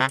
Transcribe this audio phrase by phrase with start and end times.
[0.00, 0.06] Ich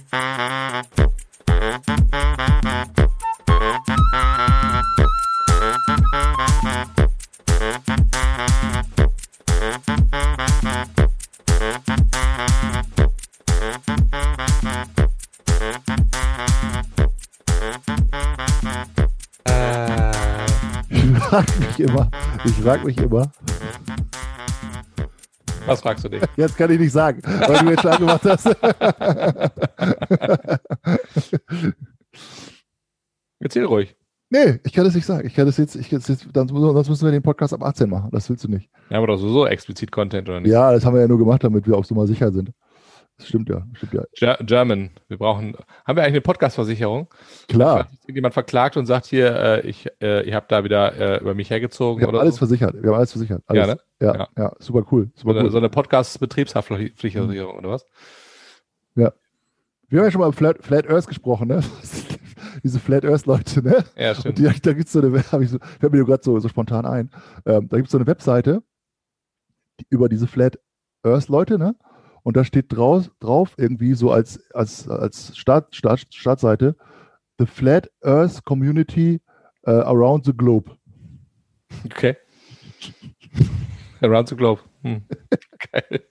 [21.17, 22.11] frage mich immer,
[22.45, 23.31] ich frage mich immer,
[25.69, 26.23] Was fragst du dich?
[26.35, 28.45] jetzt kann ich nicht sagen, weil du jetzt schon gemacht hast.
[33.49, 33.95] Erzähl ruhig.
[34.29, 35.25] nee, ich kann das nicht sagen.
[35.27, 38.09] Ich kann das jetzt, ich jetzt dann, sonst müssen wir den Podcast ab 18 machen.
[38.11, 38.69] Das willst du nicht.
[38.89, 40.51] Ja, aber doch sowieso explizit Content, oder nicht?
[40.51, 42.51] Ja, das haben wir ja nur gemacht, damit wir auf so mal sicher sind.
[43.17, 44.03] Das stimmt ja, stimmt ja.
[44.17, 44.91] Ger- German.
[45.09, 45.53] Wir brauchen.
[45.85, 47.07] Haben wir eigentlich eine Podcast-Versicherung?
[47.49, 51.33] Klar, jemand verklagt und sagt hier, äh, ich, äh, ihr habt da wieder äh, über
[51.33, 52.39] mich hergezogen wir haben alles so.
[52.39, 52.75] versichert.
[52.81, 53.43] Wir haben alles versichert.
[53.47, 53.67] Alles.
[53.67, 53.79] Ja, ne?
[53.99, 54.27] ja, Ja.
[54.37, 55.09] ja, super cool.
[55.15, 55.51] So Super eine, cool.
[55.51, 57.85] so eine Podcast-Betriebshaftpflichtversicherung oder was?
[58.95, 59.11] Wir
[60.01, 61.63] haben ja schon mal über Flat, Flat Earth gesprochen, ne?
[62.63, 63.83] Diese Flat Earth Leute, ne?
[63.95, 64.37] Ja, stimmt.
[64.37, 66.85] die, da gibt es so eine, hab ich so, fällt mir gerade so, so spontan
[66.85, 67.09] ein.
[67.45, 68.63] Ähm, da gibt es so eine Webseite
[69.79, 70.59] die, über diese Flat
[71.03, 71.75] Earth Leute, ne?
[72.23, 76.75] Und da steht draus, drauf irgendwie so als, als, als Start, Start, Startseite
[77.39, 79.21] The Flat Earth Community
[79.63, 80.75] äh, Around the Globe.
[81.85, 82.17] Okay.
[84.01, 84.61] Around the Globe.
[84.81, 85.03] Hm.
[85.71, 86.03] Geil.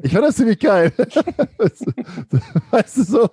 [0.00, 0.92] Ich fand das ziemlich geil.
[2.70, 3.30] weißt du so?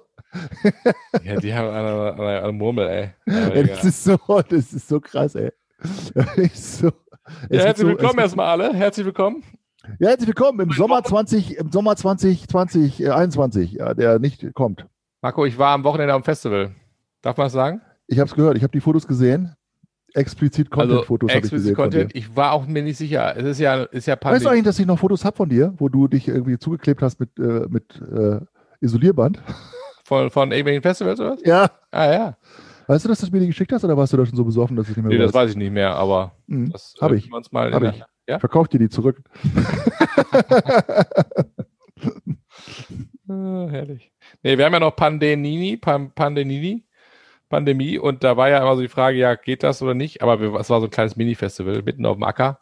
[1.24, 3.10] Ja, die haben eine, eine, eine Murmel, ey.
[3.26, 3.68] Egal.
[3.68, 4.18] das ist so,
[4.50, 5.52] das ist so krass, ey.
[6.54, 6.92] So,
[7.50, 8.74] ja, herzlich willkommen erstmal alle.
[8.74, 9.44] Herzlich willkommen.
[10.00, 14.86] Ja, herzlich willkommen im Sommer 20, im Sommer 2020, äh, 21, ja, der nicht kommt.
[15.22, 16.76] Marco, ich war am Wochenende am Festival.
[17.22, 17.82] Darf man das sagen?
[18.08, 19.56] Ich habe es gehört, ich habe die Fotos gesehen.
[20.14, 21.76] Explizit Content-Fotos habe ich gesehen.
[21.76, 22.16] Also, Content.
[22.16, 23.36] Ich war auch mir nicht sicher.
[23.36, 24.48] Es ist ja, ist ja Weißt du Pandemie.
[24.48, 27.38] eigentlich, dass ich noch Fotos habe von dir, wo du dich irgendwie zugeklebt hast mit,
[27.38, 28.40] äh, mit äh,
[28.82, 29.42] Isolierband?
[30.08, 31.42] Von, von irgendwelchen Festivals oder was?
[31.44, 31.70] Ja.
[31.92, 32.38] Ah ja.
[32.88, 34.46] Weißt du, dass du das mir die geschickt hast oder warst du da schon so
[34.46, 35.44] besoffen, dass ich nicht mehr Nee, das weiß?
[35.46, 36.72] weiß ich nicht mehr, aber Mhm.
[36.72, 37.32] das Hab äh, ich.
[37.34, 37.92] uns mal Hab ich.
[37.98, 38.40] der- Ja?
[38.40, 39.22] Verkauf dir die zurück.
[43.28, 44.12] Ah, herrlich.
[44.44, 46.86] Nee, wir haben ja noch Pandemini, Pan Pandemini,
[47.50, 50.22] Pandemie und da war ja immer so die Frage, ja, geht das oder nicht?
[50.22, 52.60] Aber wir, es war so ein kleines Mini-Festival mitten auf dem Acker.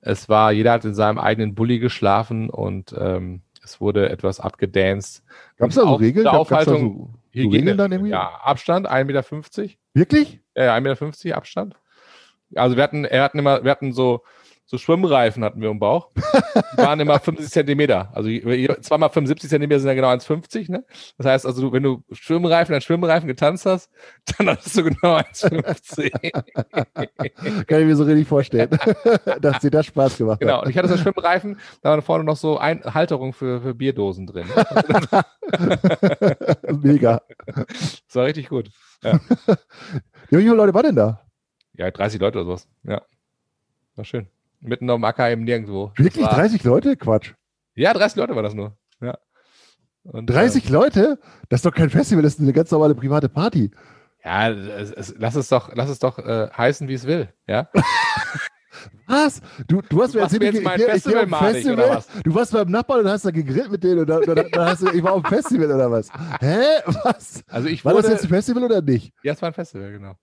[0.00, 5.22] Es war, jeder hat in seinem eigenen Bulli geschlafen und ähm, es wurde etwas abgedanced.
[5.56, 6.24] Gab es da so Regeln?
[6.24, 8.10] Gab es da so, so Regeln dann irgendwie?
[8.10, 9.74] Ja, Abstand, 1,50 Meter.
[9.94, 10.40] Wirklich?
[10.56, 11.76] Ja, ja, 1,50 Meter Abstand.
[12.54, 14.22] Also wir hatten, er hatten immer, wir hatten so,
[14.64, 16.10] so Schwimmreifen hatten wir im Bauch.
[16.14, 18.10] Die waren immer 50 Zentimeter.
[18.14, 18.30] Also
[18.80, 20.84] zweimal 75 Zentimeter sind ja genau 1,50, ne?
[21.18, 23.90] Das heißt also, wenn du Schwimmreifen an Schwimmreifen getanzt hast,
[24.38, 27.66] dann hattest du genau 1,50.
[27.66, 28.70] Kann ich mir so richtig vorstellen.
[29.40, 30.58] dass dir das Spaß gemacht genau.
[30.58, 30.64] hat.
[30.64, 34.26] Und ich hatte so Schwimmreifen, da waren vorne noch so ein Halterung für, für Bierdosen
[34.26, 34.46] drin.
[36.82, 37.22] Mega.
[37.46, 38.70] Das war richtig gut.
[40.30, 41.20] Ja, wie viele Leute waren denn da?
[41.74, 42.68] Ja, 30 Leute oder sowas.
[42.84, 43.02] Ja.
[43.96, 44.28] War schön.
[44.62, 45.92] Mitten dem Acker eben nirgendwo.
[45.96, 46.24] Wirklich?
[46.24, 46.96] Das war, 30 Leute?
[46.96, 47.32] Quatsch.
[47.74, 48.76] Ja, 30 Leute war das nur.
[49.00, 49.18] Ja.
[50.04, 51.18] Und, 30 Leute?
[51.48, 53.70] Das ist doch kein Festival, das ist eine ganz normale private Party.
[54.24, 57.28] Ja, es, es, lass es doch, lass es doch äh, heißen, wie es will.
[57.46, 57.68] Ja.
[59.06, 59.40] Was?
[59.68, 61.66] Du, du hast Du mir erzählt, mir ich, jetzt mein ich, ich, ich Festival malig,
[61.66, 61.96] oder Festival.
[61.96, 62.22] was?
[62.22, 64.90] Du warst beim Nachbarn und hast da gegrillt mit denen und dann, dann, hast du,
[64.90, 66.08] ich war auf dem Festival oder was?
[66.40, 66.62] Hä?
[67.04, 67.42] Was?
[67.48, 69.12] Also ich War wurde, das jetzt ein Festival oder nicht?
[69.22, 70.14] ja, es war ein Festival, genau.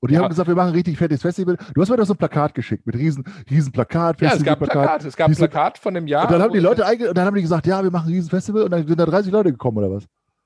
[0.00, 0.22] Und die Ja.
[0.22, 1.56] haben gesagt, wir machen ein richtig fettes Festival.
[1.74, 4.60] Du hast mir doch so ein Plakat geschickt mit riesen, riesen Plakat, Ja, es gab
[4.62, 4.82] ein Festivalplakat.
[4.84, 6.24] Plakat, es gab ein Plakat von dem Jahr.
[6.24, 8.30] Und dann haben die Leute und dann haben die gesagt, ja, wir machen ein riesen
[8.30, 10.04] Festival und dann sind da 30 Leute gekommen oder was?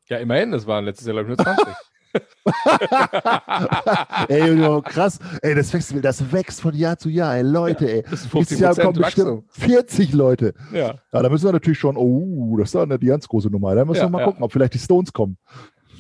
[0.09, 1.75] Ja, immerhin, das waren letztes Jahr, glaube ich, nur 20.
[4.29, 5.19] ey, krass.
[5.43, 8.03] Ey, das Festival, das wächst von Jahr zu Jahr, ey, Leute, ey.
[8.03, 9.45] Das ist Nächstes Jahr 50% kommen bestimmt Wachstum.
[9.49, 10.55] 40 Leute.
[10.73, 10.95] Ja.
[11.13, 13.75] Ja, da müssen wir natürlich schon, oh, das ist dann die ganz große Nummer.
[13.75, 14.25] Da müssen Ja, wir mal ja.
[14.27, 15.37] gucken, ob vielleicht die Stones kommen.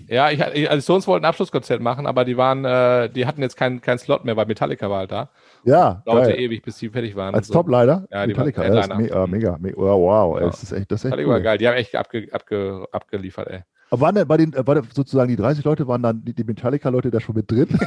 [0.09, 3.41] Ja, ich, ich, also Stones wollten ein Abschlusskonzert machen, aber die waren, äh, die hatten
[3.42, 5.31] jetzt keinen keinen Slot mehr, weil Metallica war halt da.
[5.65, 6.41] Ja, Dauerte geil.
[6.41, 7.34] ewig, bis die fertig waren.
[7.34, 7.54] Als so.
[7.54, 8.06] Topleiter?
[8.10, 9.26] Ja, die Metallica, waren ja, das Headliner.
[9.26, 9.76] mega, mega, mega.
[9.76, 10.50] Wow, ey, Ja.
[10.50, 11.42] das ist echt, das ist echt Metallica war cool.
[11.42, 13.60] geil, die haben echt abge, abge, abgeliefert, ey.
[13.91, 16.45] Aber waren, denn bei den, äh, war sozusagen die 30 Leute, waren dann die, die
[16.45, 17.68] Metallica-Leute da schon mit drin?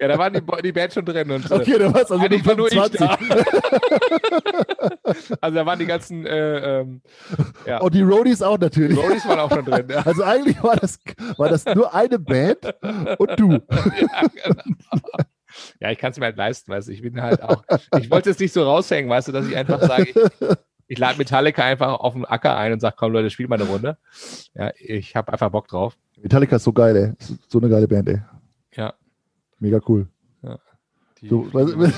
[0.00, 2.16] Ja, da waren die, die Band schon drin und äh, Okay, da war es also
[2.24, 2.98] nur ich 25.
[3.00, 3.18] da.
[5.40, 7.02] also da waren die ganzen äh, ähm,
[7.66, 8.98] ja, Und die Roadies auch die natürlich.
[8.98, 9.86] Roadies waren auch schon drin.
[9.90, 10.02] Ja.
[10.06, 10.98] Also eigentlich war das,
[11.36, 12.74] war das nur eine Band
[13.18, 13.52] und du.
[13.52, 13.60] ja,
[14.44, 14.62] genau.
[15.80, 16.92] ja, ich kann es mir halt leisten, weißt du.
[16.92, 17.64] Ich bin halt auch,
[17.98, 20.16] ich wollte es nicht so raushängen, weißt du, dass ich einfach sage, ich,
[20.88, 23.68] ich lade Metallica einfach auf den Acker ein und sage, komm Leute, spielt mal eine
[23.68, 23.98] Runde.
[24.54, 25.96] Ja, ich habe einfach Bock drauf.
[26.20, 27.26] Metallica ist so geil, ey.
[27.48, 28.22] So eine geile Band, ey.
[28.74, 28.94] Ja.
[29.58, 30.08] Mega cool.
[31.22, 31.72] Die, So, was,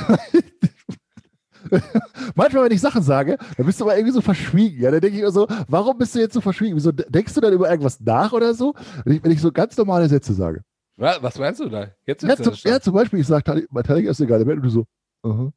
[2.34, 4.82] Manchmal, wenn ich Sachen sage, dann bist du aber irgendwie so verschwiegen.
[4.82, 6.76] Ja, dann denke ich mir so, warum bist du jetzt so verschwiegen?
[6.76, 8.74] Wieso denkst du dann über irgendwas nach oder so?
[9.04, 10.62] Wenn ich, wenn ich so ganz normale Sätze sage.
[10.96, 11.88] Was, meinst du da?
[12.06, 14.84] Jetzt ja, zum, ja, zum Beispiel, ich sage, Metallica ist egal, und du so,
[15.24, 15.52] uh -huh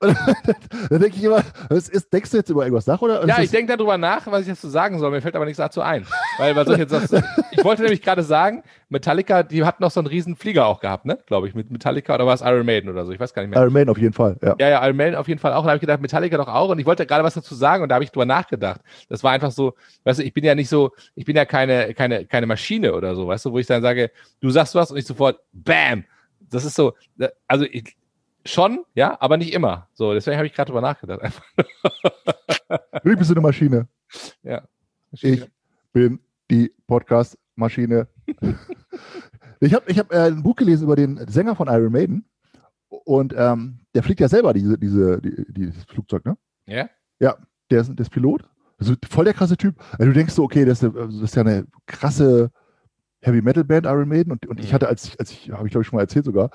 [0.90, 3.02] dann denke ich immer, ist, denkst du jetzt über irgendwas nach?
[3.02, 5.10] Oder ja, ich denke darüber nach, was ich jetzt so sagen soll.
[5.10, 6.06] Mir fällt aber nichts dazu ein.
[6.38, 6.94] Weil, was ich jetzt
[7.50, 11.04] ich wollte nämlich gerade sagen, Metallica, die hat noch so einen riesen Flieger auch gehabt,
[11.04, 11.18] ne?
[11.26, 13.12] Glaube ich, mit Metallica oder war es Iron Maiden oder so?
[13.12, 13.60] Ich weiß gar nicht mehr.
[13.60, 14.56] Iron Maiden auf jeden Fall, ja.
[14.58, 15.60] Ja, ja, Iron Maiden auf jeden Fall auch.
[15.60, 16.70] Und da habe ich gedacht, Metallica doch auch.
[16.70, 18.80] Und ich wollte gerade was dazu sagen und da habe ich drüber nachgedacht.
[19.10, 19.74] Das war einfach so,
[20.04, 23.14] weißt du, ich bin ja nicht so, ich bin ja keine, keine, keine Maschine oder
[23.14, 24.10] so, weißt du, wo ich dann sage,
[24.40, 26.04] du sagst was und ich sofort, bam!
[26.50, 26.94] Das ist so,
[27.46, 27.96] also ich,
[28.44, 29.88] Schon, ja, aber nicht immer.
[29.92, 31.20] So, deswegen habe ich gerade drüber nachgedacht.
[31.20, 31.44] Einfach.
[33.04, 33.86] du bist eine Maschine.
[34.42, 34.62] Ja.
[35.10, 35.32] Maschine.
[35.34, 35.48] Ich
[35.92, 36.20] bin
[36.50, 38.08] die Podcast-Maschine.
[39.60, 42.24] ich habe ich hab, äh, ein Buch gelesen über den Sänger von Iron Maiden.
[42.88, 46.36] Und ähm, der fliegt ja selber diese, diese, die, dieses Flugzeug, ne?
[46.66, 46.88] Ja?
[47.18, 47.36] Ja,
[47.70, 48.44] der ist, der ist Pilot.
[48.78, 49.74] Also voll der krasse Typ.
[49.92, 52.50] Also du denkst so, okay, das ist, das ist ja eine krasse
[53.20, 54.32] Heavy Metal Band, Iron Maiden.
[54.32, 54.74] Und, und ich mhm.
[54.74, 56.50] hatte, als, als ich, habe ich glaube ich schon mal erzählt sogar,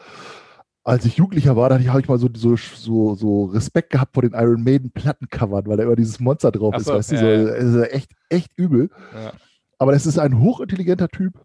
[0.86, 4.22] als ich Jugendlicher war, da habe ich mal so, so, so, so Respekt gehabt vor
[4.22, 7.26] den Iron Maiden Plattencovern, weil da immer dieses Monster drauf ist, so, weißt du, so,
[7.26, 7.56] ja.
[7.56, 8.92] ist echt, echt übel.
[9.14, 9.34] Ja.
[9.80, 11.44] Aber das ist ein hochintelligenter Typ,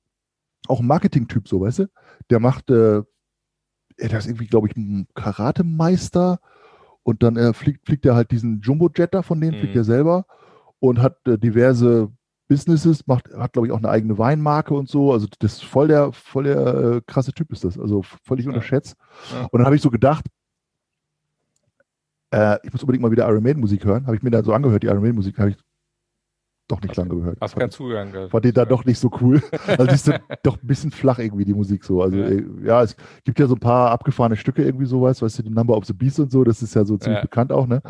[0.68, 1.86] auch ein Marketing-Typ, so, weißt du?
[2.28, 3.02] Der macht, äh,
[3.98, 6.38] der ist irgendwie, glaube ich, ein Karatemeister
[7.02, 9.60] und dann äh, fliegt, fliegt er halt diesen Jumbo-Jet da von denen, mhm.
[9.60, 10.26] fliegt er selber
[10.80, 12.12] und hat äh, diverse
[12.50, 15.12] Businesses, macht, hat, glaube ich, auch eine eigene Weinmarke und so.
[15.12, 17.78] Also das ist voll der, voll der äh, krasse Typ ist das.
[17.78, 18.50] Also völlig ja.
[18.50, 18.96] unterschätzt.
[19.32, 19.46] Ja.
[19.52, 20.26] Und dann habe ich so gedacht,
[22.32, 24.04] äh, ich muss unbedingt mal wieder Iron Maiden Musik hören.
[24.04, 25.56] Habe ich mir dann so angehört, die Iron Maiden Musik habe ich
[26.66, 27.38] doch nicht lange gehört.
[27.40, 28.32] Hast keinen Zugang gehört.
[28.32, 29.40] Fand die da doch nicht so cool.
[29.68, 30.12] Also die ist
[30.42, 32.02] doch ein bisschen flach irgendwie, die Musik so.
[32.02, 32.42] Also ja.
[32.64, 32.82] Ja.
[32.82, 35.84] es gibt ja so ein paar abgefahrene Stücke irgendwie sowas, weißt du, die Number of
[35.84, 37.80] the Beast und so, das ist ja so ziemlich bekannt auch, ne?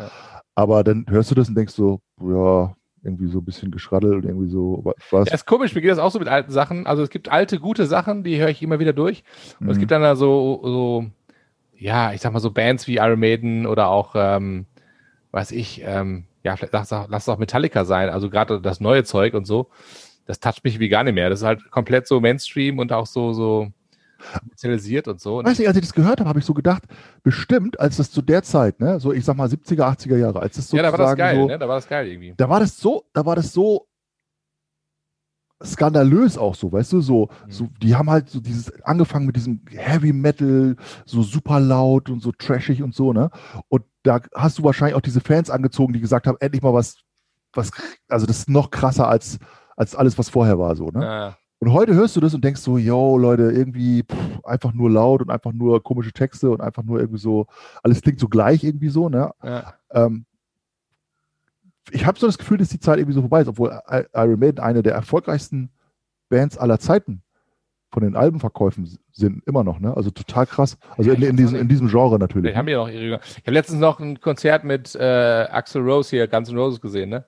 [0.53, 4.49] Aber dann hörst du das und denkst so, ja, irgendwie so ein bisschen geschraddelt, irgendwie
[4.49, 5.27] so was.
[5.27, 6.85] Ja, ist komisch, mir geht das auch so mit alten Sachen.
[6.85, 9.23] Also es gibt alte, gute Sachen, die höre ich immer wieder durch.
[9.59, 9.71] Und mhm.
[9.71, 11.05] es gibt dann da so, so,
[11.75, 14.65] ja, ich sag mal so Bands wie Iron Maiden oder auch, ähm,
[15.31, 19.03] weiß ich, ähm, ja, vielleicht lass, lass es auch Metallica sein, also gerade das neue
[19.03, 19.69] Zeug und so.
[20.25, 21.29] Das toucht mich wie gar nicht mehr.
[21.29, 23.71] Das ist halt komplett so Mainstream und auch so, so,
[24.45, 25.43] spezialisiert und so.
[25.43, 26.83] Weißt du, als ich das gehört habe, habe ich so gedacht,
[27.23, 30.55] bestimmt, als das zu der Zeit, ne, so ich sag mal 70er, 80er Jahre, als
[30.55, 31.59] das so Ja, da war das geil, so, ne?
[31.59, 32.33] Da war das geil irgendwie.
[32.37, 33.87] Da war das so, da war das so
[35.63, 37.51] skandalös auch so, weißt du, so, mhm.
[37.51, 40.75] so, die haben halt so dieses, angefangen mit diesem Heavy Metal,
[41.05, 43.29] so super laut und so trashig und so, ne?
[43.69, 46.97] Und da hast du wahrscheinlich auch diese Fans angezogen, die gesagt haben, endlich mal was,
[47.53, 47.71] was,
[48.07, 49.37] also das ist noch krasser als,
[49.75, 51.03] als alles, was vorher war, so, ne?
[51.03, 51.37] Ja.
[51.61, 55.21] Und heute hörst du das und denkst so, yo, Leute, irgendwie pff, einfach nur laut
[55.21, 57.45] und einfach nur komische Texte und einfach nur irgendwie so,
[57.83, 59.31] alles klingt so gleich irgendwie so, ne?
[59.43, 59.75] Ja.
[59.91, 60.25] Ähm,
[61.91, 63.79] ich habe so das Gefühl, dass die Zeit irgendwie so vorbei ist, obwohl
[64.13, 65.69] Iron Maiden eine der erfolgreichsten
[66.29, 67.21] Bands aller Zeiten
[67.91, 69.95] von den Albenverkäufen sind, immer noch, ne?
[69.95, 70.79] Also total krass.
[70.97, 72.53] Also in, in, diesem, in diesem Genre natürlich.
[72.53, 73.19] Die haben ja noch ihre.
[73.23, 77.09] Ich habe letztens noch ein Konzert mit äh, Axel Rose hier, Guns N' Roses gesehen,
[77.09, 77.23] ne?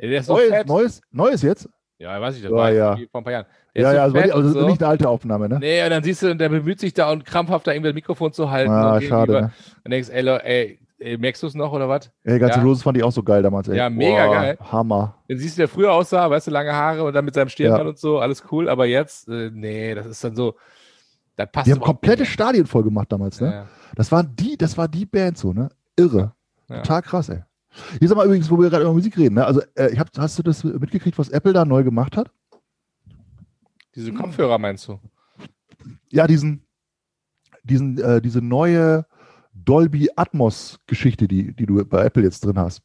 [0.00, 1.68] Der ist so neues, neues, neues jetzt?
[1.98, 2.96] Ja, weiß ich, das ja, war ja.
[3.10, 3.46] vor ein paar Jahren.
[3.74, 4.66] Der ja, ja, also, die, also so.
[4.68, 5.58] nicht eine alte Aufnahme, ne?
[5.58, 8.32] Nee, und dann siehst du, der bemüht sich da und krampfhaft da irgendwie das Mikrofon
[8.32, 8.70] zu halten.
[8.70, 9.32] Ah, und schade.
[9.32, 9.52] Ne?
[9.84, 12.10] Und denkst, ey, ey, merkst du es noch oder was?
[12.22, 12.64] Ey, ganze ja.
[12.64, 13.76] Roses fand ich auch so geil damals, ey.
[13.76, 14.58] Ja, mega Boah, geil.
[14.70, 15.14] Hammer.
[15.28, 17.82] Den siehst du, der früher aussah, weißt du, lange Haare und dann mit seinem Stirnband
[17.82, 17.88] ja.
[17.88, 20.54] und so, alles cool, aber jetzt, äh, nee, das ist dann so,
[21.34, 22.24] das passt Die haben komplette.
[22.24, 23.66] Stadien voll gemacht damals, ne?
[23.96, 25.68] Das war die, das war die Band so, ne?
[25.96, 26.32] Irre.
[26.68, 27.42] Total krass, ey.
[27.98, 29.44] Hier sag mal übrigens, wo wir gerade über Musik reden, ne?
[29.44, 32.30] Also, äh, ich hab, hast du das mitgekriegt, was Apple da neu gemacht hat?
[33.94, 35.00] Diese Kopfhörer meinst du?
[36.10, 36.66] Ja, diesen,
[37.64, 39.06] diesen, äh, diese neue
[39.52, 42.82] Dolby Atmos Geschichte, die, die du bei Apple jetzt drin hast.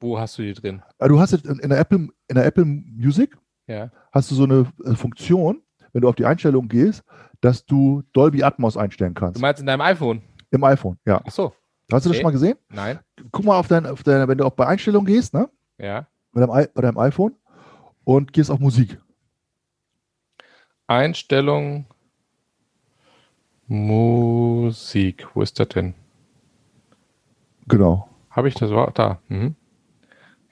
[0.00, 0.82] Wo hast du die drin?
[0.98, 3.90] Äh, du hast in der Apple, in der Apple Music ja.
[4.12, 5.62] hast du so eine äh, Funktion,
[5.92, 7.04] wenn du auf die Einstellung gehst,
[7.40, 9.36] dass du Dolby Atmos einstellen kannst.
[9.36, 10.22] Du meinst in deinem iPhone?
[10.50, 11.22] Im iPhone, ja.
[11.24, 11.52] Ach so.
[11.92, 12.56] Hast du das schon mal gesehen?
[12.68, 12.98] Nein.
[13.30, 15.48] Guck mal auf dein, auf deine, wenn du auch bei Einstellungen gehst, ne?
[15.78, 16.06] Ja.
[16.32, 17.34] Bei deinem, bei deinem iPhone
[18.04, 18.98] und gehst auf Musik.
[20.86, 21.86] Einstellung
[23.66, 25.26] Musik.
[25.34, 25.94] Wo ist das denn?
[27.66, 28.08] Genau.
[28.30, 29.20] Habe ich das Wort da?
[29.28, 29.54] Mhm.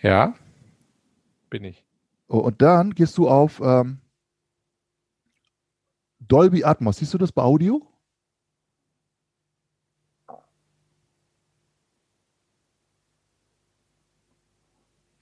[0.01, 0.35] Ja,
[1.51, 1.85] bin ich.
[2.29, 3.99] Oh, und dann gehst du auf ähm,
[6.21, 6.97] Dolby Atmos.
[6.97, 7.87] Siehst du das bei Audio?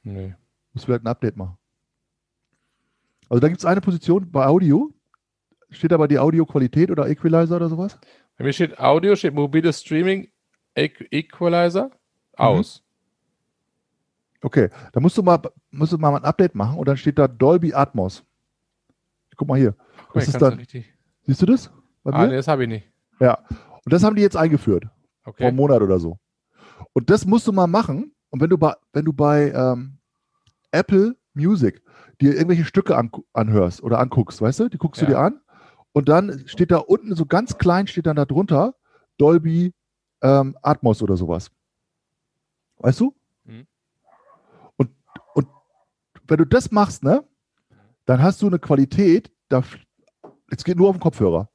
[0.03, 0.35] Nee.
[0.73, 1.57] Muss vielleicht ein Update machen.
[3.29, 4.93] Also da gibt es eine Position bei Audio,
[5.73, 7.97] Steht da bei die Audioqualität oder Equalizer oder sowas?
[8.37, 10.29] Bei mir steht Audio, steht mobiles Streaming,
[10.75, 11.93] Equ Equalizer
[12.37, 12.83] aus.
[14.43, 15.41] Okay, da musst du mal,
[15.71, 18.25] musst du mal ein Update machen und dann steht da Dolby Atmos.
[19.37, 19.77] Guck mal hier.
[20.07, 20.93] Guck Das ist dann- richtig.
[21.27, 21.71] Siehst du das?
[22.03, 22.91] Ah, nee, das habe ich nicht.
[23.21, 23.39] Ja.
[23.85, 24.87] Und das haben die jetzt eingeführt.
[25.23, 25.45] Vor Okay.
[25.45, 26.19] einem Monat oder so.
[26.95, 28.13] Und das musst du mal machen.
[28.31, 29.99] Und wenn du bei, wenn du bei ähm,
[30.71, 31.83] Apple Music
[32.21, 35.07] dir irgendwelche Stücke an, anhörst oder anguckst, weißt du, die guckst Ja.
[35.09, 35.41] du dir an
[35.93, 38.75] und dann steht da unten so ganz klein, steht dann da drunter
[39.19, 39.73] Dolby
[40.23, 41.51] ähm, Atmos oder sowas.
[42.79, 43.15] Weißt du?
[43.45, 43.67] Mhm.
[44.77, 44.91] Und,
[45.35, 45.49] und
[46.27, 47.25] wenn du das machst, ne,
[48.07, 49.63] dann hast du eine Qualität, da
[50.51, 51.49] jetzt geht nur auf den Kopfhörer.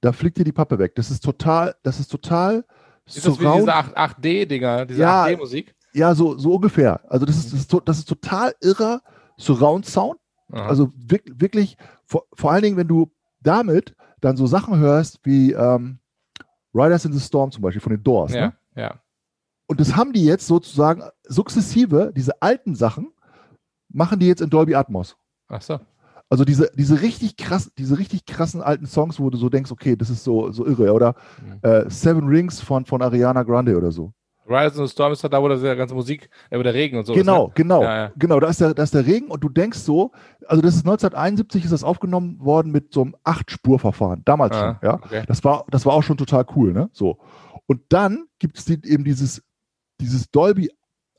[0.00, 0.94] Da fliegt dir die Pappe weg.
[0.94, 2.64] Das ist total, das ist total
[3.04, 5.24] Ist das wie diese 8 8D-Dinger, diese Ja.
[5.24, 5.74] 8D-Musik?
[5.98, 7.00] Ja, so, so ungefähr.
[7.10, 9.02] Also das ist, das ist, das ist total irrer
[9.36, 10.18] Surround Sound.
[10.52, 10.66] Aha.
[10.66, 11.76] Also wirk- wirklich,
[12.06, 15.98] vor, vor allen Dingen, wenn du damit dann so Sachen hörst wie ähm,
[16.74, 18.32] Riders in the Storm zum Beispiel von den Doors.
[18.32, 18.52] ja, Ne?
[18.76, 18.94] ja.
[19.66, 23.12] Und das haben die jetzt sozusagen sukzessive, diese alten Sachen,
[23.90, 25.16] machen die jetzt in Dolby Atmos.
[25.48, 25.78] Ach so.
[26.30, 29.96] Also diese, diese richtig krass, diese richtig krassen alten Songs, wo du so denkst, okay,
[29.96, 30.92] das ist so, so irre.
[30.92, 31.58] Oder Mhm.
[31.62, 34.12] äh, Seven Rings von, von Ariana Grande oder so.
[34.48, 36.74] Rise in the Storm ist doch da, wo das der ganze Musik, äh, wo der
[36.74, 37.54] Regen und so genau, ist.
[37.56, 38.12] genau, Ja, ja.
[38.16, 38.40] genau.
[38.40, 40.12] Da ist, der, da ist der Regen und du denkst so,
[40.46, 44.58] also das ist 1971 ist das aufgenommen worden mit so einem Acht-Spur-Verfahren, damals Ne?
[44.58, 44.94] schon, Ah, ja.
[44.94, 45.22] okay.
[45.26, 46.88] Das war, das war auch schon total cool, ne?
[46.92, 47.18] So.
[47.66, 49.42] Und dann gibt es die, eben dieses,
[50.00, 50.70] dieses Dolby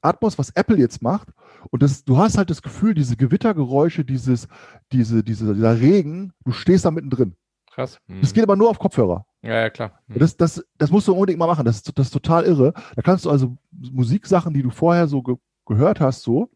[0.01, 1.27] Atmos, was Apple jetzt macht.
[1.71, 4.47] Und das, du hast halt das Gefühl, diese Gewittergeräusche, dieses,
[4.91, 7.35] diese, diese, dieser Regen, du stehst da mittendrin.
[7.73, 7.99] Krass.
[8.07, 8.21] Mhm.
[8.21, 9.25] Das geht aber nur auf Kopfhörer.
[9.41, 9.99] Ja, ja, klar.
[10.07, 10.19] Mhm.
[10.19, 11.65] Das, das, das musst du unbedingt mal machen.
[11.65, 12.73] Das ist, das ist total irre.
[12.95, 15.35] Da kannst du also Musiksachen, die du vorher so ge
[15.65, 16.49] gehört hast, so,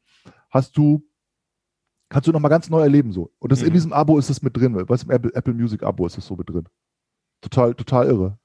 [0.49, 1.03] hast du,
[2.09, 3.31] kannst du nochmal ganz neu erleben, so.
[3.37, 3.73] Und das in Mhm.
[3.73, 4.75] diesem Abo ist das mit drin.
[4.89, 6.67] Was im Apple, Apple Music Abo ist das so mit drin.
[7.41, 8.39] Total, total irre.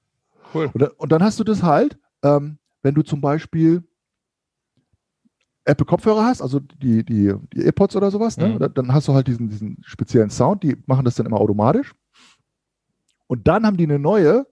[0.53, 0.71] Cool.
[0.75, 3.83] Und, dann- und dann hast du das halt, ähm, wenn du zum Beispiel
[5.65, 8.49] Apple Kopfhörer hast, also die, die, die AirPods oder sowas, ne?
[8.49, 8.59] Mhm.
[8.59, 11.95] dann, dann hast du halt diesen, diesen speziellen Sound, die machen das dann immer automatisch.
[13.29, 14.47] Und dann haben die eine neue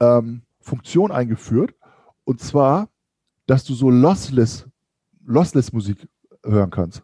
[0.00, 1.74] ähm, Funktion eingeführt,
[2.24, 2.88] und zwar,
[3.46, 4.66] dass du so lossless,
[5.24, 6.08] lossless Musik
[6.44, 7.02] hören kannst.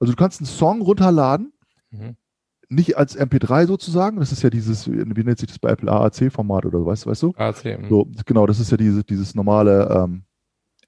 [0.00, 1.52] Also du kannst einen Song runterladen,
[1.90, 2.16] Mhm.
[2.70, 6.64] nicht als MP3 sozusagen, das ist ja dieses, wie nennt sich das bei Apple AAC-Format
[6.64, 7.34] oder was, weißt du?
[7.36, 7.64] AC.
[7.78, 7.88] mhm.
[7.90, 10.22] So, genau, das ist ja diese, dieses normale ähm,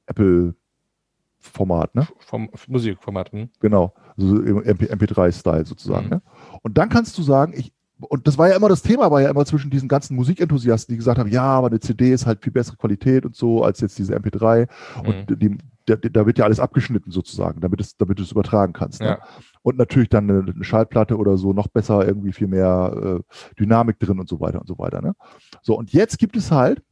[0.06, 2.08] Apple-Format, ne?
[2.20, 3.32] Vom Musikformat.
[3.34, 3.50] Mhm.
[3.60, 3.92] Genau.
[4.16, 6.06] Also MP, MP3-Style sozusagen.
[6.06, 6.10] Mhm.
[6.12, 6.22] Ne?
[6.62, 9.30] Und dann kannst du sagen, ich, und das war ja immer das Thema, war ja
[9.30, 12.52] immer zwischen diesen ganzen Musikenthusiasten, die gesagt haben, ja, aber eine CD ist halt viel
[12.52, 14.68] bessere Qualität und so als jetzt diese MP3.
[15.02, 15.08] Mhm.
[15.08, 18.72] Und die, da, da wird ja alles abgeschnitten sozusagen, damit, es, damit du es übertragen
[18.72, 19.00] kannst.
[19.00, 19.06] Ne?
[19.06, 19.18] Ja.
[19.62, 23.98] Und natürlich dann eine, eine Schallplatte oder so noch besser, irgendwie viel mehr äh, Dynamik
[24.00, 25.00] drin und so weiter und so weiter.
[25.00, 25.14] Ne?
[25.62, 26.82] So, und jetzt gibt es halt,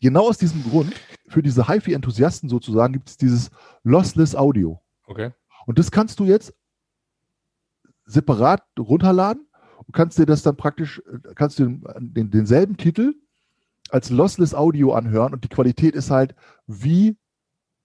[0.00, 0.92] genau aus diesem Grund,
[1.26, 3.50] für diese HiFi-Enthusiasten sozusagen, gibt es dieses
[3.82, 4.80] Lossless Audio.
[5.06, 5.32] Okay.
[5.66, 6.54] Und das kannst du jetzt
[8.04, 9.47] separat runterladen
[9.86, 13.14] und kannst dir das dann praktisch, äh, kannst du den, den, denselben Titel
[13.90, 16.34] als Lossless Audio anhören und die Qualität ist halt
[16.66, 17.16] wie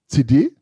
[0.08, 0.54] CD.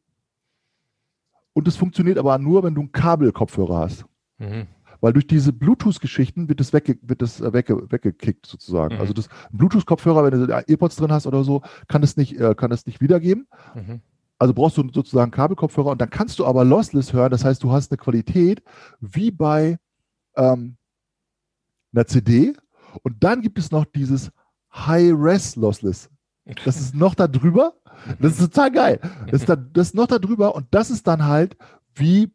[1.53, 4.05] Und es funktioniert aber nur, wenn du einen Kabelkopfhörer hast.
[4.39, 4.67] Mhm.
[5.01, 8.95] Weil durch diese Bluetooth-Geschichten wird das, wegge wird das äh, wegge weggekickt sozusagen.
[8.95, 9.01] Mhm.
[9.01, 12.55] Also das Bluetooth-Kopfhörer, wenn du da Earpods drin hast oder so, kann das nicht, äh,
[12.55, 13.49] kann das nicht wiedergeben.
[13.75, 14.01] Mhm.
[14.39, 17.31] Also brauchst du sozusagen Kabelkopfhörer und dann kannst du aber lossless hören.
[17.31, 18.63] Das heißt, du hast eine Qualität
[19.01, 19.79] wie bei
[20.37, 20.77] ähm,
[21.93, 22.55] einer CD.
[23.03, 24.31] Und dann gibt es noch dieses
[24.75, 26.11] High-Res Lossless.
[26.65, 27.75] Das ist noch da drüber.
[28.19, 29.01] Das ist total geil.
[29.31, 31.57] Das ist, da, das ist noch da drüber und das ist dann halt
[31.95, 32.33] wie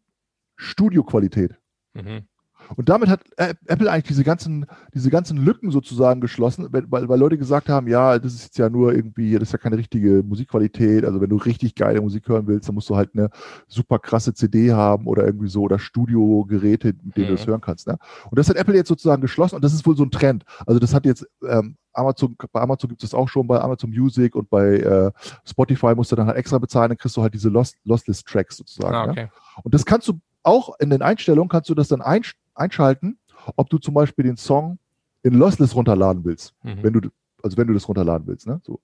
[0.55, 1.55] Studioqualität.
[1.93, 2.27] Mhm.
[2.75, 7.37] Und damit hat Apple eigentlich diese ganzen, diese ganzen Lücken sozusagen geschlossen, weil, weil Leute
[7.37, 11.05] gesagt haben, ja, das ist jetzt ja nur irgendwie, das ist ja keine richtige Musikqualität.
[11.05, 13.29] Also wenn du richtig geile Musik hören willst, dann musst du halt eine
[13.67, 17.51] super krasse CD haben oder irgendwie so oder Studiogeräte, mit denen du das Mhm.
[17.51, 17.87] hören kannst.
[17.87, 17.97] Ne?
[18.29, 20.43] Und das hat Apple jetzt sozusagen geschlossen und das ist wohl so ein Trend.
[20.65, 23.89] Also das hat jetzt ähm, Amazon, bei Amazon gibt es das auch schon, bei Amazon
[23.89, 25.11] Music und bei äh,
[25.45, 28.57] Spotify musst du dann halt extra bezahlen, dann kriegst du halt diese Lost, Lossless Tracks
[28.57, 28.93] sozusagen.
[28.95, 29.11] Ah, ne?
[29.11, 29.27] okay.
[29.63, 33.17] Und das kannst du auch in den Einstellungen, kannst du das dann einsch- einschalten,
[33.55, 34.79] ob du zum Beispiel den Song
[35.23, 36.83] in Lossless runterladen willst, Mhm.
[36.83, 37.09] wenn du,
[37.43, 38.47] also wenn du das runterladen willst.
[38.47, 38.59] Ne?
[38.63, 38.79] So.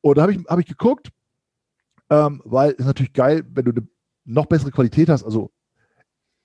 [0.00, 1.08] Und da habe ich, hab ich geguckt,
[2.10, 3.86] ähm, weil es natürlich geil, wenn du eine
[4.24, 5.24] noch bessere Qualität hast.
[5.24, 5.50] Also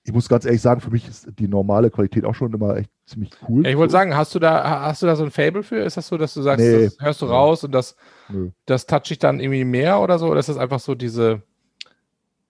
[0.04, 2.90] ich muss ganz ehrlich sagen, für mich ist die normale Qualität auch schon immer echt
[3.04, 3.64] ziemlich cool.
[3.64, 3.98] Ja, ich wollte so.
[3.98, 5.76] sagen, hast du da, hast du da so ein Fable für?
[5.80, 6.84] Ist das so, dass du sagst, Nee.
[6.84, 7.94] das hörst du raus und das,
[8.28, 8.50] Nö.
[8.64, 10.28] das touch ich dann irgendwie mehr oder so?
[10.28, 11.42] Oder ist das einfach so diese,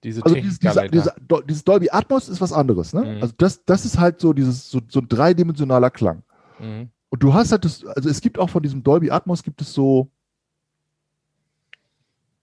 [0.04, 1.14] diese Also dieses, dieser, dieser,
[1.48, 2.92] dieses Dolby Atmos ist was anderes.
[2.92, 3.16] Ne?
[3.16, 3.22] Mhm.
[3.22, 6.22] Also das, das ist halt so dieses so, so ein dreidimensionaler Klang.
[6.60, 6.90] Mhm.
[7.10, 9.72] Und du hast halt das, also es gibt auch von diesem Dolby Atmos gibt es
[9.72, 10.10] so,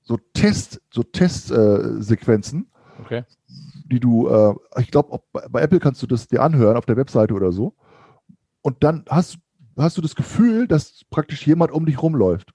[0.03, 3.23] so Test, so Testsequenzen, äh, okay.
[3.85, 6.97] die du, äh, ich glaube, bei, bei Apple kannst du das dir anhören auf der
[6.97, 7.75] Webseite oder so.
[8.61, 9.37] Und dann hast,
[9.77, 12.54] hast du das Gefühl, dass praktisch jemand um dich rumläuft.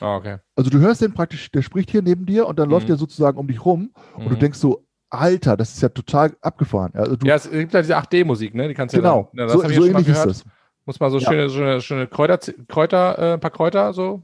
[0.00, 0.38] Ah, okay.
[0.56, 2.92] Also du hörst den praktisch, der spricht hier neben dir und dann läuft Mhm.
[2.92, 4.38] der sozusagen um dich rum und du Mhm.
[4.38, 6.90] denkst so, Alter, das ist ja total abgefahren.
[6.94, 8.66] Also du, Ja, es gibt ja diese 8D-Musik, ne?
[8.68, 10.30] Die kannst du genau, ja ja, das so, so ähnlich ist gehört.
[10.30, 10.44] das.
[10.86, 11.28] Muss man so Ja.
[11.30, 14.22] schöne, schöne, schöne Kräuter, Kräuter, äh, ein paar Kräuter so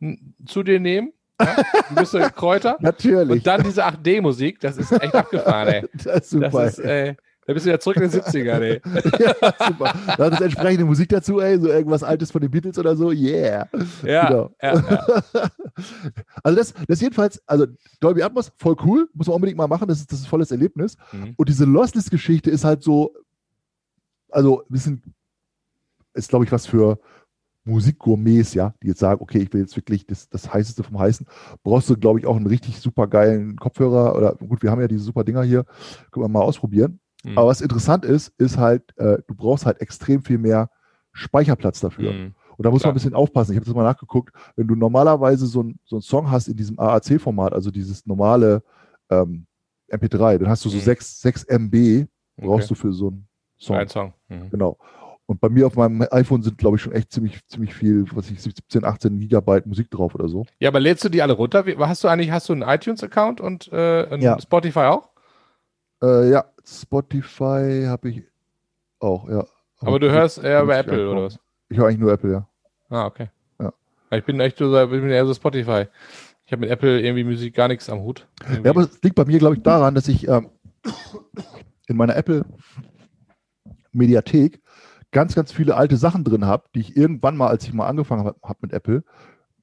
[0.00, 1.12] n- zu dir nehmen.
[1.40, 1.56] Ja?
[1.90, 2.76] Du bist so Kräuter.
[2.80, 3.30] Natürlich.
[3.30, 5.82] Und dann diese 8D-Musik, das ist echt abgefahren, ey.
[6.04, 6.48] das ist super.
[6.50, 8.80] Das ist, äh, da bist du ja zurück in den 70ern, ey.
[9.18, 9.34] ja,
[9.66, 9.92] super.
[10.16, 13.10] Da hat es entsprechende Musik dazu, ey, so irgendwas Altes von den Beatles oder so.
[13.10, 13.68] Yeah.
[14.04, 14.50] Ja, Genau.
[14.62, 15.50] ja, ja.
[16.44, 17.66] Also das, das jedenfalls, also
[18.00, 20.52] Dolby Atmos, voll cool, muss man unbedingt mal machen, das ist, das ist ein volles
[20.52, 20.96] Erlebnis.
[21.12, 21.34] Mhm.
[21.36, 23.14] Und diese Lossless-Geschichte ist halt so,
[24.30, 25.02] also ein bisschen,
[26.14, 26.98] ist glaube ich was für
[27.64, 31.26] Musikgourmets, ja, die jetzt sagen, okay, ich will jetzt wirklich das, das Heißeste vom Heißen,
[31.62, 34.88] brauchst du, glaube ich, auch einen richtig super geilen Kopfhörer oder gut, wir haben ja
[34.88, 35.64] diese super Dinger hier,
[36.10, 37.00] können wir mal ausprobieren.
[37.24, 37.38] Mhm.
[37.38, 40.70] Aber was interessant ist, ist halt, äh, du brauchst halt extrem viel mehr
[41.12, 42.12] Speicherplatz dafür.
[42.12, 42.34] Mhm.
[42.56, 42.90] Und da muss Klar.
[42.90, 43.52] man ein bisschen aufpassen.
[43.52, 44.34] Ich habe das mal nachgeguckt.
[44.56, 48.62] Wenn du normalerweise so, ein, so einen Song hast in diesem AAC-Format, also dieses normale
[49.10, 49.46] ähm,
[49.90, 50.82] MP3, dann hast du so Mhm.
[50.82, 52.74] 6, 6 MB, brauchst Okay.
[52.74, 53.26] du für so einen
[53.58, 53.76] Song.
[53.76, 54.12] Ein Song.
[54.28, 54.50] Mhm.
[54.50, 54.78] Genau.
[55.26, 58.30] Und bei mir auf meinem iPhone sind, glaube ich, schon echt ziemlich, ziemlich viel, was
[58.30, 60.44] ich, 17, 18 Gigabyte Musik drauf oder so.
[60.58, 61.64] Ja, aber lädst du die alle runter?
[61.78, 64.38] Hast du eigentlich, hast du einen iTunes-Account und äh, einen Ja.
[64.40, 65.10] Spotify auch?
[66.02, 68.22] Äh, ja, Spotify habe ich
[68.98, 69.46] auch, ja.
[69.80, 71.38] Aber du hörst eher über Apple oder was?
[71.68, 72.48] Ich höre eigentlich nur Apple, ja.
[72.88, 73.28] Ah, okay.
[73.58, 73.72] Ja.
[74.10, 75.86] Ich bin echt so, ich bin eher so Spotify.
[76.44, 78.28] Ich habe mit Apple irgendwie Musik gar nichts am Hut.
[78.42, 78.64] Irgendwie.
[78.64, 80.50] Ja, aber es liegt bei mir, glaube ich, daran, dass ich ähm,
[81.86, 82.44] in meiner Apple
[83.92, 84.60] Mediathek
[85.12, 88.24] ganz, ganz viele alte Sachen drin habe, die ich irgendwann mal, als ich mal angefangen
[88.24, 89.04] habe hab mit Apple,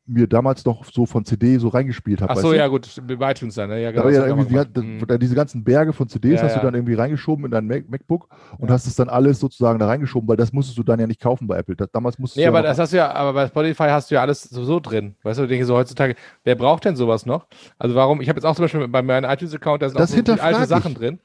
[0.09, 2.33] mir damals noch so von CD so reingespielt habe.
[2.33, 3.81] Ach so, ja, gut, bei iTunes dann, ne?
[3.81, 4.13] Ja, Da genau.
[4.13, 5.07] ja ich irgendwie auch die, Mhm.
[5.07, 6.63] da- diese ganzen Berge von CDs Ja, hast du ja.
[6.63, 8.73] dann irgendwie reingeschoben in dein Mac MacBook und Ja.
[8.73, 11.47] hast es dann alles sozusagen da reingeschoben, weil das musstest du dann ja nicht kaufen
[11.47, 11.75] bei Apple.
[11.75, 14.09] Das, damals musstest Nee, du aber ja das hast du ja, aber bei Spotify hast
[14.09, 15.15] du ja alles sowieso drin.
[15.23, 17.47] Weißt du, ich denke so heutzutage, wer braucht denn sowas noch?
[17.77, 20.15] Also warum, ich habe jetzt auch zum Beispiel bei meinem iTunes-Account, da sind Das auch
[20.15, 20.97] so alte hinterfrag Sachen ich.
[20.97, 21.19] drin.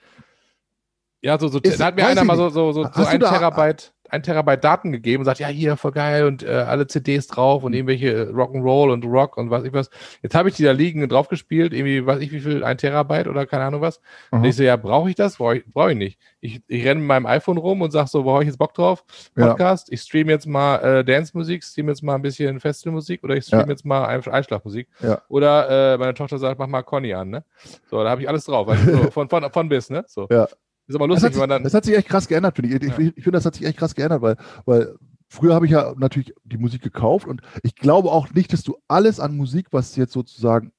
[1.23, 3.07] Ja, so, so Ist- da hat mir einer ich mal so, so, so, so du
[3.07, 6.49] ein da- Terabyte, ein Terabyte Daten gegeben und sagt, ja, hier, voll geil und äh,
[6.51, 7.77] alle CDs drauf und Mhm.
[7.77, 9.91] irgendwelche Rock'n'Roll und Rock und was ich was.
[10.23, 12.79] Jetzt habe ich die da liegen und drauf gespielt, irgendwie, weiß ich wie viel, ein
[12.79, 13.99] Terabyte oder keine Ahnung was.
[14.31, 14.47] Und Aha.
[14.47, 15.37] ich so, ja, brauche ich das?
[15.37, 16.19] Brauche ich, brauch ich nicht.
[16.41, 18.73] Ich, ich renne mit meinem iPhone rum und sag so, wo habe ich jetzt Bock
[18.75, 19.05] drauf?
[19.37, 19.49] Ja.
[19.49, 23.45] Podcast, ich stream jetzt mal äh, Dance-Musik, stream jetzt mal ein bisschen Festivalmusik oder ich
[23.45, 23.69] stream Ja.
[23.69, 24.89] jetzt mal ein Einschlafmusik.
[25.01, 25.21] Ja.
[25.29, 27.45] Oder äh, meine Tochter sagt, mach mal Conny an, ne?
[27.91, 28.69] So, da habe ich alles drauf.
[28.69, 30.05] Also so, von, von, von bis, ne?
[30.07, 30.27] So.
[30.31, 30.47] Ja.
[30.87, 31.63] Ist aber Das lustig, hat, wenn man sich, dann.
[31.65, 32.83] das hat sich echt krass geändert, finde ich.
[32.83, 32.99] Ich, Ja.
[32.99, 34.95] ich, ich finde, das hat sich echt krass geändert, weil, weil
[35.29, 38.77] früher habe ich ja natürlich die Musik gekauft und ich glaube auch nicht, dass du
[38.89, 40.73] alles an Musik, was jetzt sozusagen,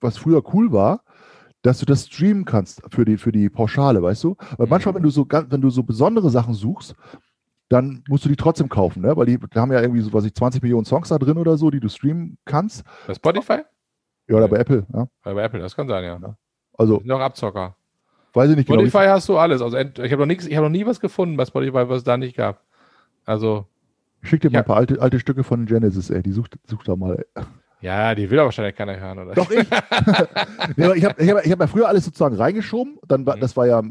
[0.00, 1.02] was früher cool war,
[1.62, 4.36] dass du das streamen kannst für die, für die Pauschale, weißt du?
[4.56, 4.70] Weil Mhm.
[4.70, 6.94] manchmal, wenn du so wenn du so besondere Sachen suchst,
[7.68, 9.16] dann musst du die trotzdem kaufen, ne?
[9.16, 11.56] Weil die, die haben ja irgendwie so, was ich, 20 Millionen Songs da drin oder
[11.56, 12.84] so, die du streamen kannst.
[13.06, 13.58] Bei Spotify?
[14.28, 15.08] Ja, oder bei Apple, ja.
[15.24, 16.36] Ja, bei Apple, das kann sein, ja.
[16.78, 17.75] Also, Sind auch Abzocker.
[18.36, 18.82] Weiß ich nicht genau.
[18.82, 19.60] wie- Spotify hast du alles.
[19.62, 22.04] Also ich habe noch, nix- ich hab noch nie was gefunden bei Spotify, was es
[22.04, 22.62] da nicht gab.
[23.24, 23.66] Also,
[24.22, 24.60] Ich schick dir mal Ja.
[24.60, 26.22] ein paar alte, alte Stücke von Genesis, ey.
[26.22, 27.42] Die sucht, sucht da mal, ey.
[27.80, 29.34] ja, die will aber wahrscheinlich keiner hören, oder?
[29.34, 29.66] Doch ich.
[30.76, 32.98] aber ich habe ich hab, ich hab ja früher alles sozusagen reingeschoben.
[33.08, 33.40] Dann war, Mhm.
[33.40, 33.82] Das war ja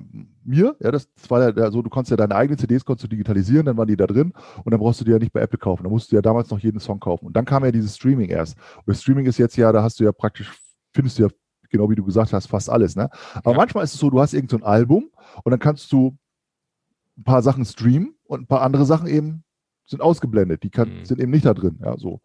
[0.44, 3.08] mir, ja, das, das war ja so, du konntest ja deine eigenen CDs konntest du
[3.10, 4.32] digitalisieren, dann waren die da drin
[4.64, 5.84] und dann brauchst du die ja nicht bei Apple kaufen.
[5.84, 7.26] Da musst du ja damals noch jeden Song kaufen.
[7.28, 8.58] Und dann kam ja dieses Streaming erst.
[8.78, 10.52] Und das Streaming ist jetzt ja, da hast du ja praktisch,
[10.94, 11.30] findest du ja,
[11.78, 13.10] genau wie du gesagt hast, fast alles, ne?
[13.36, 13.58] Aber Ja.
[13.58, 15.10] manchmal ist es so, du hast irgend so ein Album
[15.44, 16.18] und dann kannst du
[17.18, 19.44] ein paar Sachen streamen und ein paar andere Sachen eben
[19.88, 20.64] sind ausgeblendet.
[20.64, 21.06] Die kann, Mhm.
[21.06, 21.80] sind eben nicht da drin.
[21.84, 22.20] Ja, so.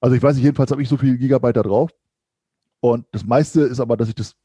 [0.00, 1.90] Also ich weiß nicht, jedenfalls habe ich so viel Gigabyte da drauf.
[2.80, 4.36] Und das meiste ist aber, dass ich das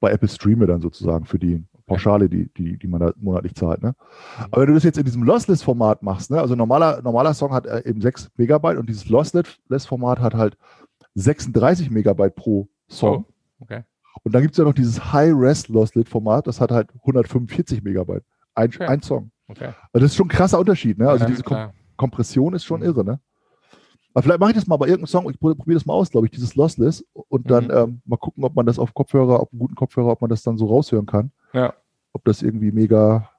[0.00, 3.82] bei Apple streame dann sozusagen für die Pauschale, die, die, die man da monatlich zahlt.
[3.82, 3.94] Ne?
[4.50, 6.40] Aber wenn du das jetzt in diesem Lossless-Format machst, ne?
[6.40, 10.56] also normaler, normaler Song hat äh, eben 6 Megabyte und dieses Lossless-Format hat halt
[11.14, 13.24] 36 Megabyte pro Song.
[13.28, 13.82] Oh, okay.
[14.22, 18.24] Und dann gibt es ja noch dieses High-Res-Lossless-Format, das hat halt 145 Megabyte.
[18.54, 18.86] Ein, Okay.
[18.86, 19.30] ein Song.
[19.48, 19.72] okay.
[19.92, 20.98] Also das ist schon ein krasser Unterschied.
[20.98, 21.08] Ne?
[21.08, 21.70] Also ja, diese Kom.
[21.96, 22.86] Kompression ist schon Mhm.
[22.86, 23.04] irre.
[23.04, 23.20] Ne?
[24.14, 25.30] Aber vielleicht mache ich das mal bei irgendeinem Song.
[25.30, 27.04] Ich probiere das mal aus, glaube ich, dieses Lossless.
[27.14, 27.70] Und dann Mhm.
[27.70, 30.42] ähm, mal gucken, ob man das auf Kopfhörer, auf einem guten Kopfhörer, ob man das
[30.42, 31.32] dann so raushören kann.
[31.54, 31.72] Ja.
[32.12, 33.30] Ob das irgendwie mega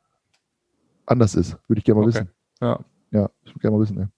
[1.06, 1.58] anders ist.
[1.68, 2.16] Würde ich gerne mal Okay.
[2.22, 2.30] wissen.
[2.62, 2.80] Ja.
[3.12, 3.98] Ja, ich würde gerne mal wissen.
[3.98, 4.10] Ne?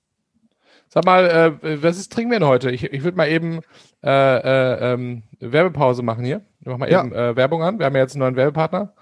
[0.96, 2.72] Sag mal, äh, was ist, trinken wir denn heute?
[2.72, 3.60] Ich, ich würde mal eben
[4.02, 6.42] äh, äh, ähm, Werbepause machen hier.
[6.62, 7.02] Ich mach mal Ja.
[7.04, 7.78] eben äh, Werbung an.
[7.80, 8.94] Wir haben ja jetzt einen neuen Werbepartner.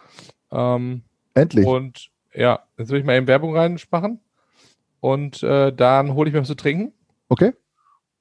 [0.51, 1.03] Ähm,
[1.35, 1.65] Endlich.
[1.67, 4.19] und ja, jetzt würde ich mal eben Werbung reinmachen.
[5.01, 6.93] und äh, dann hole ich mir was zu trinken.
[7.29, 7.53] Okay.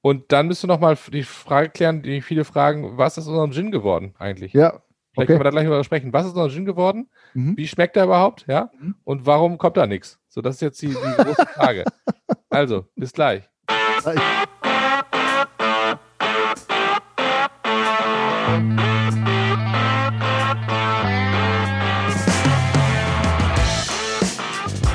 [0.01, 3.53] Und dann müsst du noch mal die Frage klären, die viele fragen, was ist unserem
[3.53, 4.53] Gin geworden eigentlich?
[4.53, 4.69] Ja.
[4.69, 4.83] Vielleicht
[5.15, 5.25] Okay.
[5.27, 6.11] können wir da gleich mal sprechen.
[6.13, 7.09] Was ist unser Gin geworden?
[7.33, 7.55] Mhm.
[7.57, 8.45] Wie schmeckt er überhaupt?
[8.47, 8.69] Ja.
[8.79, 8.95] Mhm.
[9.03, 10.19] Und warum kommt da nichts?
[10.27, 11.85] So, das ist jetzt die, die große Frage.
[12.49, 13.49] also, bis gleich.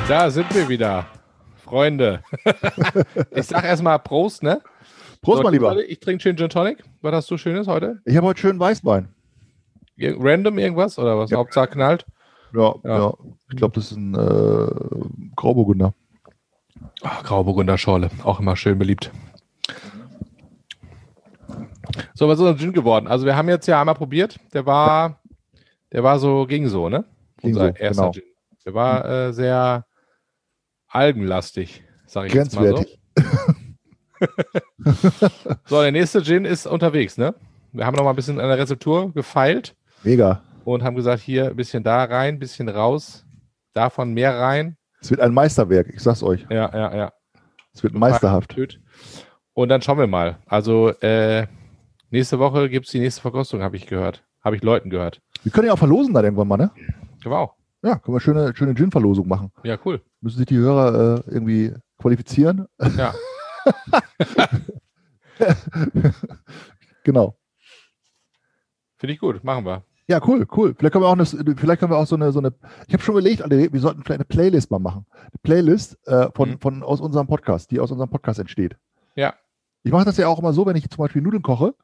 [0.08, 1.06] Da sind wir wieder,
[1.64, 2.22] Freunde.
[3.30, 4.60] ich sag erstmal Prost, ne?
[5.22, 5.76] Prost, So, mein Lieber.
[5.88, 6.84] Ich trinke schön Gin Tonic.
[7.00, 8.00] Was hast du Schönes heute?
[8.04, 9.08] Ich habe heute schön Weißwein.
[9.98, 11.30] Random irgendwas oder was?
[11.30, 11.38] Ja.
[11.38, 12.04] Hauptsache knallt?
[12.52, 12.98] Ja, Ja.
[12.98, 13.14] ja.
[13.50, 15.94] Ich glaube, das ist ein äh, Grauburgunder.
[17.02, 19.10] Ach, Grauburgunder Schorle, auch immer schön beliebt.
[22.14, 23.06] So, was ist unser Gin geworden?
[23.06, 24.38] Also wir haben jetzt ja einmal probiert.
[24.52, 25.20] Der war,
[25.92, 27.04] der war so, ging so, ne?
[27.40, 28.12] Ging Unser so, erster genau.
[28.12, 28.22] Gin.
[28.66, 29.86] Der war äh, sehr
[30.88, 32.84] algenlastig, sage ich jetzt mal so.
[35.66, 37.34] So, der nächste Gin ist unterwegs, ne?
[37.72, 40.42] Wir haben noch mal ein bisschen an der Rezeptur gefeilt Mega.
[40.64, 43.26] und haben gesagt, hier ein bisschen da rein, ein bisschen raus,
[43.74, 44.77] davon mehr rein.
[45.00, 46.46] Es wird ein Meisterwerk, ich sag's euch.
[46.50, 47.12] Ja, ja, ja.
[47.72, 48.56] Es wird meisterhaft.
[49.54, 50.38] Und dann schauen wir mal.
[50.46, 51.46] Also äh,
[52.10, 54.24] nächste Woche gibt es die nächste Verkostung, habe ich gehört.
[54.42, 55.20] Habe ich Leuten gehört.
[55.42, 56.70] Wir können ja auch verlosen dann irgendwann mal, ne?
[57.24, 57.52] Wow.
[57.82, 59.52] Ja, können wir schöne, schöne Gin-Verlosung machen.
[59.62, 60.00] Ja, cool.
[60.20, 62.66] Müssen sich die Hörer äh, irgendwie qualifizieren.
[62.96, 63.14] Ja.
[67.04, 67.38] genau.
[68.96, 69.44] Finde ich gut.
[69.44, 69.84] Machen wir.
[70.10, 70.74] Ja, cool, cool.
[70.76, 72.54] Vielleicht können wir auch, eine, vielleicht können wir auch so eine, so eine
[72.86, 75.04] ich habe schon überlegt, wir sollten vielleicht eine Playlist mal machen.
[75.20, 76.60] Eine Playlist äh, von, Mhm.
[76.60, 78.76] von aus unserem Podcast, die aus unserem Podcast entsteht.
[79.16, 79.34] Ja.
[79.82, 81.74] Ich mache das ja auch immer so, wenn ich zum Beispiel Nudeln koche,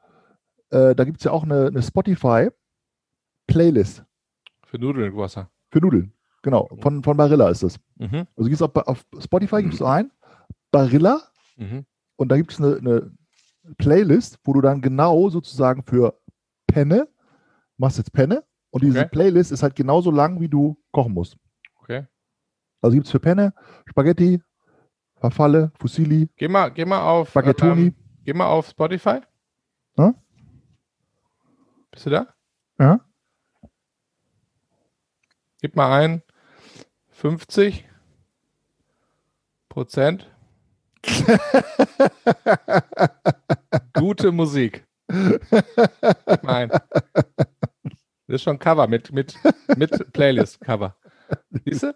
[0.71, 1.81] äh, da gibt es ja auch eine, eine
[3.47, 4.03] Spotify-Playlist
[4.65, 5.49] Für Nudeln und Wasser.
[5.69, 6.11] für Nudeln.
[6.41, 7.77] Genau, von, von Barilla ist das.
[7.97, 8.25] Mhm.
[8.35, 10.11] Also gibt's bei- auf Spotify gibst du ein,
[10.71, 11.21] Barilla,
[11.57, 11.85] Mhm.
[12.17, 13.11] und da gibt es eine, eine
[13.77, 16.19] Playlist, wo du dann genau sozusagen für
[16.67, 17.07] Penne,
[17.77, 18.43] machst jetzt Penne,
[18.75, 19.09] und diese Okay.
[19.09, 21.37] Playlist ist halt genauso lang, wie du kochen musst.
[21.81, 22.05] Okay.
[22.81, 23.53] Also gibt es für Penne,
[23.89, 24.43] Spaghetti,
[25.15, 27.29] Farfalle, Fusilli, Geh mal, geh mal auf.
[27.29, 27.87] Spaghettoni.
[27.87, 29.21] Ähm, geh mal auf Spotify.
[29.97, 30.13] Ja?
[31.89, 32.27] Bist du da?
[32.77, 32.99] Ja.
[35.61, 36.21] Gib mal ein
[37.11, 37.87] 50
[39.69, 40.29] Prozent
[43.93, 44.85] gute Musik.
[45.07, 46.71] Gib mal ein.
[48.27, 49.35] Das ist schon Cover mit, mit,
[49.77, 50.95] mit Playlist-Cover.
[51.65, 51.93] Siehst du?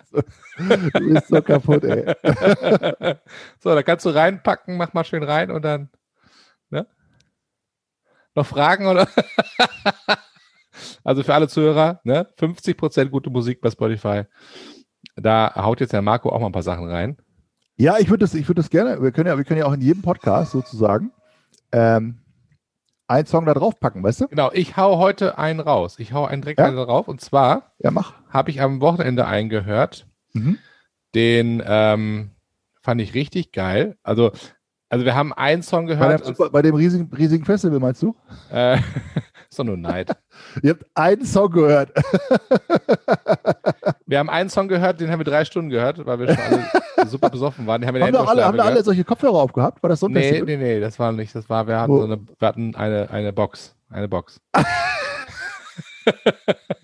[0.58, 2.16] Du bist so kaputt, ey.
[3.60, 5.90] so, da kannst du reinpacken, mach mal schön rein und dann.
[6.70, 6.88] Ne?
[8.36, 9.08] Noch Fragen oder?
[11.04, 12.28] also für alle Zuhörer, ne?
[12.40, 14.24] 50% gute Musik bei Spotify.
[15.16, 17.18] Da haut jetzt der Marco auch mal ein paar Sachen rein.
[17.76, 19.74] Ja, ich würde das, ich würde das gerne, wir können ja, wir können ja auch
[19.74, 21.12] in jedem Podcast sozusagen
[21.72, 22.20] ähm,
[23.10, 24.28] einen Song da drauf packen, weißt du?
[24.28, 25.96] Genau, ich hau heute einen raus.
[26.00, 26.66] Ich hau einen direkt Ja?
[26.68, 27.08] einen drauf.
[27.08, 27.92] Und zwar Ja,
[28.30, 30.06] habe ich am Wochenende einen gehört.
[30.34, 30.58] Mhm.
[31.16, 32.32] Den ähm,
[32.82, 33.98] fand ich richtig geil.
[34.04, 34.32] Also,
[34.90, 36.22] also wir haben einen Song Bei, gehört.
[36.22, 38.16] dem, Super- bei dem riesigen, riesigen Festival, meinst du?
[38.52, 38.78] äh,
[39.50, 40.12] ist doch nur Neid.
[40.62, 41.92] Ihr habt einen Song gehört.
[44.06, 46.44] Wir haben einen Song gehört, den haben wir drei Stunden gehört, weil wir schon
[46.98, 47.86] alle super besoffen waren.
[47.86, 49.82] Haben wir haben alle, haben alle solche Kopfhörer aufgehabt?
[49.84, 50.14] War das so ein.
[50.14, 51.34] Nee, nee, nee, das war nicht.
[51.34, 51.98] Das war, wir hatten, Oh.
[52.00, 53.76] so eine, wir hatten eine, eine Box.
[53.90, 54.40] Eine Box.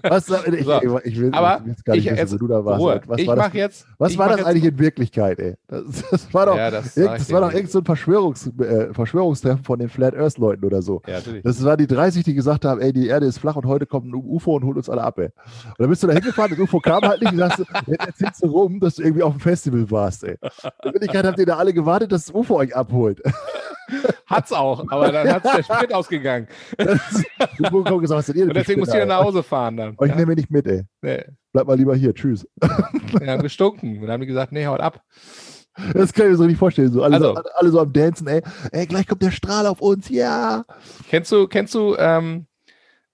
[0.04, 1.00] Was, ich, So.
[1.00, 2.82] ich, ich will, Aber ich gar nicht ich- wissen, jetzt wo du da warst.
[2.82, 3.02] Ruhe.
[3.08, 3.88] Was ich war das, jetzt.
[3.98, 5.56] was war das jetzt, eigentlich in Wirklichkeit, ey?
[5.68, 8.94] Das, das war doch, Ja, das, irgend- das war doch irgend so ein Verschwörungs, äh,
[8.94, 11.02] Verschwörungstreffen von den Flat Earth Leuten oder so.
[11.08, 11.20] Ja.
[11.44, 14.06] Das war die 30, die gesagt haben, ey, die Erde ist flach und heute kommt
[14.08, 15.26] ein UFO und holt uns alle ab, ey.
[15.26, 18.06] Und dann bist du da hingefahren, das UFO kam halt nicht und sagst, du, jetzt
[18.08, 20.38] erzählst du rum, dass du irgendwie auf dem Festival warst, ey.
[20.84, 23.22] In Wirklichkeit habt ihr da alle gewartet, dass das UFO euch abholt.
[24.26, 26.48] Hat's auch, aber dann hat's der Sprit ausgegangen.
[26.78, 27.24] Das
[27.69, 29.24] kommt und gesagt, was ihr Und deswegen musste ich Spinner, nach?
[29.26, 29.95] Hause fahren dann.
[29.98, 30.84] Euch Ja, nehmen wir nicht mit, ey.
[31.02, 31.24] nee.
[31.54, 32.45] Bleib mal lieber hier, tschüss.
[33.19, 33.95] Wir haben gestunken.
[33.95, 35.02] Und dann haben die gesagt, nee, haut ab.
[35.93, 36.91] Das kann ich mir so nicht vorstellen.
[36.91, 37.36] So, alle, Also.
[37.36, 38.41] so, alle so am Dancen, ey.
[38.71, 40.65] Ey, gleich kommt der Strahl auf uns, ja.
[41.10, 42.48] Kennst du, kennst du ähm,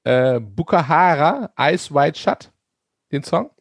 [0.04, 2.52] äh, Bukahara, Ice White Shut?
[3.12, 3.52] Den Song?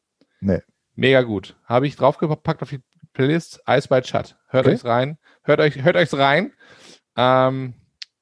[0.41, 0.63] Nee.
[0.95, 1.57] Mega gut.
[1.65, 2.81] Habe ich draufgepackt auf die
[3.13, 3.61] Playlist.
[3.69, 4.37] Ice White Shut.
[4.49, 4.75] Hört Okay.
[4.75, 5.19] euch's rein.
[5.43, 6.53] Hört euch, hört euch's rein.
[7.23, 7.75] Ähm,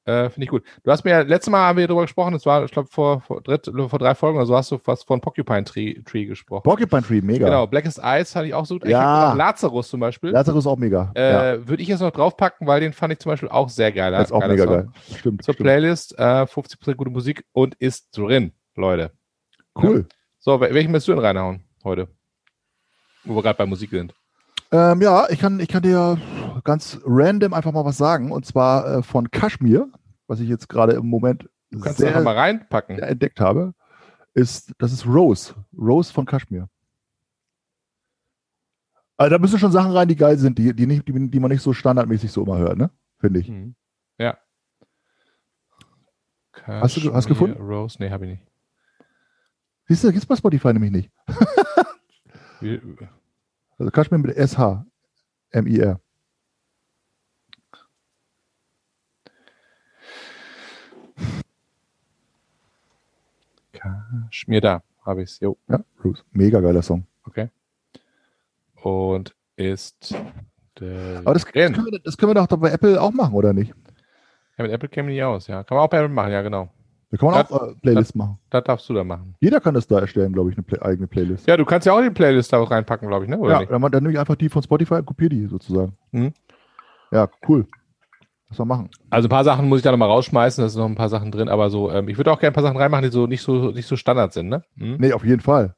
[0.05, 0.63] äh, Finde ich gut.
[0.83, 3.21] Du hast mir ja, letztes Mal haben wir darüber gesprochen, das war, ich glaube, vor,
[3.21, 6.63] vor, vor drei Folgen oder so hast du was von Porcupine Tree, Tree gesprochen.
[6.63, 7.45] Porcupine Tree, mega.
[7.45, 9.33] Genau, Blackest Eyes fand ich auch so Ja.
[9.33, 10.31] Lazarus zum Beispiel.
[10.31, 11.11] Lazarus auch mega.
[11.15, 13.91] ja, äh, Würde ich jetzt noch draufpacken, weil den fand ich zum Beispiel auch sehr
[13.91, 14.11] geil.
[14.11, 14.73] das ist auch mega Song.
[14.73, 14.87] geil.
[15.15, 15.43] Stimmt.
[15.43, 15.65] Zur stimmt.
[15.65, 19.11] Playlist, äh, 50% gute Musik und ist drin, Leute.
[19.79, 20.07] Cool.
[20.39, 22.07] So, wel- welchen willst du denn reinhauen heute?
[23.25, 24.15] Wo wir gerade bei Musik sind.
[24.71, 26.17] Ähm, ja, ich kann, ich kann dir
[26.63, 28.31] ganz random einfach mal was sagen.
[28.31, 29.89] Und zwar äh, von Kaschmir,
[30.27, 32.97] was ich jetzt gerade im Moment Du kannst sehr, mal reinpacken.
[32.99, 33.73] entdeckt habe,
[34.33, 35.53] ist, das ist Rose.
[35.77, 36.67] Rose von Kaschmir.
[39.17, 41.51] Also da müssen schon Sachen rein, die geil sind, die, die, nicht, die, die man
[41.51, 42.89] nicht so standardmäßig so immer hört, ne?
[43.19, 43.49] Finde ich.
[43.49, 43.75] Mhm.
[44.17, 44.37] Ja.
[46.63, 47.61] Hast du- hast gefunden?
[47.61, 47.97] Rose?
[47.99, 48.43] Nee, habe ich nicht.
[49.87, 51.11] Siehst du, gibt's bei Spotify nämlich nicht.
[53.79, 54.85] Also Kaschmir mit SH.
[55.51, 55.99] M-I-R.
[63.73, 65.39] Kashmir da, habe ich es.
[65.39, 66.23] Jo, Ja, Rose.
[66.31, 67.05] Mega geiler Song.
[67.25, 67.49] okay.
[68.81, 70.15] Und ist
[70.79, 73.51] der Aber das, das, können wir, das können wir doch bei Apple auch machen, oder
[73.53, 73.73] nicht?
[74.57, 75.63] ja, mit Apple käme nicht aus, ja.
[75.63, 76.69] Kann man auch bei Apple machen, ja, genau.
[77.11, 78.37] Da kann man Das- auch äh, Playlists machen.
[78.51, 79.35] Das darfst du da machen.
[79.39, 81.47] Jeder kann das da erstellen, glaube ich, eine Play eigene Playlist.
[81.47, 83.37] Ja, du kannst ja auch die Playlist da reinpacken, glaube ich, ne?
[83.39, 83.71] Oder Ja, nicht?
[83.71, 85.93] dann, dann nehme ich einfach die von Spotify und kopiere die sozusagen.
[86.11, 86.33] Mhm.
[87.11, 87.65] Ja, cool.
[88.49, 88.89] Lass mal machen.
[89.09, 91.31] Also ein paar Sachen muss ich da nochmal rausschmeißen, da sind noch ein paar Sachen
[91.31, 93.41] drin, aber so, ähm, ich würde auch gerne ein paar Sachen reinmachen, die so nicht
[93.41, 94.63] so nicht so Standard sind, ne?
[94.75, 94.97] Mhm.
[94.99, 95.75] Nee, auf jeden Fall.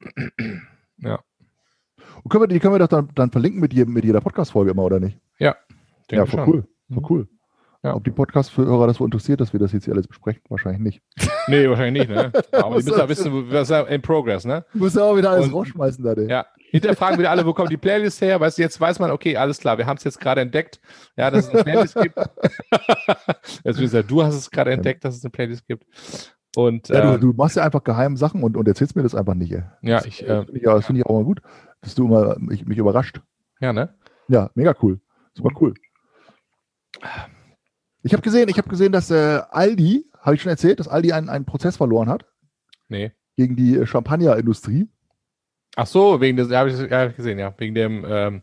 [0.98, 1.18] Ja.
[2.22, 4.70] Und können wir, die können wir doch dann, dann verlinken mit, jedem, mit jeder Podcast-Folge
[4.70, 5.18] immer, oder nicht?
[5.40, 5.56] Denke
[6.10, 6.48] ja, voll schon.
[6.48, 6.62] cool.
[6.92, 7.06] Voll Mhm.
[7.10, 7.28] cool.
[7.84, 7.94] Ja.
[7.96, 10.40] Ob die Podcast-Hörer das so interessiert, dass wir das jetzt hier alles besprechen?
[10.48, 11.02] Wahrscheinlich nicht.
[11.48, 12.30] Nee, wahrscheinlich nicht, ne?
[12.52, 14.64] Aber die müssen ja wissen, was ist ja in progress, ne?
[14.72, 16.30] Du musst ja auch wieder alles Und- rausschmeißen, da, ey.
[16.30, 16.46] Ja.
[16.70, 18.38] Hinterher fragen wieder alle, wo kommt die Playlist her?
[18.38, 20.80] Weißt du, jetzt weiß man, okay, alles klar, wir haben es jetzt gerade entdeckt,
[21.16, 22.16] ja, dass es eine Playlist gibt.
[23.64, 25.84] jetzt wissen ja, du hast es gerade entdeckt, dass es eine Playlist gibt.
[26.54, 29.34] Und Ja, du, du machst ja einfach geheime Sachen und, und erzählst mir das einfach
[29.34, 29.64] nicht, ey.
[29.82, 31.42] ja, Das, ich, äh, äh, finde ich, ja, das finde ich auch mal gut,
[31.80, 33.20] dass du immer mich, mich überrascht.
[33.60, 33.92] ja, ne?
[34.28, 35.00] Ja, mega cool.
[35.34, 35.74] Super cool.
[38.02, 41.12] Ich habe gesehen, ich habe gesehen, dass äh, Aldi, habe ich schon erzählt, dass Aldi
[41.12, 42.24] einen, einen Prozess verloren hat
[42.88, 43.12] Nee.
[43.36, 44.88] gegen die äh, Champagnerindustrie.
[45.76, 47.54] Ach so, wegen des, ja, habe ich, ja, hab ich gesehen, ja.
[47.56, 48.42] Wegen dem, ähm,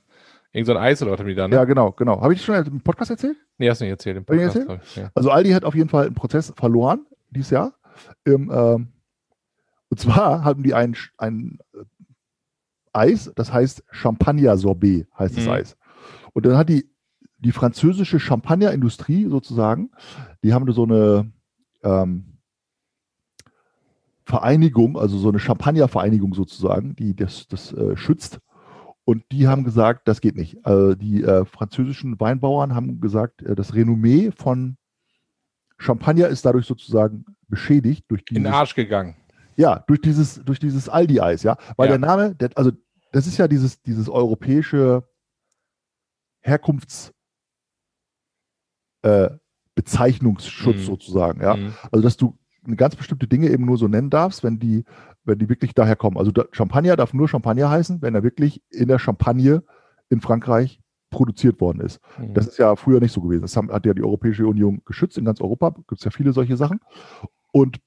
[0.51, 1.55] irgend so ein Eis oder was haben die da, ne?
[1.55, 2.21] Ja, genau, genau.
[2.21, 3.37] Habe ich das schon im Podcast erzählt?
[3.57, 4.55] Nee, hast du nicht erzählt im Podcast.
[4.55, 4.81] erzählt?
[4.83, 5.11] ich, ja.
[5.13, 7.73] Also Aldi hat auf jeden Fall einen Prozess verloren dieses Jahr.
[8.23, 8.87] Im, ähm,
[9.89, 11.83] und zwar haben die ein, ein äh,
[12.93, 15.51] Eis, das heißt Champagner Sorbet, heißt das Mhm.
[15.51, 15.77] Eis.
[16.33, 16.89] Und dann hat die,
[17.39, 19.91] die französische Champagnerindustrie sozusagen,
[20.43, 21.31] die haben so eine
[21.83, 22.37] ähm,
[24.25, 28.39] Vereinigung, also so eine Champagnervereinigung sozusagen, die das, das äh, schützt.
[29.05, 30.63] Und die haben gesagt, das geht nicht.
[30.65, 34.77] Also die äh, französischen Weinbauern haben gesagt, äh, das Renommee von
[35.79, 39.15] Champagner ist dadurch sozusagen beschädigt durch In den dieses, Arsch gegangen.
[39.55, 41.57] ja, durch dieses, durch dieses Aldi-Eis, ja.
[41.77, 41.97] Weil Ja.
[41.97, 42.71] der Name, der, also
[43.13, 45.07] das ist ja dieses, dieses europäische
[46.41, 47.11] Herkunfts
[49.01, 49.29] äh,
[49.75, 50.83] Bezeichnungsschutz Mhm.
[50.83, 51.55] sozusagen, ja.
[51.55, 51.73] Mhm.
[51.91, 52.37] Also dass du
[52.75, 54.83] ganz bestimmte Dinge eben nur so nennen darfst, wenn die,
[55.23, 56.17] wenn die wirklich daher kommen.
[56.17, 59.63] Also da, Champagner darf nur Champagner heißen, wenn er wirklich in der Champagne
[60.09, 61.99] in Frankreich produziert worden ist.
[62.17, 62.33] Mhm.
[62.33, 63.41] Das ist ja früher nicht so gewesen.
[63.41, 65.71] Das haben, hat ja die Europäische Union geschützt in ganz Europa.
[65.71, 66.79] Gibt es ja viele solche Sachen.
[67.51, 67.79] Und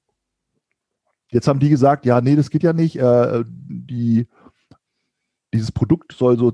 [1.31, 2.97] jetzt haben die gesagt, ja, nee, das geht ja nicht.
[2.97, 4.27] Äh, die,
[5.53, 6.53] dieses Produkt soll so,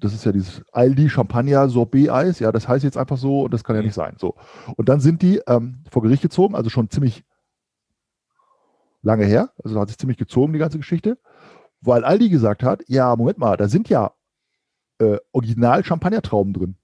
[0.00, 3.52] das ist ja dieses Aldi Champagner Sorbet Eis, ja, das heißt jetzt einfach so und
[3.54, 3.86] das kann ja Mhm.
[3.86, 4.14] nicht sein.
[4.18, 4.34] So.
[4.76, 7.24] Und dann sind die ähm, vor Gericht gezogen, also schon ziemlich
[9.02, 11.18] lange her, also hat sich ziemlich gezogen, die ganze Geschichte,
[11.80, 14.12] weil Aldi gesagt hat, ja, Moment mal, da sind ja
[14.98, 16.76] äh, original Champagnertrauben drin.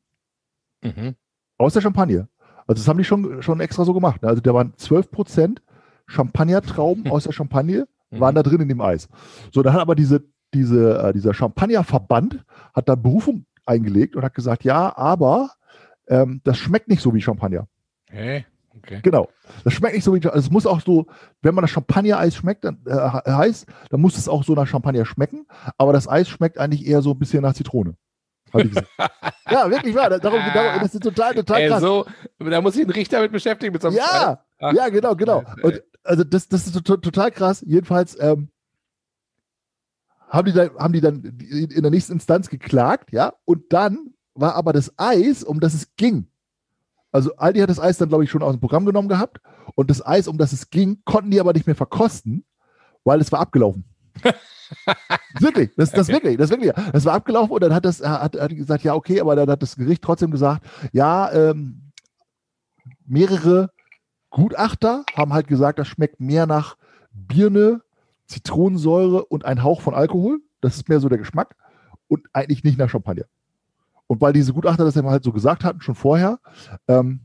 [0.82, 1.14] Mhm.
[1.58, 2.28] Aus der Champagne.
[2.66, 4.22] Also das haben die schon, schon extra so gemacht.
[4.22, 4.28] Ne?
[4.28, 5.58] Also da waren 12%
[6.06, 8.20] Champagnertrauben aus der Champagne, Mhm.
[8.20, 9.08] waren da drin in dem Eis.
[9.52, 10.22] So, dann hat aber diese,
[10.56, 15.50] diese, äh, dieser Champagnerverband hat da Berufung eingelegt und hat gesagt, ja, aber
[16.08, 17.66] ähm, das schmeckt nicht so wie Champagner.
[18.08, 19.00] Hey, okay.
[19.02, 19.28] Genau.
[19.64, 21.06] Das schmeckt nicht so wie also es muss auch so,
[21.42, 25.04] wenn man das Champagner-Eis schmeckt, dann äh, heißt, dann muss es auch so nach Champagner
[25.04, 25.46] schmecken,
[25.78, 27.94] aber das Eis schmeckt eigentlich eher so ein bisschen nach Zitrone.
[29.48, 30.10] Ja, wirklich wahr.
[30.10, 31.80] Darum, darum, das ist total, total Ey, krass.
[31.80, 32.04] so,
[32.38, 35.44] da muss ich einen Richter mit beschäftigen mit so Ja, Ach, ja, genau, genau.
[35.62, 37.62] Und also das, das ist to- to- total krass.
[37.64, 38.48] Jedenfalls ähm,
[40.28, 44.54] haben, die dann, haben die dann in der nächsten Instanz geklagt, ja, und dann war
[44.54, 46.28] aber das Eis, um das es ging.
[47.12, 49.40] Also Aldi hat das Eis dann, glaube ich, schon aus dem Programm genommen gehabt
[49.74, 52.44] und das Eis, um das es ging, konnten die aber nicht mehr verkosten,
[53.04, 53.84] weil es war abgelaufen.
[55.40, 56.14] wirklich, das, das Okay.
[56.14, 56.72] wirklich, das wirklich.
[56.92, 59.62] Das war abgelaufen und dann hat das, hat, hat gesagt, ja, okay, aber dann hat
[59.62, 61.92] das Gericht trotzdem gesagt, ja, ähm,
[63.06, 63.70] mehrere
[64.30, 66.76] Gutachter haben halt gesagt, das schmeckt mehr nach
[67.12, 67.80] Birne,
[68.26, 70.40] Zitronensäure und ein Hauch von Alkohol.
[70.60, 71.56] Das ist mehr so der Geschmack
[72.08, 73.24] und eigentlich nicht nach Champagner.
[74.06, 76.38] Und weil diese Gutachter das eben halt so gesagt hatten, schon vorher,
[76.88, 77.20] ähm,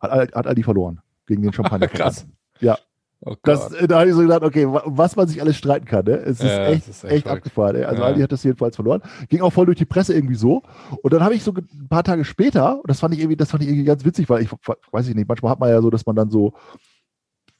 [0.00, 1.88] hat, hat Aldi verloren gegen den Champagner.
[1.88, 2.26] Krass.
[2.60, 2.78] Ja.
[3.20, 3.90] Oh Das, Gott.
[3.90, 6.12] da habe ich so gedacht, okay, wa- was man sich alles streiten kann, ne?
[6.18, 7.74] Es ist Ja, echt, ist echt, echt abgefahren.
[7.74, 7.84] Ey.
[7.84, 8.08] Also Ja.
[8.08, 9.02] Ali hat das jedenfalls verloren.
[9.28, 10.62] Ging auch voll durch die Presse irgendwie so.
[11.02, 13.50] Und dann habe ich so ein paar Tage später, und das fand ich irgendwie, das
[13.50, 14.50] fand ich irgendwie ganz witzig, weil ich
[14.92, 16.52] weiß ich nicht, manchmal hat man ja so, dass man dann so,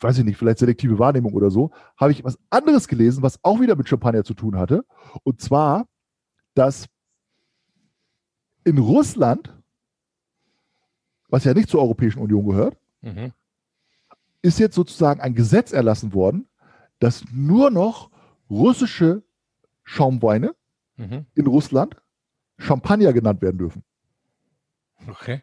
[0.01, 3.61] weiß ich nicht, vielleicht selektive Wahrnehmung oder so, habe ich was anderes gelesen, was auch
[3.61, 4.85] wieder mit Champagner zu tun hatte.
[5.25, 5.87] Und zwar,
[6.55, 6.87] dass
[8.65, 9.55] in Russland,
[11.29, 13.33] was ja nicht zur Europäischen Union gehört, Mhm.
[14.43, 16.49] ist jetzt sozusagen ein Gesetz erlassen worden,
[16.99, 18.11] dass nur noch
[18.51, 19.23] russische
[19.85, 20.55] Schaumweine
[20.97, 21.27] Mhm.
[21.35, 21.97] in Russland
[22.59, 23.85] Champagner genannt werden dürfen.
[25.09, 25.43] Okay.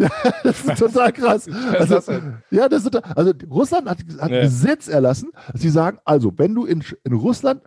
[0.44, 1.48] Das ist total krass.
[1.48, 2.06] Also, das
[2.50, 4.36] ja, das ist, also Russland hat, hat Ja.
[4.38, 7.62] ein Gesetz erlassen, dass sie sagen, also wenn du in, in Russland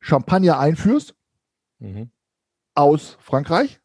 [0.00, 1.14] Champagner einführst
[1.78, 2.10] Mhm.
[2.74, 3.80] aus Frankreich,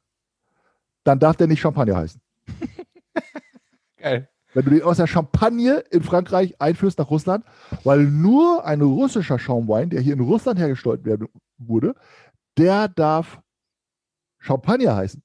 [1.04, 2.22] dann darf der nicht Champagner heißen.
[3.98, 4.30] Geil.
[4.54, 7.46] Wenn du den aus der Champagne in Frankreich einführst nach Russland,
[7.84, 11.96] weil nur ein russischer Schaumwein, der hier in Russland hergestellt werden, wurde,
[12.58, 13.40] der darf
[14.40, 15.24] Champagner heißen.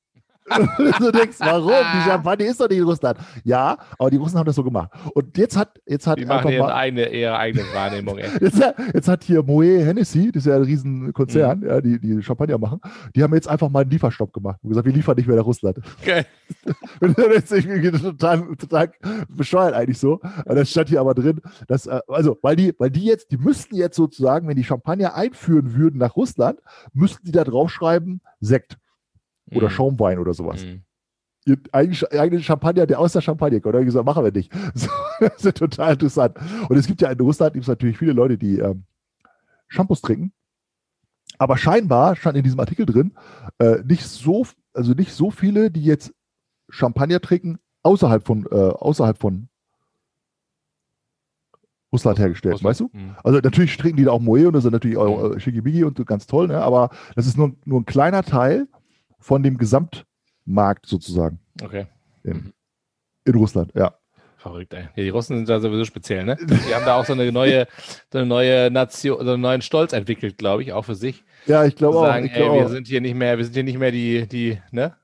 [0.99, 1.73] Du denkst, warum?
[1.73, 3.19] Die Champagne ist doch nicht in Russland.
[3.45, 4.91] Ja, aber die Russen haben das so gemacht.
[5.15, 8.19] Und jetzt hat, jetzt hat Die machen mal, eigene, ihre eigene Wahrnehmung.
[8.41, 8.63] Jetzt,
[8.95, 11.67] jetzt hat hier Moet Hennessy, das ist ja ein Riesenkonzern, Mhm.
[11.67, 12.81] ja, die, die Champagner machen,
[13.15, 15.47] die haben jetzt einfach mal einen Lieferstopp gemacht und gesagt, wir liefern nicht mehr nach
[15.47, 15.79] Russland.
[17.01, 18.93] Und das ist total, total
[19.29, 20.21] bescheuert eigentlich so.
[20.45, 23.39] Und das stand hier aber drin, dass, äh, also, weil die, weil die jetzt, die
[23.39, 26.61] müssten jetzt sozusagen, wenn die Champagner einführen würden nach Russland,
[26.93, 28.79] müssten die da draufschreiben, Sekt
[29.53, 29.71] oder Mhm.
[29.71, 30.65] Schaumwein oder sowas.
[30.65, 30.83] Mhm.
[31.45, 33.75] Ihr eigenen Champagner, der aus der Champagne kommt.
[33.75, 34.53] Da habe ich gesagt, machen wir nicht.
[34.75, 34.89] So,
[35.21, 36.37] das ist total interessant.
[36.69, 38.85] Und es gibt ja in Russland gibt es natürlich viele Leute, die ähm,
[39.69, 40.33] Shampoos trinken.
[41.39, 43.13] Aber scheinbar stand in diesem Artikel drin,
[43.59, 46.13] äh, nicht so, also nicht so viele, die jetzt
[46.69, 49.49] Champagner trinken, außerhalb von, äh, außerhalb von
[51.93, 52.71] Russland hergestellt, Russland.
[52.71, 52.91] weißt du?
[52.93, 53.17] Mhm.
[53.23, 55.37] Also natürlich trinken die da auch Moe und das ist natürlich auch Mhm.
[55.37, 56.61] äh, Schickimicki und so ganz toll, ne?
[56.61, 58.67] aber das ist nur, nur ein kleiner Teil
[59.19, 61.87] von dem Gesamtmarkt sozusagen Okay.
[62.23, 62.53] in,
[63.25, 63.95] in Russland, ja.
[64.39, 64.83] Verrückt, ey.
[64.95, 66.37] Ja, die Russen sind da sowieso speziell, ne?
[66.47, 67.67] Die haben da auch so eine neue,
[68.13, 71.25] so eine neue Nation, so einen neuen Stolz entwickelt, glaube ich, auch für sich.
[71.47, 72.05] Ja, ich glaube auch.
[72.07, 72.69] sagen, Ich ey, glaub wir auch.
[72.69, 74.95] sind hier nicht mehr, wir sind hier nicht mehr die, die, ne?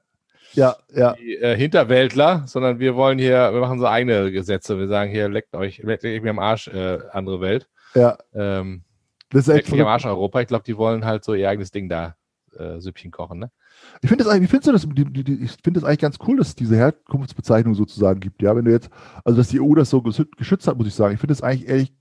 [0.53, 4.79] Ja, ja, Die äh, Hinterwäldler, sondern wir wollen hier, wir machen so eigene Gesetze.
[4.79, 7.69] Wir sagen hier, leckt euch, leckt euch mir am Arsch, äh, andere Welt.
[7.95, 8.19] ja.
[8.35, 8.85] Ähm,
[9.31, 9.87] Das ist echt leckt mich am.
[9.89, 10.41] Arsch Europa.
[10.43, 12.17] Ich glaube, die wollen halt so ihr eigenes Ding da,
[12.57, 13.51] äh, Süppchen kochen, ne?
[14.05, 14.85] Ich finde das findest du das?
[14.85, 18.43] Ich finde das eigentlich ganz cool, dass es diese Herkunftsbezeichnung sozusagen gibt.
[18.43, 18.91] Ja, wenn du jetzt,
[19.25, 21.15] also dass die EU das so geschü- geschützt hat, muss ich sagen.
[21.15, 21.95] Ich finde das eigentlich ehrlich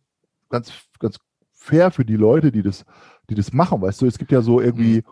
[0.49, 1.19] ganz, ganz
[1.51, 2.85] fair für die Leute, die das,
[3.29, 3.81] die das machen.
[3.83, 5.03] Weißt du, es gibt ja so irgendwie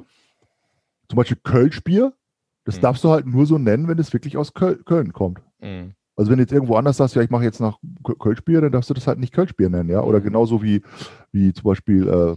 [1.08, 2.12] zum Beispiel Kölschbier.
[2.65, 2.82] Das Mhm.
[2.82, 5.41] darfst du halt nur so nennen, wenn es wirklich aus Köl Köln kommt.
[5.60, 5.93] Mhm.
[6.15, 8.71] Also wenn du jetzt irgendwo anders sagst, ja, ich mache jetzt nach Kö- Kölschbier, dann
[8.71, 10.02] darfst du das halt nicht Kölschbier nennen, ja.
[10.02, 10.23] Oder Mhm.
[10.23, 10.82] genauso wie,
[11.32, 12.36] wie zum Beispiel, äh,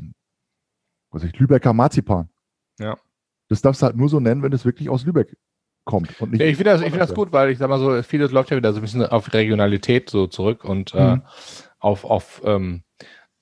[1.11, 2.29] was weiß ich, Lübecker Marzipan.
[2.79, 2.99] Ja.
[3.53, 5.37] Das darfst du halt nur so nennen, wenn es wirklich aus Lübeck
[5.85, 6.19] kommt.
[6.21, 8.03] Und nicht Ja, ich finde das, ich finde das gut, weil ich sag mal so,
[8.03, 11.23] vieles läuft ja wieder so ein bisschen auf Regionalität so zurück und äh, Mhm.
[11.79, 12.83] auf, auf ähm,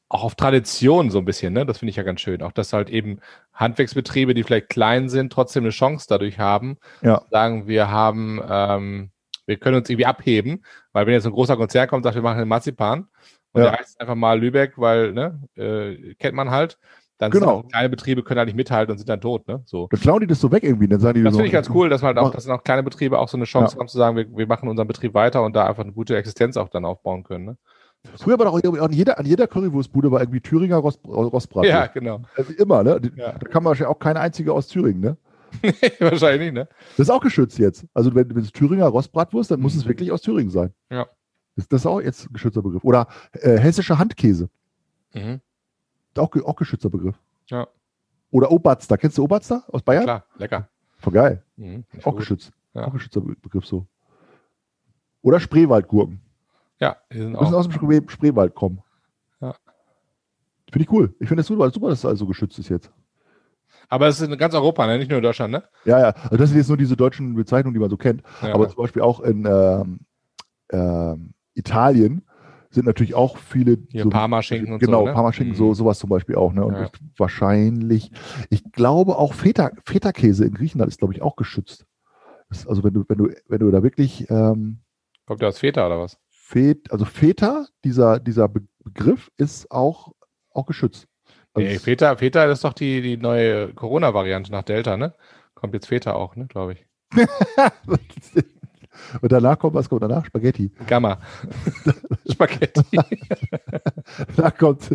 [0.08, 1.64] auch auf Tradition so ein bisschen, ne?
[1.64, 2.42] Das finde ich ja ganz schön.
[2.42, 3.20] Auch dass halt eben
[3.52, 7.22] Handwerksbetriebe, die vielleicht klein sind, trotzdem eine Chance dadurch haben, Ja.
[7.30, 9.10] sagen, wir haben, ähm,
[9.46, 12.22] wir können uns irgendwie abheben, weil wenn jetzt ein großer Konzern kommt und sagt, wir
[12.22, 13.06] machen den Marzipan
[13.52, 13.70] und Ja.
[13.70, 16.78] der heißt einfach mal Lübeck, weil, ne, äh, kennt man halt,
[17.20, 17.62] dann Genau.
[17.64, 19.62] kleine Betriebe können halt nicht mithalten und sind dann tot, ne?
[19.66, 19.86] So.
[19.90, 20.88] Dann klauen die das so weg irgendwie.
[20.88, 22.58] Dann sagen die Das so, finde ich ganz cool, dass man halt auch, dass dann
[22.58, 23.80] auch kleine Betriebe auch so eine Chance Ja.
[23.80, 26.56] haben zu sagen, wir, wir machen unseren Betrieb weiter und da einfach eine gute Existenz
[26.56, 27.44] auch dann aufbauen können.
[27.44, 27.56] Ne?
[28.16, 31.66] Früher war doch an jeder, an jeder Currywurstbude war irgendwie Thüringer Rost, Rostbrat.
[31.66, 32.22] Ja, genau.
[32.36, 32.98] Äh, Immer, ne?
[33.16, 33.32] Ja.
[33.32, 35.16] Da kam wahrscheinlich auch keine einzige aus Thüringen, ne?
[35.98, 36.68] Wahrscheinlich, ne?
[36.96, 37.84] Das ist auch geschützt jetzt.
[37.92, 39.80] Also wenn, wenn es Thüringer Rostbratwurst, dann muss Mhm.
[39.80, 40.72] es wirklich aus Thüringen sein.
[40.90, 41.06] Ja.
[41.56, 42.84] Das, das ist auch jetzt ein geschützter Begriff.
[42.84, 44.48] Oder äh, hessischer Handkäse.
[45.12, 45.40] Mhm.
[46.16, 47.16] Auch, auch geschützter Begriff.
[47.46, 47.66] Ja,
[48.30, 48.96] Oder Oberster.
[48.98, 50.04] Kennst du Oberster aus Bayern?
[50.04, 50.68] klar, lecker.
[50.98, 51.44] Voll geil.
[51.56, 51.84] Mhm.
[52.00, 52.18] Auch gut.
[52.18, 52.52] geschützt.
[52.74, 52.86] Ja.
[52.86, 53.86] Auch geschützter Be Begriff so.
[55.22, 56.20] Oder Spreewaldgurken.
[56.78, 57.52] Ja, die sind Müssen auch.
[57.52, 58.82] aus dem Spree Spreewald kommen.
[59.40, 59.54] Ja.
[60.72, 61.14] Finde ich cool.
[61.20, 62.90] Ich finde das super, super, dass es also geschützt ist jetzt.
[63.88, 64.98] Aber es ist in ganz Europa, ne?
[64.98, 65.64] nicht nur in Deutschland, ne?
[65.84, 66.08] Ja, ja.
[66.10, 68.22] Also das sind jetzt nur diese deutschen Bezeichnungen, die man so kennt.
[68.40, 68.54] Ja.
[68.54, 70.00] Aber zum Beispiel auch in ähm,
[70.70, 72.24] ähm, Italien
[72.70, 73.78] sind natürlich auch viele.
[73.90, 75.12] Hier Parmaschinken und genau, so, ne?
[75.12, 75.58] Parmaschinken, Mhm.
[75.58, 76.52] so, sowas zum Beispiel auch.
[76.52, 76.64] Ne?
[76.64, 76.84] Und Ja.
[76.84, 78.10] ich, wahrscheinlich,
[78.48, 81.84] ich glaube auch Feta, Feta-Käse in Griechenland ist, glaube ich, auch geschützt.
[82.48, 84.78] Das, also wenn du, wenn du, wenn du da wirklich ähm,
[85.26, 86.18] Kommt der aus Feta oder was?
[86.30, 90.12] Fet, also Feta, dieser, dieser Be Begriff ist auch,
[90.52, 91.06] auch geschützt.
[91.52, 95.14] Also Nee, Feta, Feta ist doch die, die neue Corona-Variante nach Delta, ne?
[95.54, 96.86] Kommt jetzt Feta auch, ne, glaube ich.
[99.20, 100.24] Und danach kommt, was kommt danach?
[100.24, 100.70] Spaghetti.
[100.86, 101.20] Gamma.
[102.30, 102.98] Spaghetti.
[104.36, 104.90] da kommt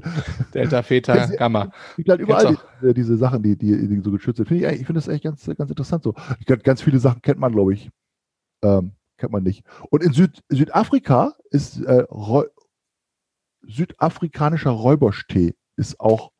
[0.53, 1.72] Delta, Theta, Gamma.
[1.91, 4.47] Es gibt halt überall die, diese Sachen, die, die, die so geschützt sind.
[4.47, 6.14] Find ich, ich finde das echt ganz, ganz interessant so.
[6.64, 7.89] Ganz viele Sachen kennt man, glaube ich.
[8.64, 9.64] Ähm, kennt man nicht.
[9.89, 12.45] Und in Süd, Südafrika ist äh, Räu
[13.68, 16.32] südafrikanischer Räuberstee ist auch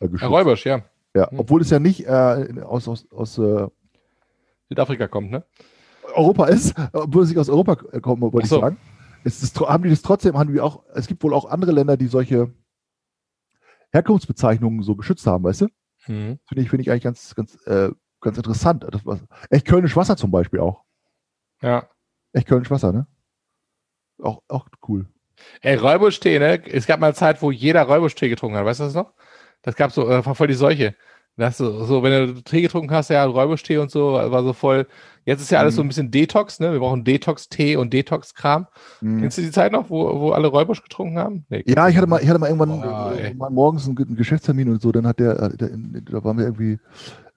[0.00, 0.30] äh, geschützt.
[0.30, 0.84] Räubersch, ja.
[1.14, 1.40] Ja, hm.
[1.40, 3.66] obwohl es ja nicht äh, aus, aus, aus äh,
[4.68, 5.44] Südafrika kommt, ne?
[6.18, 8.56] Europa ist, obwohl es nicht aus Europa kommt, wollte so.
[8.56, 8.76] ich sagen.
[9.24, 11.96] Es ist, haben die das trotzdem, haben die auch, es gibt wohl auch andere Länder,
[11.96, 12.52] die solche
[13.92, 15.66] Herkunftsbezeichnungen so geschützt haben, weißt du?
[16.06, 16.38] Mhm.
[16.46, 17.90] Finde ich, finde ich eigentlich ganz, ganz, äh,
[18.20, 18.86] ganz interessant.
[18.90, 19.18] Das war,
[19.50, 20.84] echt Kölnisch Wasser zum Beispiel auch.
[21.62, 21.88] Ja.
[22.32, 23.06] Echt Kölnisch Wasser, ne?
[24.22, 25.06] Auch, auch cool.
[25.60, 26.62] Ey, Räubusch-Tee, ne?
[26.66, 28.64] Es gab mal eine Zeit, wo jeder Räubusch-Tee getrunken hat.
[28.64, 29.14] Weißt du das noch?
[29.62, 30.94] Das gab so, äh, voll die Seuche.
[31.38, 34.88] Das so, so, wenn du Tee getrunken hast, ja, Räubusch-Tee und so, war so voll.
[35.24, 35.76] Jetzt ist ja alles mhm.
[35.76, 36.72] so ein bisschen Detox, ne?
[36.72, 38.66] Wir brauchen Detox-Tee und Detox-Kram.
[39.00, 39.20] Mhm.
[39.20, 41.44] Kennst du die Zeit noch, wo, wo alle Räubusch getrunken haben?
[41.48, 44.16] Nee, ja, ich hatte mal, ich hatte mal irgendwann oh, äh, mal morgens einen, einen,
[44.16, 45.70] Geschäftstermin und so, dann hat der, der,
[46.10, 46.80] da waren wir irgendwie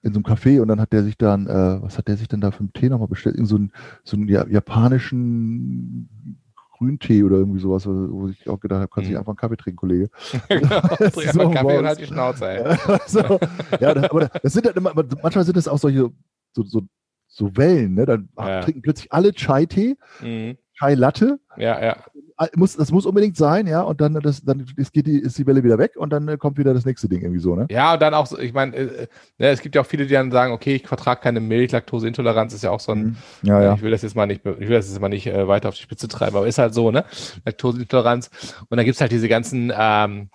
[0.02, 2.26] in so einem Café und dann hat der sich dann, äh, was hat der sich
[2.26, 3.36] denn da für einen Tee nochmal bestellt?
[3.36, 3.70] In so einen,
[4.02, 6.40] so einen japanischen
[6.82, 9.18] Grüntee oder irgendwie sowas, wo ich auch gedacht habe, kannst du mhm.
[9.18, 10.10] einfach einen Kaffee trinken, Kollege.
[10.48, 12.76] genau, trink so, Kaffee und halt die Schnauze, ey.
[13.06, 13.38] so,
[13.80, 16.10] ja, aber das sind halt immer, manchmal sind es auch solche,
[16.52, 16.82] so, so,
[17.28, 18.06] so Wellen, ne?
[18.06, 18.62] Dann ja.
[18.62, 20.58] trinken plötzlich alle Chai-Tee, mhm.
[20.78, 21.38] Chai-Latte.
[21.56, 21.96] Ja, ja.
[22.42, 25.38] Ah, muss, das muss unbedingt sein, ja, und dann, das, dann ist, geht die, ist
[25.38, 27.66] die Welle wieder weg und dann äh, kommt wieder das nächste Ding irgendwie so, ne?
[27.70, 29.06] Ja, und dann auch, so, ich meine, äh,
[29.38, 32.52] ne, es gibt ja auch viele, die dann sagen, okay, ich vertrage keine Milch, Laktoseintoleranz
[32.52, 33.16] ist ja auch so ein, mhm.
[33.42, 33.74] ja, ja.
[33.74, 35.76] ich will das jetzt mal nicht, ich will das jetzt mal nicht äh, weiter auf
[35.76, 37.04] die Spitze treiben, aber ist halt so, ne?
[37.44, 38.30] Laktoseintoleranz.
[38.68, 40.30] Und dann gibt's halt diese ganzen, ähm,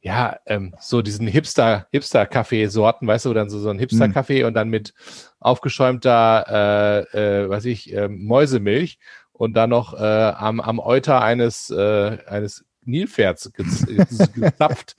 [0.00, 4.46] ja, ähm, so diesen Hipster, Hipster-Kaffee-Sorten, weißt du, dann so, so ein Hipster-Kaffee mhm.
[4.46, 4.94] und dann mit
[5.40, 8.98] aufgeschäumter, äh, äh, weiß ich, äh, Mäusemilch
[9.40, 13.50] und dann noch äh, am, am Euter eines, äh, eines Nilpferds
[14.34, 14.96] gezapft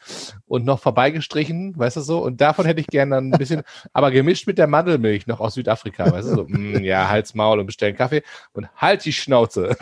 [0.47, 2.23] und noch vorbeigestrichen, weißt du so?
[2.23, 3.61] Und davon hätte ich gerne ein bisschen,
[3.93, 6.41] aber gemischt mit der Mandelmilch noch aus Südafrika, weißt du so?
[6.51, 8.23] Mm, ja, halt's Maul und bestellen Kaffee
[8.53, 9.77] und halt die Schnauze.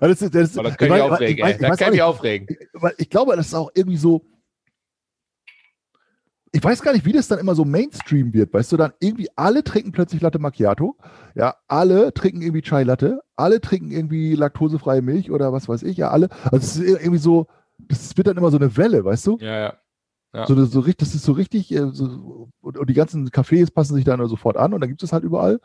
[0.00, 2.46] das ist, das, das kann ich, ich, ich, ich, kann ich aufregen.
[2.98, 4.22] Ich glaube, das ist auch irgendwie so,
[6.56, 9.28] ich weiß gar nicht, wie das dann immer so Mainstream wird, weißt du, dann irgendwie
[9.36, 10.96] alle trinken plötzlich Latte Macchiato,
[11.34, 15.98] ja, alle trinken irgendwie Chai Latte, alle trinken irgendwie laktosefreie Milch oder was weiß ich,
[15.98, 16.30] ja, alle.
[16.44, 17.46] Also es ist irgendwie so,
[17.76, 19.36] das wird dann immer so eine Welle, weißt du?
[19.38, 19.74] Ja, ja.
[20.32, 20.46] ja.
[20.46, 24.04] So, so, das ist so richtig, äh, so, und, und, die ganzen Cafés passen sich
[24.04, 25.60] dann sofort an und dann gibt es halt überall.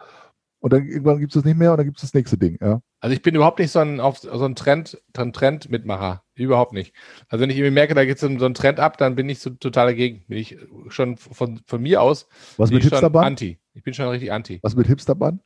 [0.61, 2.59] Und dann irgendwann gibt es das nicht mehr und dann gibt es das nächste Ding,
[2.61, 2.81] ja.
[2.99, 6.23] Also ich bin überhaupt nicht so ein, auf, so ein Trend, Trend-Mitmacher.
[6.35, 6.93] Überhaupt nicht.
[7.29, 9.49] Also wenn ich irgendwie merke, da geht so ein Trend ab, dann bin ich so
[9.49, 10.23] total dagegen.
[10.27, 10.57] Bin ich
[10.89, 13.25] schon von, von mir aus Was mit Hipsterbann?
[13.25, 13.59] anti.
[13.73, 14.59] Ich bin schon richtig anti.
[14.61, 15.39] Was mit Hipsterbann?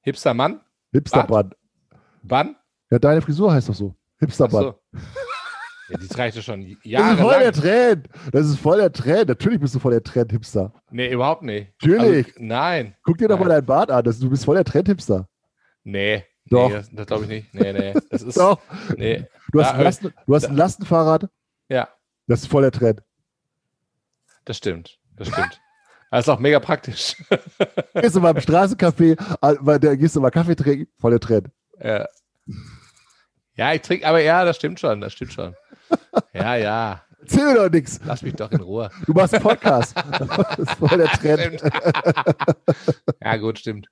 [0.00, 0.62] Hipstermann?
[0.92, 1.50] Hipsterbann.
[2.22, 2.56] Bann?
[2.90, 3.94] Ja, deine Frisur heißt doch so.
[4.18, 4.62] Hipsterbann.
[4.62, 4.74] So.
[5.88, 7.16] Ja, die reicht ja schon Jahre.
[7.16, 8.08] Das ist voll der Trend.
[8.32, 9.28] Das ist voll der Trend.
[9.28, 10.72] Natürlich bist du voll der Trend-Hipster.
[10.90, 11.72] Nee, überhaupt nicht.
[11.80, 12.26] Natürlich.
[12.26, 12.94] Also, nein.
[13.04, 13.48] Guck dir doch nein.
[13.48, 14.04] mal deinen Bart an.
[14.04, 15.28] Das, du bist voll der Trend-Hipster.
[15.84, 16.24] Nee.
[16.46, 16.68] Doch.
[16.68, 17.54] Nee, das, das glaube ich nicht.
[17.54, 17.94] Nee, nee.
[18.10, 18.36] Das ist.
[18.36, 18.60] doch.
[18.96, 19.26] Nee.
[19.52, 21.28] Du hast, ja, ein, Lasten, du hast ein Lastenfahrrad.
[21.68, 21.88] Ja.
[22.26, 23.02] Das ist voll der Trend.
[24.44, 24.98] Das stimmt.
[25.16, 25.60] Das stimmt.
[26.08, 27.16] Das ist auch mega praktisch.
[27.94, 29.16] gehst du mal im Straßencafé,
[29.78, 31.48] da gehst du mal Kaffee trinken, voll der Trend.
[31.82, 32.06] Ja.
[33.56, 35.54] Ja, ich trinke, aber ja, das stimmt schon, das stimmt schon.
[36.32, 37.02] Ja, ja.
[37.20, 38.00] Erzähl mir doch nichts.
[38.04, 38.90] Lass mich doch in Ruhe.
[39.04, 39.96] Du machst einen Podcast.
[40.18, 41.62] das ist voll der Trend.
[43.20, 43.88] ja, gut, stimmt.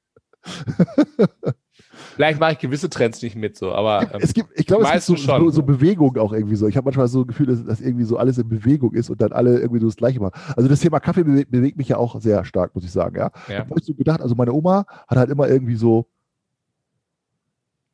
[2.14, 4.92] Vielleicht mache ich gewisse Trends nicht mit so, aber ähm, es gibt, ich glaube, es
[4.92, 6.68] gibt so, so, so Bewegung auch irgendwie so.
[6.68, 9.20] Ich habe manchmal so ein Gefühl, dass, dass, irgendwie so alles in Bewegung ist und
[9.20, 10.40] dann alle irgendwie so das Gleiche machen.
[10.56, 13.16] Also das Thema Kaffee bewegt, bewegt mich ja auch sehr stark, muss ich sagen.
[13.16, 13.58] Ja, ja.
[13.60, 14.20] habe ich so gedacht.
[14.20, 16.06] Also meine Oma hat halt immer irgendwie so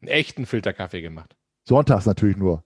[0.02, 1.36] einen echten Filterkaffee gemacht.
[1.64, 2.62] Sonntags natürlich nur.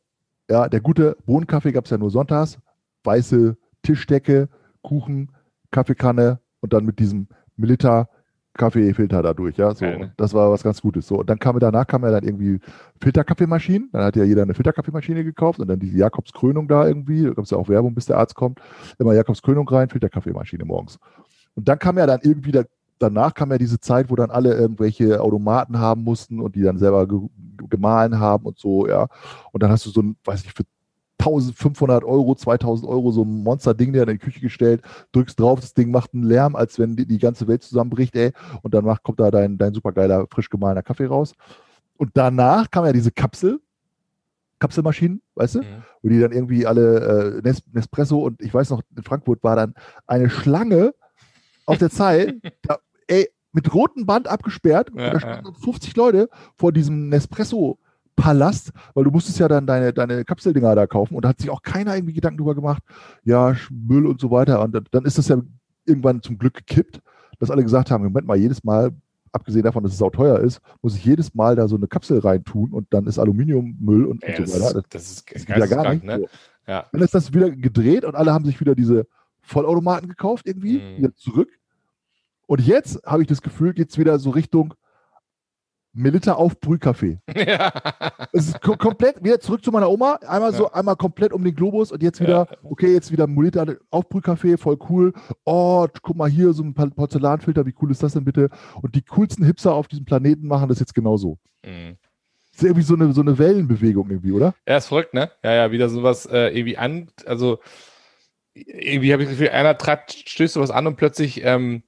[0.49, 2.59] Ja, der gute Bohnenkaffee gab es ja nur sonntags.
[3.05, 4.49] Weiße Tischdecke,
[4.83, 5.33] Kuchen,
[5.71, 8.09] Kaffeekanne und dann mit diesem Milita
[8.57, 9.75] Kaffeefilter dadurch, ja.
[9.75, 10.11] So, okay.
[10.17, 11.09] das war was ganz Gutes.
[11.09, 12.61] So, und dann kam danach kam ja dann irgendwie
[13.01, 13.91] Filterkaffeemaschinen.
[13.93, 17.25] Dann hat ja jeder eine Filterkaffeemaschine gekauft und dann diese Jakobskrönung da irgendwie.
[17.25, 18.61] Da gab es ja auch Werbung, bis der Arzt kommt.
[18.99, 20.99] Immer Jakobskrönung rein, Filterkaffeemaschine morgens.
[21.55, 22.63] Und dann kam ja dann irgendwie da,
[23.05, 26.79] danach kam ja diese Zeit, wo dann alle irgendwelche Automaten haben mussten und die dann
[26.79, 27.21] selber ge
[27.71, 29.07] gemahlen haben und so, ja.
[29.53, 30.65] Und dann hast du so ein, weiß ich, für
[31.21, 34.83] 1500 Euro, 2000 Euro so ein Monster-Ding der in die Küche gestellt,
[35.13, 38.33] drückst drauf, das Ding macht einen Lärm, als wenn die, die ganze Welt zusammenbricht, ey.
[38.63, 41.33] Und dann macht, kommt da dein, dein supergeiler, frisch gemahlener Kaffee raus.
[41.97, 43.61] Und danach kam ja diese Kapsel,
[44.59, 45.59] Kapselmaschinen, weißt du?
[45.61, 45.83] Mhm.
[46.03, 49.75] Wo die dann irgendwie alle äh, Nespresso und ich weiß noch, in Frankfurt war dann
[50.07, 50.95] eine Schlange
[51.67, 52.35] auf der Zeit.
[52.63, 52.79] da,
[53.09, 54.91] ey, mit rotem Band abgesperrt.
[54.97, 59.93] Ja, und da standen 50 Leute vor diesem Nespresso-Palast, weil du musstest ja dann deine,
[59.93, 62.83] deine Kapseldinger da kaufen und da hat sich auch keiner irgendwie Gedanken drüber gemacht,
[63.25, 64.63] ja, Müll und so weiter.
[64.63, 65.41] Und dann, ist das ja
[65.87, 67.01] irgendwann zum Glück gekippt,
[67.39, 68.91] dass alle gesagt haben, Moment mal, jedes Mal,
[69.33, 72.21] abgesehen davon, dass es auch teuer ist, muss ich jedes Mal da so eine Kapsel
[72.21, 74.79] reintun und dann ist Aluminiummüll und, Ja, und so weiter.
[74.79, 76.05] ist, das ist Das geht ja gar nicht.
[76.05, 76.19] ne?
[76.21, 76.29] So.
[76.69, 76.87] Ja.
[76.93, 79.07] Dann ist das wieder gedreht und alle haben sich wieder diese
[79.43, 80.99] Vollautomaten gekauft, irgendwie, Mhm.
[80.99, 81.49] wieder zurück.
[82.47, 84.75] Und jetzt habe ich das Gefühl, geht es wieder so Richtung
[85.97, 87.21] Milita auf Brühkaffee.
[87.37, 87.73] ja.
[88.33, 90.73] Es ist ko komplett wieder zurück zu meiner Oma, einmal so, Ja.
[90.75, 92.57] einmal komplett um den Globus und jetzt wieder, Ja.
[92.65, 95.13] okay, jetzt wieder Milita auf Brühkaffee, voll cool.
[95.45, 98.51] Oh, guck mal hier, so ein Por- Porzellanfilter, wie cool ist das denn bitte?
[98.83, 101.39] Und die coolsten Hipster auf diesem Planeten machen das jetzt genauso.
[101.65, 101.97] Mhm.
[102.53, 104.55] Das ist irgendwie so eine, so eine Wellenbewegung irgendwie, oder?
[104.67, 105.31] Ja, ist verrückt, ne?
[105.45, 107.59] Ja, ja, wieder sowas äh, irgendwie an, also
[108.55, 111.83] irgendwie habe ich das Gefühl, einer trat, stößt sowas an und plötzlich ähm,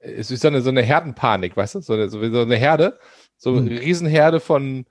[0.00, 1.80] es ist so eine, so eine Herdenpanik, weißt du?
[1.80, 2.98] So eine, so eine Herde,
[3.36, 3.78] so eine Hm.
[3.78, 4.86] Riesenherde von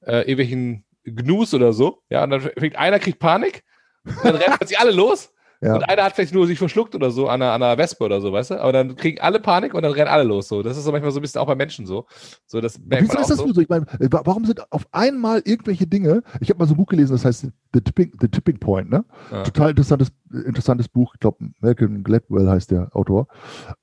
[0.00, 2.02] äh, irgendwelchen Gnus oder so.
[2.10, 3.62] Ja, und dann fängt einer kriegt Panik,
[4.04, 5.32] dann rennen plötzlich alle los
[5.62, 5.74] Ja.
[5.74, 8.20] und einer hat vielleicht nur sich verschluckt oder so an einer, an einer Wespe oder
[8.20, 8.60] so, weißt du?
[8.60, 10.48] Aber dann kriegen alle Panik und dann rennen alle los.
[10.48, 12.06] So, das ist so manchmal so ein bisschen auch bei Menschen so.
[12.44, 13.50] So, das Wieso ist das so.
[13.50, 13.60] so?
[13.62, 16.76] Ich meine, äh, wa- warum sind auf einmal irgendwelche Dinge, ich habe mal so ein
[16.76, 19.06] Buch gelesen, das heißt The Tipping, The Tipping Point, ne?
[19.32, 19.44] Ja.
[19.44, 23.26] Total interessantes, interessantes Buch, ich glaube, Malcolm Gladwell heißt der Autor.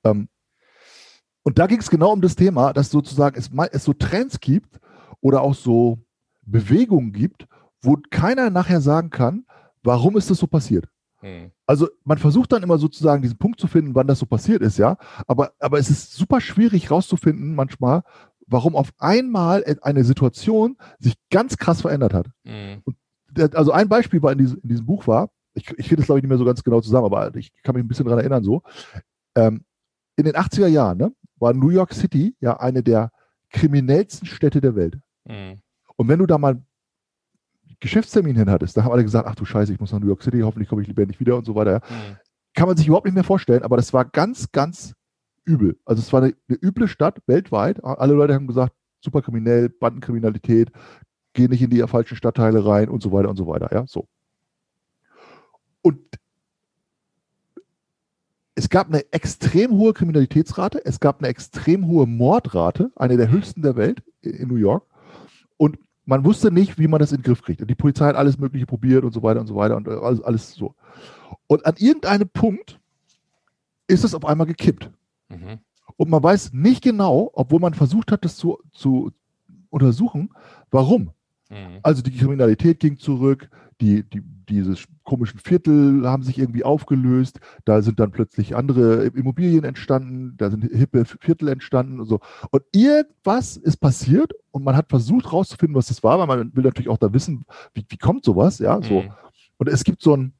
[0.04, 0.28] Ähm,
[1.44, 4.80] und da ging es genau um das Thema, dass sozusagen es, es so Trends gibt
[5.20, 5.98] oder auch so
[6.42, 7.46] Bewegungen gibt,
[7.80, 9.46] wo keiner nachher sagen kann,
[9.82, 10.86] warum ist das so passiert.
[11.20, 11.50] Hm.
[11.66, 14.78] Also man versucht dann immer sozusagen diesen Punkt zu finden, wann das so passiert ist,
[14.78, 14.96] ja.
[15.26, 18.02] Aber, aber es ist super schwierig rauszufinden manchmal,
[18.46, 22.26] warum auf einmal eine Situation sich ganz krass verändert hat.
[22.44, 22.82] Hm.
[23.30, 26.06] Der- Also ein Beispiel war in diesem, in diesem Buch war, ich, ich finde es
[26.06, 28.20] glaube ich nicht mehr so ganz genau zusammen, aber ich kann mich ein bisschen daran
[28.20, 28.62] erinnern so.
[29.34, 29.64] Ähm,
[30.16, 33.10] in den 80er Jahren ne, war New York City ja eine der
[33.50, 34.98] kriminellsten Städte der Welt.
[35.26, 35.60] Hm.
[35.96, 36.66] Und wenn du da mal einen
[37.80, 40.22] Geschäftstermin hin hattest, da haben alle gesagt, ach du Scheiße, ich muss nach New York
[40.22, 41.72] City, hoffentlich komme ich lebendig wieder und so weiter.
[41.72, 41.88] Ja.
[41.88, 42.16] Hm.
[42.54, 44.94] kann man sich überhaupt nicht mehr vorstellen, aber das war ganz, ganz
[45.44, 45.78] übel.
[45.84, 47.82] Also es war eine, eine üble Stadt weltweit.
[47.84, 50.70] Alle Leute haben gesagt, super kriminell, Bandenkriminalität,
[51.34, 53.68] geh nicht in die falschen Stadtteile rein und so weiter und so weiter.
[53.72, 54.08] Ja, so.
[55.82, 56.00] Und
[58.54, 63.62] es gab eine extrem hohe Kriminalitätsrate, es gab eine extrem hohe Mordrate, eine der höchsten
[63.62, 64.84] der Welt in New York.
[65.56, 67.60] Und man wusste nicht, wie man das in den Griff kriegt.
[67.60, 69.92] Und die Polizei hat alles Mögliche probiert und so weiter und so weiter und äh,
[69.92, 70.74] alles, alles so.
[71.46, 72.78] Und an irgendeinem Punkt
[73.86, 74.90] ist es auf einmal gekippt.
[75.28, 75.58] Mhm.
[75.96, 79.12] Und man weiß nicht genau, obwohl man versucht hat, das zu, zu
[79.70, 80.30] untersuchen,
[80.70, 81.10] warum.
[81.50, 81.80] Mhm.
[81.82, 87.82] Also die Kriminalität ging zurück, die, die, diese komischen Viertel haben sich irgendwie aufgelöst, da
[87.82, 92.20] sind dann plötzlich andere Immobilien entstanden, da sind hippe Viertel entstanden und so.
[92.50, 96.64] Und irgendwas ist passiert und man hat versucht rauszufinden, was das war, weil man will
[96.64, 99.02] natürlich auch da wissen, wie, wie kommt sowas, ja, so.
[99.02, 99.12] Mhm.
[99.58, 100.32] Und es gibt so ein,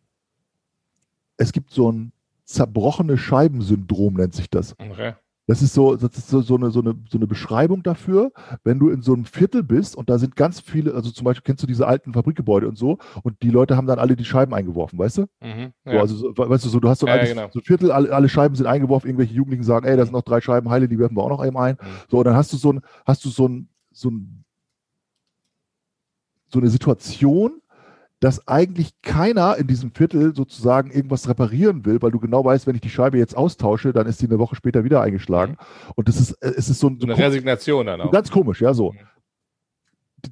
[1.36, 2.12] es gibt so ein
[2.44, 4.78] zerbrochene Scheibensyndrom, nennt sich das.
[4.78, 5.14] Okay.
[5.46, 8.32] Das ist so, das ist so, so, eine, so, eine, so eine Beschreibung dafür,
[8.62, 11.42] wenn du in so einem Viertel bist und da sind ganz viele, also zum Beispiel
[11.44, 14.54] kennst du diese alten Fabrikgebäude und so, und die Leute haben dann alle die Scheiben
[14.54, 15.26] eingeworfen, weißt du?
[15.42, 15.72] Mhm.
[15.84, 16.00] So, Ja.
[16.00, 17.48] also, so, weißt du, so, du hast so ein Ja, altes genau.
[17.52, 20.40] so Viertel, alle, alle Scheiben sind eingeworfen, irgendwelche Jugendlichen sagen, ey, da sind noch drei
[20.40, 21.74] Scheiben heile, die werfen wir auch noch eben ein.
[21.80, 21.86] Mhm.
[22.08, 24.44] So, und dann hast du so ein, hast du so ein, so ein,
[26.48, 27.60] so eine Situation,
[28.24, 32.74] dass eigentlich keiner in diesem Viertel sozusagen irgendwas reparieren will, weil du genau weißt, wenn
[32.74, 35.58] ich die Scheibe jetzt austausche, dann ist die eine Woche später wieder eingeschlagen.
[35.94, 38.10] Und das ist, äh, es ist so ein, so eine Resignation dann auch.
[38.10, 38.92] ganz komisch, ja, so.
[38.92, 38.98] Mhm.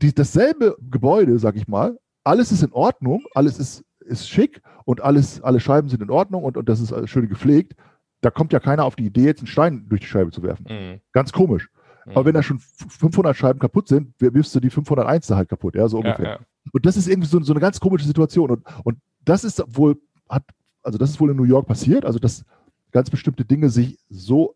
[0.00, 5.02] Die, dasselbe Gebäude, sag ich mal, alles ist in Ordnung, alles ist, ist schick und
[5.02, 7.74] alles, alle Scheiben sind in Ordnung und, und das ist schön gepflegt.
[8.22, 10.64] Da kommt ja keiner auf die Idee, jetzt einen Stein durch die Scheibe zu werfen.
[10.68, 11.00] Mhm.
[11.12, 11.68] Ganz komisch.
[12.06, 15.30] Aber wenn da schon f- 500 Scheiben kaputt sind, wirfst du die 501.
[15.30, 16.30] halt kaputt, ja, so ja, ungefähr.
[16.30, 16.38] ja.
[16.70, 18.50] Und das ist irgendwie so, so eine ganz komische Situation.
[18.50, 20.44] Und, und das ist wohl, hat,
[20.82, 22.44] also das ist wohl in New York passiert, also dass
[22.92, 24.54] ganz bestimmte Dinge sich so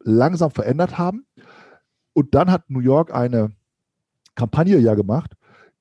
[0.00, 1.26] langsam verändert haben.
[2.12, 3.52] Und dann hat New York eine
[4.34, 5.32] Kampagne ja gemacht,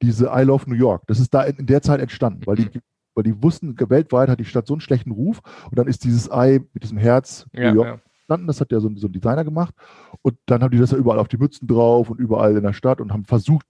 [0.01, 1.03] diese I Love New York.
[1.07, 2.69] Das ist da in, in der Zeit entstanden, weil die,
[3.13, 5.41] weil die wussten, weltweit hat die Stadt so einen schlechten Ruf.
[5.69, 8.01] Und dann ist dieses Ei mit diesem Herz Ja, New York ja.
[8.17, 8.47] entstanden.
[8.47, 9.73] Das hat ja so, so ein Designer gemacht.
[10.21, 12.73] Und dann haben die das ja überall auf die Mützen drauf und überall in der
[12.73, 13.65] Stadt und haben versucht,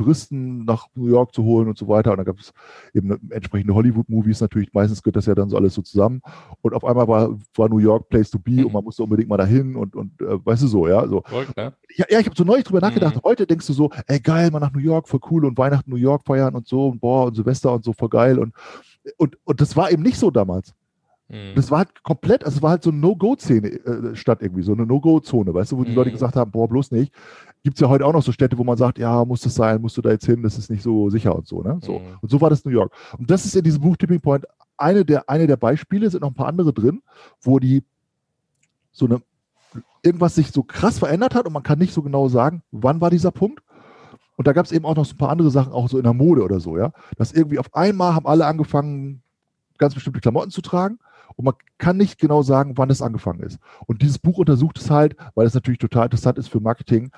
[0.00, 2.10] Touristen nach New York zu holen und so weiter.
[2.12, 2.52] Und dann gab es
[2.94, 4.72] eben entsprechende Hollywood-Movies natürlich.
[4.72, 6.22] Meistens gehört das ja dann so alles so zusammen.
[6.62, 8.66] Und auf einmal war, war New York Place to be Mhm.
[8.66, 11.06] und man musste unbedingt mal dahin und, und äh, weißt du so, ja.
[11.06, 11.22] So.
[11.56, 11.72] Ne?
[11.96, 13.16] Ja, ja ich habe so neulich drüber nachgedacht.
[13.16, 13.20] Mhm.
[13.24, 15.96] Heute denkst du so, ey geil, mal nach New York, voll cool und Weihnachten New
[15.96, 18.38] York feiern und so und boah und Silvester und so voll geil.
[18.38, 18.54] Und,
[19.16, 20.74] und, und das war eben nicht so damals.
[21.30, 21.54] Mhm.
[21.54, 24.72] Das war halt komplett, also es war halt so eine No-Go-Szene äh, statt irgendwie, so
[24.72, 25.96] eine No-Go-Zone, weißt du, wo die mhm.
[25.96, 27.12] Leute gesagt haben, boah, bloß nicht.
[27.62, 29.80] Gibt es ja heute auch noch so Städte, wo man sagt, ja, muss das sein,
[29.80, 31.78] musst du da jetzt hin, das ist nicht so sicher und so, ne?
[31.82, 32.00] So.
[32.00, 32.18] Mhm.
[32.20, 32.92] Und so war das New York.
[33.16, 34.44] Und das ist in diesem Buch Tipping Point
[34.76, 37.02] eine der, eine der Beispiele, sind noch ein paar andere drin,
[37.42, 37.84] wo die
[38.90, 39.22] so eine,
[40.02, 43.10] irgendwas sich so krass verändert hat und man kann nicht so genau sagen, wann war
[43.10, 43.62] dieser Punkt.
[44.36, 46.04] Und da gab es eben auch noch so ein paar andere Sachen, auch so in
[46.04, 46.92] der Mode oder so, ja.
[47.18, 49.22] Dass irgendwie auf einmal haben alle angefangen,
[49.76, 50.98] ganz bestimmte Klamotten zu tragen
[51.36, 53.58] und man kann nicht genau sagen, wann es angefangen ist.
[53.86, 57.10] Und dieses Buch untersucht es halt, weil es natürlich total interessant ist für Marketing,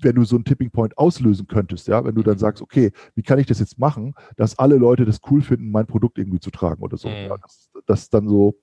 [0.00, 2.40] wenn du so einen Tipping Point auslösen könntest, ja, wenn du dann mhm.
[2.40, 5.86] sagst, okay, wie kann ich das jetzt machen, dass alle Leute das cool finden, mein
[5.86, 7.08] Produkt irgendwie zu tragen oder so.
[7.08, 7.14] Mhm.
[7.14, 8.54] Ja, das, das dann so,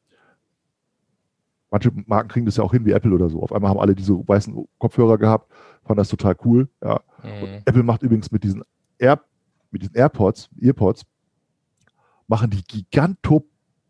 [1.69, 3.41] manche Marken kriegen das ja auch hin, wie Apple oder so.
[3.41, 5.51] Auf einmal haben alle diese weißen Kopfhörer gehabt,
[5.83, 6.69] fanden das total cool.
[6.81, 7.01] Ja.
[7.23, 7.61] Mhm.
[7.65, 8.63] Apple macht übrigens mit diesen
[8.97, 9.21] Air,
[9.71, 11.03] mit diesen AirPods, Earpods,
[12.27, 13.45] machen die Giganto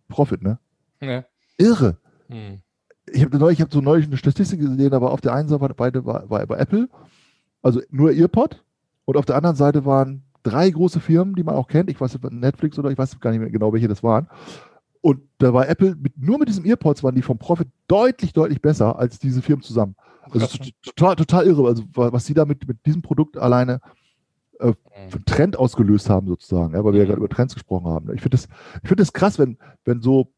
[0.08, 0.60] Profit, ne?
[1.02, 1.26] Ja.
[1.58, 1.98] Irre.
[2.28, 2.62] Mhm.
[3.08, 5.74] Ich habe neulich, ich habe so neulich eine Statistik gesehen, aber auf der einen Seite
[5.76, 6.90] beide war, war bei Apple,
[7.62, 8.64] also nur Earpod,
[9.06, 11.90] und auf der anderen Seite waren drei große Firmen, die man auch kennt.
[11.90, 14.28] Ich weiß nicht, Netflix oder ich weiß gar nicht mehr genau, welche das waren.
[15.02, 18.62] Und da war Apple mit, nur mit diesem Earpods waren die vom Profit deutlich, deutlich
[18.62, 19.96] besser als diese Firmen zusammen.
[20.32, 20.48] Also
[20.84, 23.80] total, total irre, also was sie da mit, mit diesem Produkt alleine
[24.60, 24.74] äh,
[25.10, 27.10] für einen Trend ausgelöst haben, sozusagen, ja, weil wir ja mhm.
[27.10, 28.12] gerade über Trends gesprochen haben.
[28.16, 28.48] Ich finde das,
[28.82, 30.32] ich finde das krass, wenn, wenn so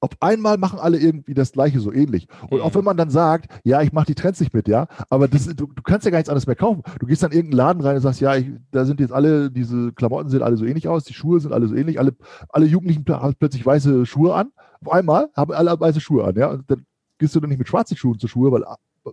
[0.00, 2.26] auf einmal machen alle irgendwie das Gleiche so ähnlich.
[2.48, 2.62] Und mhm.
[2.62, 5.46] auch wenn man dann sagt, ja, ich mache die Trends nicht mit, ja, aber das,
[5.46, 6.82] du, du, kannst ja gar nichts anderes mehr kaufen.
[6.98, 9.50] Du gehst dann in irgendeinen Laden rein und sagst, ja, ich, da sind jetzt alle,
[9.50, 12.16] diese Klamotten sehen alle so ähnlich aus, die Schuhe sind alle so ähnlich, alle,
[12.48, 14.52] alle Jugendlichen haben plötzlich weiße Schuhe an.
[14.82, 16.50] Auf einmal haben alle weiße Schuhe an, ja.
[16.50, 16.86] Und dann
[17.18, 18.64] gehst du dann nicht mit schwarzen Schuhen zur Schule, weil,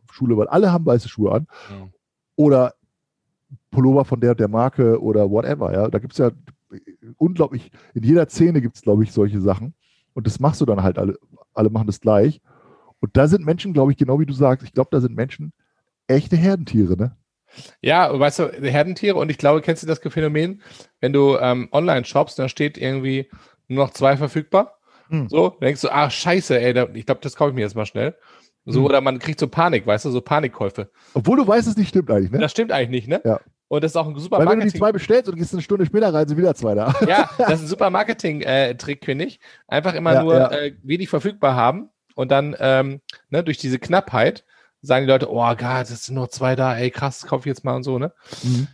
[0.09, 1.47] Schule, weil alle haben weiße Schuhe an.
[1.69, 1.91] Mhm.
[2.37, 2.73] Oder
[3.71, 5.89] Pullover von der der Marke oder whatever, ja.
[5.89, 6.31] Da gibt es ja
[7.17, 9.73] unglaublich, in jeder Szene gibt es, glaube ich, solche Sachen.
[10.17, 11.15] Und das machst du dann halt alle,
[11.53, 12.41] alle machen das gleich.
[12.99, 15.53] Und da sind Menschen, glaube ich, genau wie du sagst, ich glaube, da sind Menschen
[16.07, 17.15] echte Herdentiere, ne?
[17.81, 20.63] Ja, weißt du, Herdentiere und ich glaube, kennst du das Phänomen,
[21.01, 23.29] wenn du ähm, online shoppst, da steht irgendwie
[23.67, 24.79] nur noch zwei verfügbar.
[25.09, 25.29] Hm.
[25.29, 27.75] So, dann denkst du, ah, scheiße, ey, da, ich glaube, das kaufe ich mir jetzt
[27.75, 28.15] mal schnell.
[28.65, 28.85] So, hm.
[28.85, 30.89] oder man kriegt so Panik, weißt du, so Panikkäufe.
[31.13, 32.39] Obwohl du weißt, es nicht stimmt eigentlich, ne?
[32.39, 33.21] Das stimmt eigentlich nicht, ne?
[33.23, 33.39] Ja.
[33.69, 34.61] Und das ist auch ein super Weil Marketing.
[34.61, 36.93] Wenn du die zwei bestellst und gehst eine Stunde später rein, sind wieder zwei da.
[37.07, 39.39] Ja, das ist ein super Marketing-Trick, finde ich.
[39.67, 40.51] Einfach immer ja, nur ja.
[40.51, 44.45] Äh, wenig verfügbar haben und dann ähm, ne, durch diese Knappheit
[44.81, 47.65] sagen die Leute, oh Gott, es sind nur zwei da, ey krass, kauf ich jetzt
[47.65, 48.13] mal und so, ne?
[48.43, 48.67] Mhm.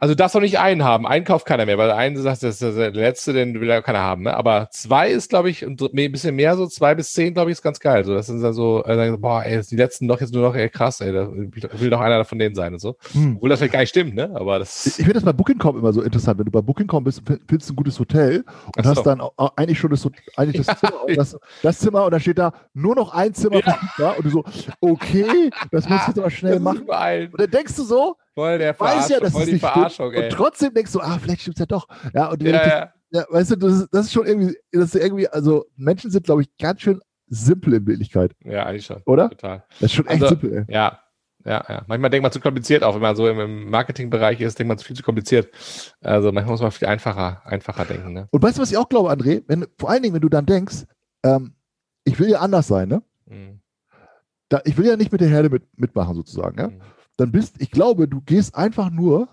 [0.00, 1.06] Also darfst du nicht einen haben.
[1.06, 4.00] Einen kauft keiner mehr, weil einen sagt, das ist der letzte, den will ja keiner
[4.00, 4.22] haben.
[4.22, 4.34] Ne?
[4.34, 7.62] Aber zwei ist, glaube ich, ein bisschen mehr so, zwei bis zehn, glaube ich, ist
[7.62, 8.04] ganz geil.
[8.04, 10.70] So, das sind dann so, äh, boah, ey, die letzten doch jetzt nur noch, ey,
[10.70, 12.96] krass, ey, da will doch einer von denen sein und so.
[13.12, 13.36] Hm.
[13.36, 14.30] Obwohl das vielleicht gar nicht stimmt, ne?
[14.34, 14.86] Aber das.
[14.86, 16.38] Ich finde das bei Booking.com immer so interessant.
[16.38, 18.42] Wenn du bei Booking.com bist, findest du ein gutes Hotel
[18.76, 19.20] und hast dann
[19.56, 23.12] eigentlich schon das, eigentlich das, Zimmer, das, das, Zimmer und dann steht da nur noch
[23.12, 23.60] ein Zimmer
[23.98, 24.12] ja.
[24.12, 24.44] und du so,
[24.80, 26.84] okay, das musst du jetzt aber schnell machen.
[26.88, 30.24] Und dann denkst du so, Voll der Verarschung, ja, voll die Verarschung, ey.
[30.24, 31.88] Und trotzdem denkst du, ah, vielleicht stimmt es ja doch.
[32.14, 32.92] Ja, und ja, ja.
[33.10, 36.24] ja, weißt du, das ist, das ist schon irgendwie, das ist irgendwie, also Menschen sind,
[36.24, 38.32] glaube ich, ganz schön simpel in Wirklichkeit.
[38.44, 39.02] Ja, eigentlich schon.
[39.06, 39.30] Oder?
[39.30, 39.64] Total.
[39.80, 40.74] Das ist schon echt also, simpel, ey.
[40.74, 41.00] Ja,
[41.44, 41.84] ja, ja.
[41.88, 44.84] Manchmal denkt man zu kompliziert, auch wenn man so im Marketingbereich ist, denkt man zu
[44.84, 45.48] viel zu kompliziert.
[46.00, 48.12] Also manchmal muss man viel einfacher, einfacher denken.
[48.12, 48.28] Ne?
[48.30, 49.42] Und weißt du, was ich auch glaube, André?
[49.48, 50.84] Wenn, vor allen Dingen, wenn du dann denkst,
[51.24, 51.54] ähm,
[52.04, 53.02] ich will ja anders sein, ne?
[53.26, 53.60] Mhm.
[54.48, 56.68] Da, ich will ja nicht mit der Herde mit, mitmachen, sozusagen, ja?
[56.68, 56.80] Mhm
[57.20, 59.28] dann bist, ich glaube, du gehst einfach nur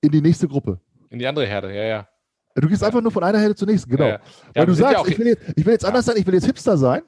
[0.00, 0.80] in die nächste Gruppe.
[1.10, 2.08] In die andere Herde, ja, ja.
[2.54, 4.04] Du gehst einfach nur von einer Herde zur nächsten, genau.
[4.04, 4.20] Ja, ja.
[4.54, 6.76] Weil du sagst, ich will, jetzt, ich will jetzt anders sein, ich will jetzt Hipster
[6.76, 7.02] sein.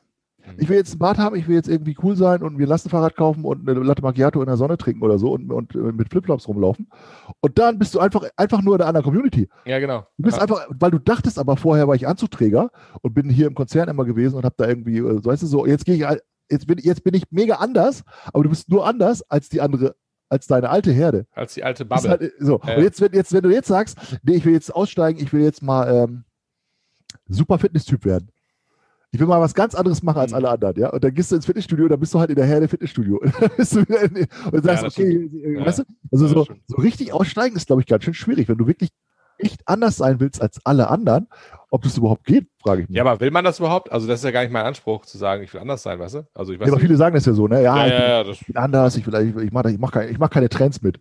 [0.45, 0.55] Mhm.
[0.59, 2.69] Ich will jetzt ein Bad haben, ich will jetzt irgendwie cool sein und mir ein
[2.69, 6.11] Lastenfahrrad kaufen und eine Latte Macchiato in der Sonne trinken oder so und, und mit
[6.11, 6.89] Flipflops rumlaufen.
[7.41, 9.49] Und dann bist du einfach, einfach nur in einer anderen Community.
[9.65, 10.07] Ja, genau.
[10.19, 10.43] Du bist ja.
[10.43, 12.71] einfach, weil du dachtest aber vorher war ich Anzugträger
[13.03, 15.67] und bin hier im Konzern immer gewesen und habe da irgendwie, äh, weißt du, so,
[15.67, 16.07] jetzt gehe ich
[16.51, 19.97] jetzt bin, jetzt bin ich mega anders, aber du bist nur anders als die andere,
[20.29, 21.27] als deine alte Herde.
[21.33, 22.11] Als die alte Bubble.
[22.11, 22.61] Halt, so.
[22.65, 22.77] Äh.
[22.77, 25.43] Und jetzt wenn, jetzt, wenn du jetzt sagst, nee, ich will jetzt aussteigen, ich will
[25.43, 26.25] jetzt mal ähm,
[27.29, 28.31] super Fitness-Typ werden.
[29.11, 30.37] Ich will mal was ganz anderes machen als mhm.
[30.37, 30.91] alle anderen, ja.
[30.91, 33.19] Und dann gehst du ins Fitnessstudio, und dann bist du halt in der Herde Fitnessstudio.
[33.23, 35.65] und sagst, ja, okay, ja.
[35.65, 35.83] weißt du?
[36.13, 38.91] Also so, so richtig aussteigen ist, glaube ich, ganz schön schwierig, wenn du wirklich
[39.39, 41.29] echt anders sein willst als alle anderen,
[41.71, 42.97] ob das überhaupt geht, frage ich mich.
[42.97, 43.93] Ja, aber will man das überhaupt?
[43.93, 46.15] Also, das ist ja gar nicht mein Anspruch, zu sagen, ich will anders sein, weißt
[46.15, 46.27] du?
[46.35, 47.63] Also, ich weiß ja, aber viele sagen das ja so, ne?
[47.63, 50.31] Ja, ja, ich, bin, ja, anders, ich, will, ich, ich mache ich mach keine, mach
[50.31, 51.01] keine Trends mit.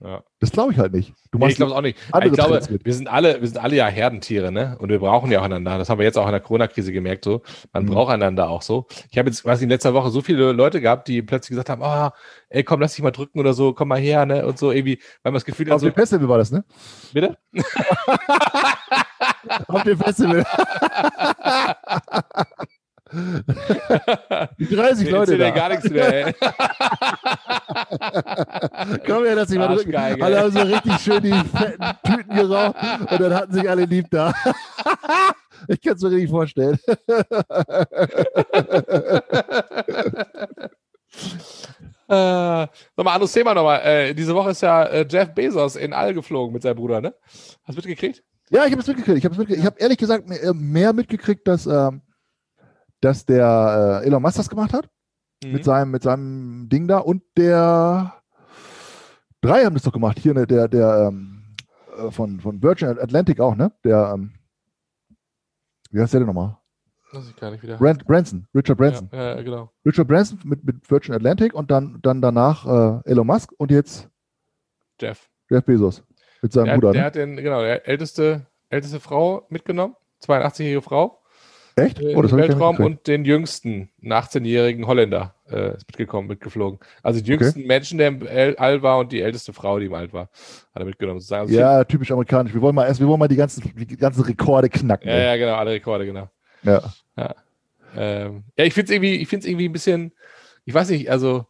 [0.00, 0.22] Ja.
[0.40, 1.14] Das glaube ich halt nicht.
[1.30, 1.98] Du nee, ich glaube es auch nicht.
[1.98, 4.76] Ich glaube, wir sind alle, wir sind alle ja Herdentiere, ne?
[4.78, 5.78] Und wir brauchen ja auch einander.
[5.78, 7.24] Das haben wir jetzt auch in der Corona-Krise gemerkt.
[7.24, 7.40] So,
[7.72, 7.88] man mhm.
[7.88, 8.86] braucht einander auch so.
[9.10, 11.70] Ich habe jetzt, weiß ich, in letzter Woche so viele Leute gehabt, die plötzlich gesagt
[11.70, 12.10] haben, oh,
[12.50, 14.46] ey, komm, lass dich mal drücken oder so, komm mal her, ne?
[14.46, 15.72] Und so irgendwie, weil man das Gefühl hat.
[15.72, 16.62] Also so, Festival war das, ne?
[17.14, 17.38] Bitte?
[19.68, 20.44] auf dem Festival.
[24.58, 25.50] Die 30 Leute da.
[25.50, 26.34] gar nichts mehr, ey.
[29.06, 29.94] Komm her, dass ich mal drücken.
[29.94, 32.76] Alle haben so richtig schön die fetten Tüten geraucht
[33.10, 34.32] und dann hatten sich alle lieb da.
[35.68, 36.78] Ich kann es mir richtig vorstellen.
[42.08, 43.80] Äh, nochmal anderes Thema nochmal.
[43.80, 47.14] Äh, diese Woche ist ja äh, Jeff Bezos in All geflogen mit seinem Bruder, ne?
[47.64, 48.22] Hast du mitgekriegt?
[48.50, 49.18] Ja, ich habe es mitgekriegt.
[49.18, 49.58] Ich habe mitgekriegt.
[49.58, 52.02] Ich habe ehrlich gesagt mehr, mehr mitgekriegt, dass, ähm,
[53.06, 54.88] dass der äh, Elon Musk das gemacht hat
[55.44, 55.52] Mhm.
[55.52, 58.14] mit seinem mit seinem Ding da und der
[59.42, 60.18] drei haben das doch gemacht.
[60.18, 61.54] Hier ne, der der ähm,
[61.98, 63.70] äh, von von Virgin Atlantic auch, ne?
[63.84, 64.32] Der ähm,
[65.90, 66.56] wie heißt der denn nochmal?
[67.12, 67.76] Weiß ich gar nicht wieder.
[67.76, 69.08] Brand, Branson, Richard Branson.
[69.12, 69.70] Ja, ja, genau.
[69.84, 72.66] Richard Branson mit, mit Virgin Atlantic und dann, dann danach
[73.04, 74.08] äh, Elon Musk und jetzt
[75.00, 75.28] Jeff.
[75.50, 76.02] Jeff Bezos
[76.42, 76.92] mit seinem Der, Bruder.
[76.92, 77.06] der Ne?
[77.06, 79.94] hat den, genau, der älteste, älteste Frau mitgenommen.
[80.22, 81.22] 82-jährige Frau.
[81.76, 82.00] Echt?
[82.00, 86.80] äh, Oh, das Weltraum und den jüngsten, einen 18-jährigen Holländer äh, ist mitgekommen, mitgeflogen.
[87.02, 87.32] Also den Okay.
[87.44, 88.26] jüngsten Menschen, der im
[88.58, 90.30] All war und die älteste Frau, die im All war,
[90.74, 91.22] hat er mitgenommen.
[91.30, 92.54] Also Ja, typisch amerikanisch.
[92.54, 95.08] Wir wollen mal erst, wir wollen mal die ganzen, die ganzen Rekorde knacken.
[95.08, 96.30] ja, ja, genau, alle Rekorde, genau.
[96.62, 96.82] ja.
[97.94, 100.12] Ähm, ja, ich finde es irgendwie, ich finde es irgendwie ein bisschen,
[100.64, 101.46] ich weiß nicht, also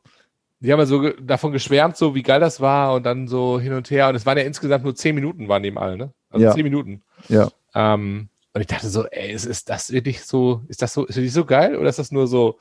[0.61, 3.73] die haben ja so davon geschwärmt, so wie geil das war und dann so hin
[3.73, 6.13] und her und es waren ja insgesamt nur zehn Minuten waren die im All, ne?
[6.31, 6.53] Also Ja.
[6.53, 7.03] zehn Minuten.
[7.29, 7.51] Ja.
[7.75, 11.11] Ähm, und ich dachte so, ey, ist, ist das wirklich so, ist das so, ist
[11.11, 12.59] das wirklich so geil oder ist das nur so,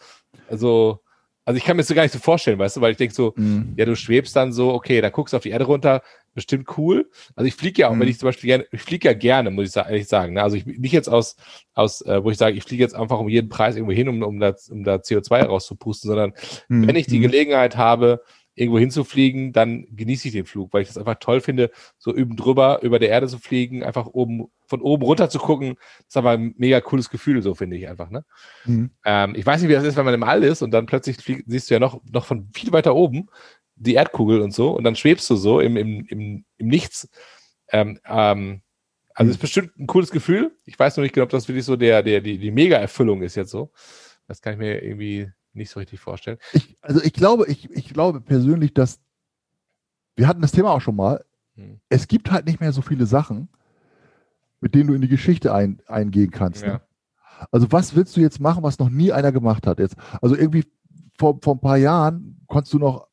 [0.50, 1.00] also,
[1.46, 3.16] also ich kann mir das so gar nicht so vorstellen, weißt du, weil ich denke
[3.16, 3.76] so, Mhm.
[3.78, 6.02] ja, du schwebst dann so, okay, dann guckst du auf die Erde runter,
[6.34, 7.10] bestimmt cool.
[7.38, 8.02] Also ich fliege ja auch, Mhm.
[8.02, 10.34] wenn ich zum Beispiel gerne, ich fliege ja gerne, muss ich ehrlich sagen.
[10.34, 10.43] Ne?
[10.43, 11.38] Also ich nicht jetzt aus,
[11.74, 14.22] aus äh, wo ich sage, ich fliege jetzt einfach um jeden Preis irgendwo hin, um,
[14.22, 16.34] um, da, um da CO2 rauszupusten, sondern
[16.68, 16.89] Mhm.
[16.89, 17.22] wenn ich die Mhm.
[17.22, 18.22] Gelegenheit habe,
[18.56, 22.38] irgendwo hinzufliegen, dann genieße ich den Flug, weil ich das einfach toll finde, so üben
[22.38, 25.76] drüber, über der Erde zu fliegen, einfach oben, von oben runter zu gucken.
[25.76, 28.24] Das ist aber ein mega cooles Gefühl, so finde ich einfach, ne?
[28.66, 28.91] Mhm.
[29.03, 31.18] Ähm, ich weiß nicht, wie das ist, wenn man im All ist und dann plötzlich
[31.18, 33.28] flieg, siehst du ja noch, noch von viel weiter oben
[33.76, 37.10] die Erdkugel und so und dann schwebst du so im, im, im, im Nichts.
[37.72, 38.62] Ähm, ähm,
[39.14, 39.32] also Mhm.
[39.32, 40.51] ist bestimmt ein cooles Gefühl.
[40.66, 43.36] Ich weiß nur nicht genau, ob das wirklich so der, der, die, die Mega-Erfüllung ist
[43.36, 43.72] jetzt so.
[44.28, 46.38] Das kann ich mir irgendwie nicht so richtig vorstellen.
[46.53, 48.99] Ich, also ich glaube, ich, ich glaube persönlich, dass
[50.16, 51.24] wir hatten das Thema auch schon mal.
[51.56, 51.80] Hm.
[51.89, 53.49] Es gibt halt nicht mehr so viele Sachen,
[54.62, 56.64] mit denen du in die Geschichte ein, eingehen kannst.
[56.64, 56.74] Ja.
[56.74, 56.82] Ne?
[57.51, 59.80] Also was willst du jetzt machen, was noch nie einer gemacht hat?
[59.80, 60.66] Jetzt, also irgendwie
[61.18, 63.08] vor, vor ein paar Jahren konntest du noch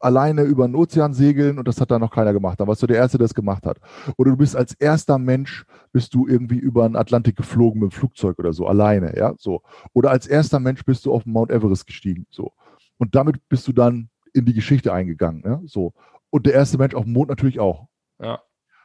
[0.00, 2.60] alleine über den Ozean segeln und das hat da noch keiner gemacht.
[2.60, 3.78] Dann warst du der Erste, der das gemacht hat.
[4.16, 7.94] Oder du bist als erster Mensch, bist du irgendwie über den Atlantik geflogen mit dem
[7.94, 9.62] Flugzeug oder so, alleine, ja, so.
[9.92, 12.52] Oder als erster Mensch bist du auf den Mount Everest gestiegen, so.
[12.98, 15.92] Und damit bist du dann in die Geschichte eingegangen, ja, so.
[16.30, 17.88] Und der erste Mensch auf dem Mond natürlich auch.
[18.20, 18.40] Ja.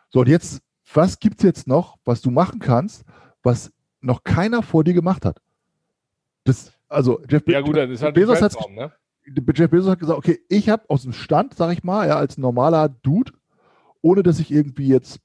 [0.09, 0.61] So, und jetzt,
[0.93, 3.03] was gibt es jetzt noch, was du machen kannst,
[3.41, 5.41] was noch keiner vor dir gemacht hat?
[6.43, 8.91] Das, also, Jeff, Ja, gut, das ist halt Bezos Weltraum, ne?
[9.26, 12.38] Jeff Bezos hat gesagt, okay, ich habe aus dem Stand, sag ich mal, ja, als
[12.38, 13.32] normaler Dude,
[14.02, 15.20] ohne dass ich irgendwie jetzt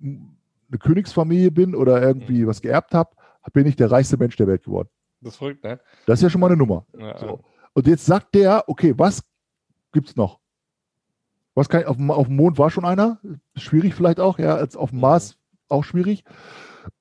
[0.00, 2.46] eine Königsfamilie bin oder irgendwie Mhm.
[2.48, 3.10] was geerbt habe,
[3.52, 4.88] bin ich der reichste Mensch der Welt geworden.
[5.20, 5.80] Das ist verrückt, ne?
[6.06, 6.86] Das ist ja schon mal eine Nummer.
[6.98, 7.40] Ja, So.
[7.72, 9.22] Und jetzt sagt der, okay, was
[9.92, 10.40] gibt's noch?
[11.54, 13.20] Was kann ich, auf, dem- auf dem Mond war schon einer,
[13.56, 15.02] schwierig vielleicht auch, ja, als auf dem Mhm.
[15.02, 16.24] Mars auch schwierig.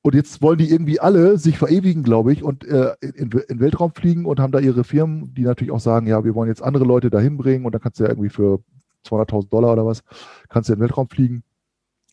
[0.02, 3.94] Und jetzt wollen die irgendwie alle sich verewigen, glaube ich, und äh, in, in Weltraum
[3.94, 6.86] fliegen und haben da ihre Firmen, die natürlich auch sagen, ja, wir wollen jetzt andere
[6.86, 8.60] Leute dahin bringen und dann kannst du ja irgendwie für
[9.06, 10.04] 200.000 Dollar oder was,
[10.50, 11.44] kannst du in den Weltraum fliegen.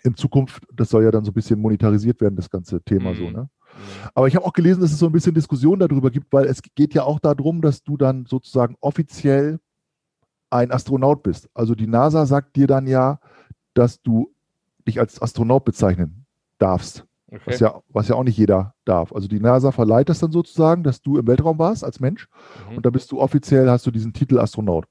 [0.03, 3.17] In Zukunft, das soll ja dann so ein bisschen monetarisiert werden, das ganze Thema Mhm.
[3.17, 3.49] so, ne?
[4.15, 6.61] Aber ich habe auch gelesen, dass es so ein bisschen Diskussion darüber gibt, weil es
[6.75, 9.61] geht ja auch darum, dass du dann sozusagen offiziell
[10.51, 11.49] ein Astronaut bist.
[11.55, 13.21] Also die NASA sagt dir dann ja,
[13.75, 14.33] dass du
[14.87, 16.27] dich als Astronaut bezeichnen
[16.59, 17.41] darfst, Okay.
[17.47, 19.13] was ja, was ja auch nicht jeder darf.
[19.13, 22.27] Also die NASA verleiht das dann sozusagen, dass du im Weltraum warst als Mensch
[22.69, 22.79] Mhm.
[22.79, 24.87] und da bist du offiziell, hast du diesen Titel Astronaut.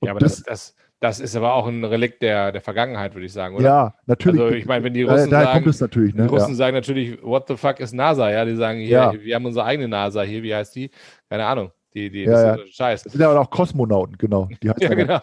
[0.00, 3.26] Und ja, aber das, das, das ist aber auch ein Relikt der, der Vergangenheit, würde
[3.26, 3.64] ich sagen, oder?
[3.64, 4.40] ja, natürlich.
[4.40, 6.12] Also ich meine, wenn die Daher- Russen daher sagen, kommt es natürlich.
[6.14, 6.28] die Ne?
[6.28, 6.54] Russen Ja.
[6.56, 8.30] sagen natürlich, what the fuck ist NASA?
[8.30, 9.12] Ja, die sagen, hier, Ja.
[9.12, 10.90] wir haben unsere eigene NASA hier, wie heißt die?
[11.30, 11.70] Keine Ahnung.
[11.94, 12.54] Die, die, Ja, das ja.
[12.64, 13.02] ist Scheiß.
[13.04, 14.48] Das sind ja auch Kosmonauten, genau.
[14.62, 15.20] Die heißen Ja, ja genau.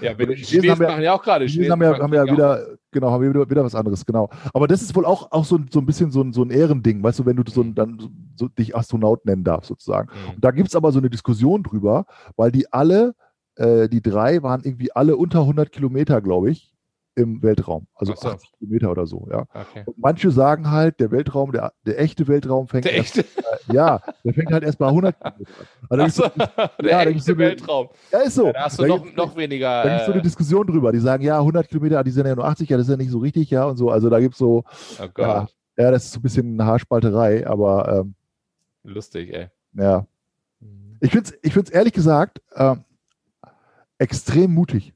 [0.00, 1.46] Ja, wenn die Chinesen Chinesen haben ja- machen ja auch gerade.
[1.46, 4.28] Die Chinesen haben ja, haben ja wieder, genau, haben wieder, wieder was anderes, genau.
[4.54, 6.50] Aber das ist wohl auch, auch so, ein- so ein bisschen so ein, so ein
[6.50, 10.08] Ehrending, weißt du, wenn du so, ein- dann so, so dich Astronaut nennen darfst, sozusagen.
[10.08, 10.34] Mhm.
[10.36, 13.14] Und da gibt es aber so eine Diskussion drüber, weil die alle,
[13.56, 16.71] äh, die drei waren irgendwie alle unter 100 Kilometer, glaube ich,
[17.14, 17.86] im Weltraum.
[17.94, 18.28] Also so.
[18.30, 19.40] 80 Kilometer oder so, ja.
[19.52, 19.82] Okay.
[19.84, 23.42] Und manche sagen halt, der Weltraum, der, der echte Weltraum fängt Der erst, echte,
[23.72, 25.46] ja, der fängt halt erst bei 100 Kilometer
[25.90, 26.00] an.
[26.00, 26.28] Also so-
[26.82, 27.88] der ja, gibt's echte so Weltraum.
[28.12, 28.46] ja, ist so.
[28.46, 29.82] Ja, da hast du Da noch, gibt's- noch weniger.
[29.82, 30.90] Da gibt es so eine Äh, Diskussion drüber.
[30.92, 33.10] Die sagen, ja, 100 Kilometer, die sind ja nur 80, ja, das ist ja nicht
[33.10, 33.90] so richtig, ja, und so.
[33.90, 34.64] Also da gibt es so,
[34.98, 35.18] oh Gott.
[35.18, 35.46] ja,
[35.76, 38.14] Ja, das ist so ein bisschen eine Haarspalterei, aber ähm,
[38.84, 39.48] Lustig, ey.
[39.74, 40.06] ja.
[41.00, 42.84] Ich finde es ich find's ehrlich gesagt ähm,
[43.98, 44.94] extrem mutig.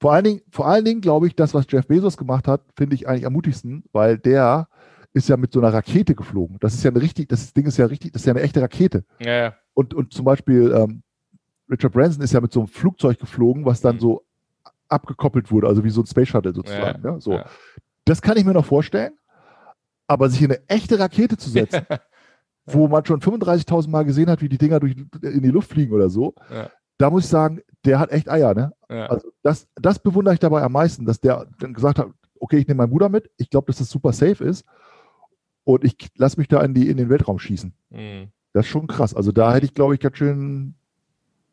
[0.00, 2.94] Vor allen Dingen, vor allen Dingen glaube ich, das, was Jeff Bezos gemacht hat, finde
[2.94, 4.68] ich eigentlich am mutigsten, weil der
[5.12, 6.58] ist ja mit so einer Rakete geflogen.
[6.60, 8.60] Das ist ja eine richtig, das Ding ist ja richtig, das ist ja eine echte
[8.60, 9.04] Rakete.
[9.20, 9.54] Ja, ja.
[9.72, 11.02] Und, und zum Beispiel ähm,
[11.70, 14.00] Richard Branson ist ja mit so einem Flugzeug geflogen, was dann Mhm.
[14.00, 14.22] so
[14.88, 17.02] abgekoppelt wurde, also wie so ein Space Shuttle sozusagen.
[17.02, 17.32] Ja, so.
[17.32, 17.46] ja.
[18.04, 19.14] Das kann ich mir noch vorstellen,
[20.06, 21.82] aber sich in eine echte Rakete zu setzen,
[22.66, 25.92] wo man schon 35.000 Mal gesehen hat, wie die Dinger durch, in die Luft fliegen
[25.92, 26.34] oder so.
[26.98, 28.54] Da muss ich sagen, der hat echt Eier.
[28.54, 28.72] Ne?
[28.90, 29.06] Ja.
[29.06, 32.08] Also das, das bewundere ich dabei am meisten, dass der dann gesagt hat,
[32.40, 34.64] okay, ich nehme meinen Bruder mit, ich glaube, dass das super safe ist
[35.64, 37.74] und ich lasse mich da in, die, in den Weltraum schießen.
[37.90, 38.28] Mhm.
[38.52, 39.14] Das ist schon krass.
[39.14, 40.74] Also da hätte ich, glaube ich, ganz schön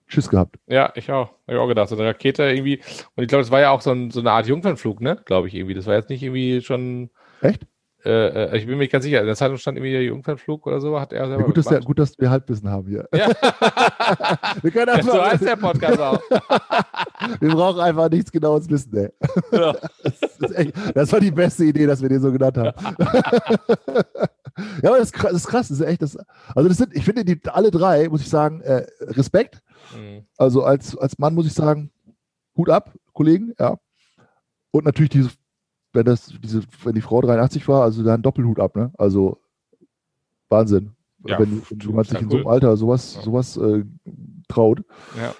[0.07, 0.57] Schiss gehabt.
[0.67, 1.29] Ja, ich auch.
[1.47, 1.89] Habe ich auch gedacht.
[1.89, 2.77] So eine Rakete irgendwie.
[3.15, 5.19] Und ich glaube, das war ja auch so, ein, so eine Art Jungfernflug, ne?
[5.25, 5.73] Glaube ich irgendwie.
[5.73, 7.09] Das war jetzt nicht irgendwie schon.
[7.41, 7.65] Echt?
[8.05, 8.09] Äh,
[8.51, 9.21] äh, ich bin mir nicht ganz sicher.
[9.21, 10.99] In der Zeitung stand irgendwie der Jungfernflug oder so.
[10.99, 13.07] Hat er selber Ja, gut, dass der, gut, dass wir Halbwissen haben hier.
[13.13, 13.27] Ja.
[14.61, 16.19] Wir, können Ja, so einfach, heißt der Podcast auch.
[17.39, 18.95] wir brauchen einfach nichts Genaues wissen.
[18.95, 19.09] Ey.
[19.51, 19.75] Ja.
[20.39, 22.73] Das, echt, das war die beste Idee, dass wir den so genannt haben.
[24.81, 25.31] ja, aber das ist krass.
[25.31, 26.17] Das ist, krass, das ist echt das.
[26.53, 29.61] Also das sind, ich finde, die alle drei, muss ich sagen, äh, Respekt.
[29.95, 30.25] Mhm.
[30.37, 31.91] Also als, als Mann muss ich sagen,
[32.57, 33.77] Hut ab, Kollegen, ja.
[34.71, 35.29] Und natürlich diese,
[35.93, 38.91] wenn das, diese, wenn die Frau 83 war, also dann Doppelhut ab, ne?
[38.97, 39.39] Also
[40.49, 40.91] Wahnsinn.
[41.25, 42.51] Ja, wenn, wenn jemand sich ja in so einem cool.
[42.51, 43.21] Alter sowas, Ja.
[43.21, 43.85] sowas äh,
[44.49, 44.83] traut,
[45.17, 45.33] Ja.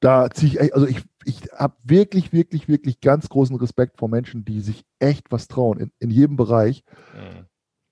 [0.00, 4.08] da ziehe ich echt, also ich, ich habe wirklich, wirklich, wirklich ganz großen Respekt vor
[4.08, 7.46] Menschen, die sich echt was trauen, in, in jedem Bereich, Mhm.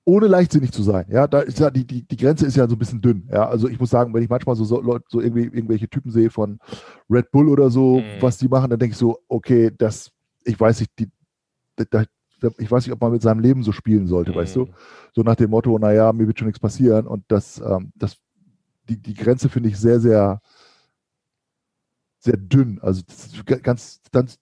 [0.04, 1.06] ohne leichtsinnig zu sein.
[1.10, 3.28] Ja, da ist ja die, die, die Grenze ist ja so ein bisschen dünn.
[3.30, 6.10] Ja, also ich muss sagen, wenn ich manchmal so, so Leute, so irgendwie irgendwelche Typen
[6.12, 6.58] sehe von
[7.08, 8.22] Red Bull oder so, Mhm.
[8.22, 10.10] was die machen, dann denke ich so, okay, das,
[10.44, 11.08] ich weiß nicht, die,
[11.86, 12.04] da,
[12.58, 14.66] ich weiß nicht, ob man mit seinem Leben so spielen sollte, weißt du?
[14.66, 14.74] Mhm.
[15.14, 17.06] So nach dem Motto, naja, mir wird schon nichts passieren.
[17.06, 18.16] Und das, ähm, das,
[18.88, 20.40] die, die Grenze finde ich sehr, sehr,
[22.18, 22.78] sehr dünn.
[22.82, 23.02] Also
[23.62, 24.38] ganz, ganz,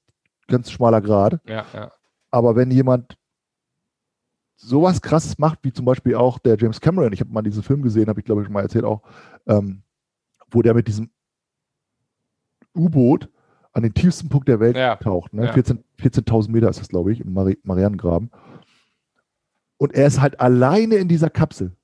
[0.47, 1.41] ganz schmaler Grad.
[1.47, 1.93] Ja, ja.
[2.31, 3.17] Aber wenn jemand
[4.57, 7.83] sowas krasses macht, wie zum Beispiel auch der James Cameron, ich habe mal diesen Film
[7.83, 9.03] gesehen, habe ich glaube ich schon mal erzählt auch,
[9.47, 9.83] ähm,
[10.51, 11.11] wo der mit diesem
[12.75, 13.29] U-Boot
[13.79, 14.97] an den tiefsten Punkt der Welt Ja.
[14.97, 15.33] taucht.
[15.33, 15.47] Ne?
[15.47, 15.53] Ja.
[15.53, 18.31] 14 14.000 Meter ist das, glaube ich, im Mari Marianengraben.
[19.79, 21.77] Und er ist halt alleine in dieser Kapsel.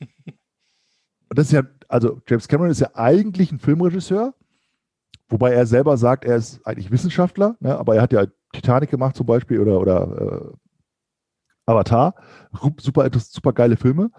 [1.28, 4.34] Und das ist ja, also James Cameron ist ja eigentlich ein Filmregisseur,
[5.28, 7.76] wobei er selber sagt, er ist eigentlich Wissenschaftler, ne?
[7.76, 10.56] aber er hat ja Titanic gemacht zum Beispiel oder, oder äh,
[11.66, 12.14] Avatar,
[12.78, 14.10] super, super geile Filme.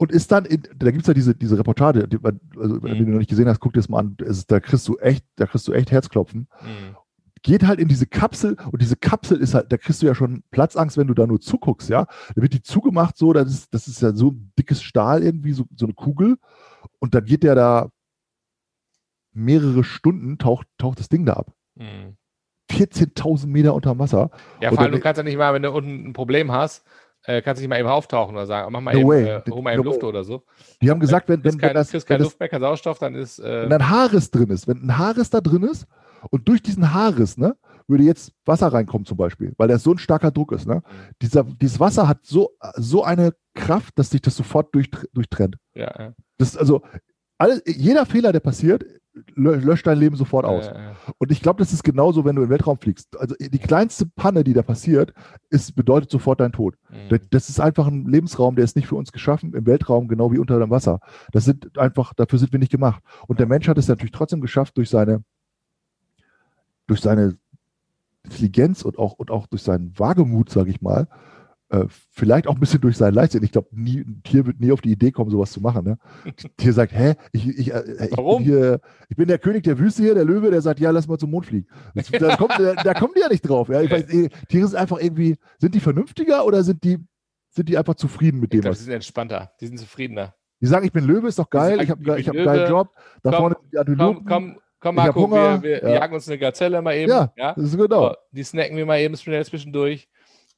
[0.00, 3.04] Und ist dann, in, da gibt es ja diese, diese Reportage, die, also, wenn Mhm.
[3.04, 4.16] du noch nicht gesehen hast, guck dir das mal an.
[4.20, 6.48] Ist, da kriegst du echt, da kriegst du echt Herzklopfen.
[6.62, 6.96] Mhm.
[7.42, 10.42] Geht halt in diese Kapsel und diese Kapsel ist halt, da kriegst du ja schon
[10.52, 12.06] Platzangst, wenn du da nur zuguckst, ja.
[12.34, 15.52] Da wird die zugemacht, so, das ist, das ist ja so ein dickes Stahl irgendwie,
[15.52, 16.38] so, so eine Kugel.
[16.98, 17.90] Und dann geht der da
[19.32, 21.52] mehrere Stunden, taucht, taucht das Ding da ab.
[21.74, 22.16] Mhm.
[22.70, 24.30] 14.000 Meter unter Wasser.
[24.60, 26.84] Ja, vor allem, du kannst ja nicht mal, wenn du unten ein Problem hast,
[27.24, 29.24] äh, kannst du nicht mal eben auftauchen oder sagen, mach mal No eben, way.
[29.28, 30.08] äh, hol mal eben No Luft way.
[30.08, 30.44] oder so.
[30.80, 32.60] Die haben gesagt, wenn, wenn, kein, wenn das, kriegst wenn keine das Luft mehr, kein
[32.60, 35.86] Sauerstoff, dann ist, äh, wenn ein Haarriss drin ist, wenn ein Haarriss da drin ist
[36.30, 37.56] und durch diesen Haarriss, ne,
[37.88, 40.82] würde jetzt Wasser reinkommen zum Beispiel, weil da so ein starker Druck ist, ne?
[41.22, 45.56] Dieser, dieses Wasser hat so, so eine Kraft, dass sich das sofort durch, durchtrennt.
[45.74, 46.12] ja, ja.
[46.38, 46.82] Das also,
[47.36, 48.84] alle, jeder Fehler, der passiert,
[49.34, 50.66] löscht dein Leben sofort aus.
[50.66, 50.92] Ja, ja.
[51.18, 53.18] Und ich glaube, das ist genauso, wenn du im Weltraum fliegst.
[53.18, 55.12] Also die kleinste Panne, die da passiert,
[55.48, 56.76] ist, bedeutet sofort dein Tod.
[56.90, 57.08] Mhm.
[57.08, 60.30] Das- Das ist einfach ein Lebensraum, der ist nicht für uns geschaffen, im Weltraum genau
[60.32, 61.00] wie unter dem Wasser.
[61.32, 63.02] Das sind einfach, dafür sind wir nicht gemacht.
[63.26, 65.24] Und der Mensch hat es natürlich trotzdem geschafft, durch seine,
[66.86, 67.36] durch seine
[68.22, 71.08] Intelligenz und auch, und auch durch seinen Wagemut, sage ich mal,
[71.70, 73.42] äh, vielleicht auch ein bisschen durch seinen Leichtsinn.
[73.44, 75.84] Ich glaube, nie, ein Tier wird nie auf die Idee kommen, sowas zu machen.
[75.84, 75.98] Ne?
[76.24, 78.44] Ein Tier sagt, hä, ich, ich, äh, ich, Warum?
[78.44, 81.06] bin hier, ich bin der König der Wüste hier, der Löwe, der sagt, ja, lass
[81.06, 81.68] mal zum Mond fliegen.
[81.94, 83.68] Das, da, kommt, da, da kommen die ja nicht drauf.
[83.68, 83.80] Ja?
[83.82, 84.06] Ich weiß,
[84.48, 86.98] Tiere sind einfach irgendwie, sind die vernünftiger oder sind die,
[87.50, 90.34] sind die einfach zufrieden mit Ich dem, glaube, was die sind entspannter, die sind zufriener.
[90.60, 92.88] die sagen, ich bin Löwe, ist doch geil, sagen, ich habe hab einen geilen Job,
[93.22, 94.24] da komm, vorne sind die Komm, Antilopen.
[94.26, 95.88] komm, komm, hab Marco, wir, wir ja.
[96.00, 97.10] jagen uns eine Gazelle mal eben.
[97.10, 97.54] Ja, ja?
[97.54, 98.08] das ist genau.
[98.10, 100.08] So, die snacken wir mal eben schnell zwischendurch.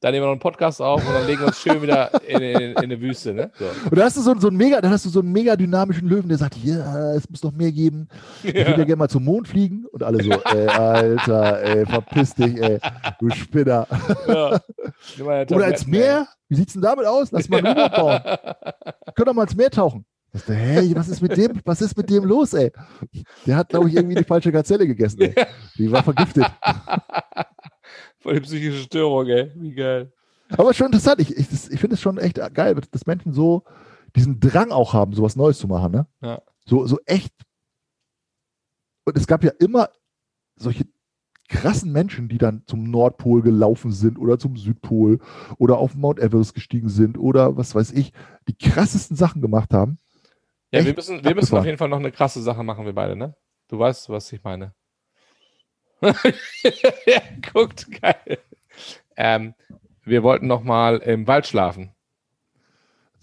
[0.03, 2.41] Dann nehmen wir noch einen Podcast auf und dann legen wir uns schön wieder in,
[2.41, 3.33] in, in eine Wüste.
[3.33, 3.53] Ne?
[3.57, 3.67] So.
[3.89, 6.09] Und da hast du so, so einen mega, dann hast du so einen mega dynamischen
[6.09, 8.09] Löwen, der sagt, ja, es muss noch mehr geben.
[8.43, 9.87] Ich würde ja gerne mal zum Mond fliegen.
[9.93, 12.81] Und alle so, ey, Alter, ey, verpiss dich, ey,
[13.21, 13.87] du Spinner.
[14.27, 14.61] Ja.
[15.21, 16.27] Oder ins Meer?
[16.49, 17.31] Wie sieht's denn damit aus?
[17.31, 18.21] Lass mal ein U-Boot bauen.
[19.15, 20.05] Können doch mal ins Meer tauchen.
[20.33, 22.73] Dachte, hey, was ist mit dem, was ist mit dem los, ey?
[23.47, 25.35] Der hat, glaube ich, irgendwie die falsche Gazelle gegessen, ey.
[25.79, 26.47] Die war vergiftet.
[28.23, 29.51] Voll die psychische Störung, ey.
[29.57, 30.13] Wie geil.
[30.51, 31.21] Aber schon interessant.
[31.21, 33.65] Ich, ich, ich finde es schon echt geil, dass Menschen so
[34.15, 35.93] diesen Drang auch haben, sowas Neues zu machen.
[35.93, 36.07] Ne?
[36.21, 36.43] Ja.
[36.65, 37.33] So, so echt.
[39.05, 39.89] Und es gab ja immer
[40.57, 40.85] solche
[41.49, 45.19] krassen Menschen, die dann zum Nordpol gelaufen sind oder zum Südpol
[45.59, 48.13] oder auf Mount Everest gestiegen sind oder was weiß ich,
[48.49, 49.99] die krassesten Sachen gemacht haben.
[50.71, 53.17] Ja, wir müssen, wir müssen auf jeden Fall noch eine krasse Sache machen, wir beide,
[53.17, 53.35] ne?
[53.69, 54.75] Du weißt, was ich meine.
[57.53, 58.39] guckt, geil.
[59.17, 59.55] Ähm,
[60.05, 61.95] wir wollten noch mal im Wald schlafen.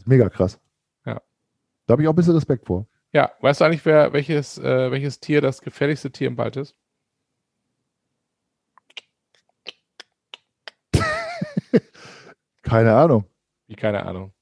[0.05, 0.59] Mega krass.
[1.05, 1.21] Ja.
[1.85, 2.87] Da habe ich auch ein bisschen Respekt vor.
[3.11, 6.75] Ja, weißt du eigentlich, wer, welches, äh, welches Tier das gefährlichste Tier im Wald ist?
[12.61, 13.25] Keine Ahnung.
[13.67, 14.33] Wie, keine Ahnung.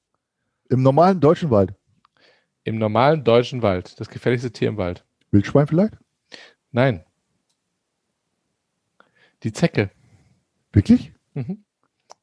[0.70, 1.74] Im normalen deutschen Wald.
[2.64, 3.98] Im normalen deutschen Wald.
[4.00, 5.04] Das gefährlichste Tier im Wald.
[5.30, 5.94] Wildschwein vielleicht?
[6.70, 7.04] Nein.
[9.42, 9.90] Die Zecke.
[10.72, 11.12] Wirklich?
[11.34, 11.64] Mhm.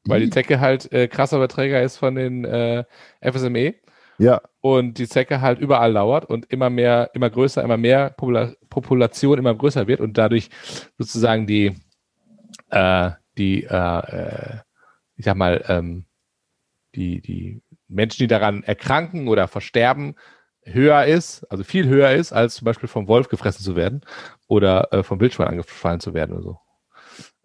[0.04, 0.30] Weil die.
[0.30, 2.84] Zecke halt äh, krasser Überträger ist von den äh,
[3.20, 3.74] FSME
[4.18, 8.52] Ja, und die Zecke halt überall lauert und immer mehr, immer größer, immer mehr Popula
[8.70, 10.50] Population immer größer wird und dadurch
[10.98, 11.74] sozusagen die,
[12.70, 14.58] äh, die, äh, äh,
[15.16, 16.04] ich sag mal, ähm,
[16.94, 20.14] die, die Menschen, die daran erkranken oder versterben,
[20.62, 24.02] höher ist, also viel höher ist, als zum Beispiel vom Wolf gefressen zu werden
[24.48, 26.58] oder äh, vom Wildschwein angefallen zu werden oder so.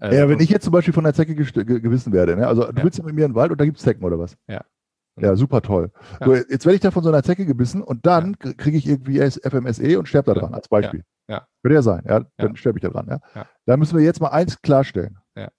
[0.01, 2.47] Äh, ja, wenn ich jetzt zum Beispiel von der Zecke gewissen werde, ne?
[2.47, 2.83] also du Ja.
[2.83, 4.35] willst ja mit mir in den Wald und da gibt es Zecken oder was?
[4.47, 4.61] Ja.
[5.19, 5.91] Ja, super toll.
[6.19, 6.25] Ja.
[6.25, 9.19] So, jetzt werde ich da von so einer Zecke gebissen und dann kriege ich irgendwie
[9.19, 11.03] FMSE und sterbe da dran, als Beispiel.
[11.27, 11.45] Ja.
[11.61, 12.55] Könnte ja sein, ja, dann Ja.
[12.55, 13.07] sterbe ich da dran.
[13.09, 13.19] Ja.
[13.35, 13.45] Ja.
[13.65, 15.17] Da müssen wir jetzt mal eins klarstellen.
[15.35, 15.49] Ja.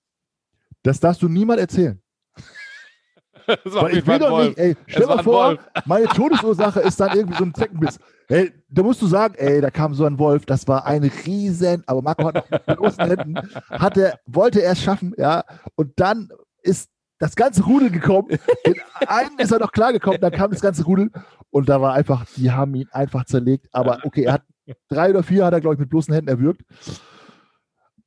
[0.82, 2.03] Das darfst du niemand erzählen.
[3.47, 5.61] das Weil ich will doch nicht, ey, stell war mal vor, Wolf.
[5.86, 7.99] meine Todesursache ist dann irgendwie so ein Zeckenbiss.
[8.33, 11.83] Ey, da musst du sagen, ey, da kam so ein Wolf, das war ein Riesen,
[11.87, 13.35] aber Marco hat noch mit bloßen Händen,
[13.68, 16.30] hatte, wollte er es schaffen, ja, und dann
[16.62, 18.28] ist das ganze Rudel gekommen.
[18.66, 18.76] Den
[19.07, 21.11] einen ist er noch klar gekommen, dann kam das ganze Rudel
[21.51, 23.68] und da war einfach, die haben ihn einfach zerlegt.
[23.70, 24.43] Aber okay, er hat
[24.89, 26.62] drei oder vier hat er, glaube ich, mit bloßen Händen erwürgt.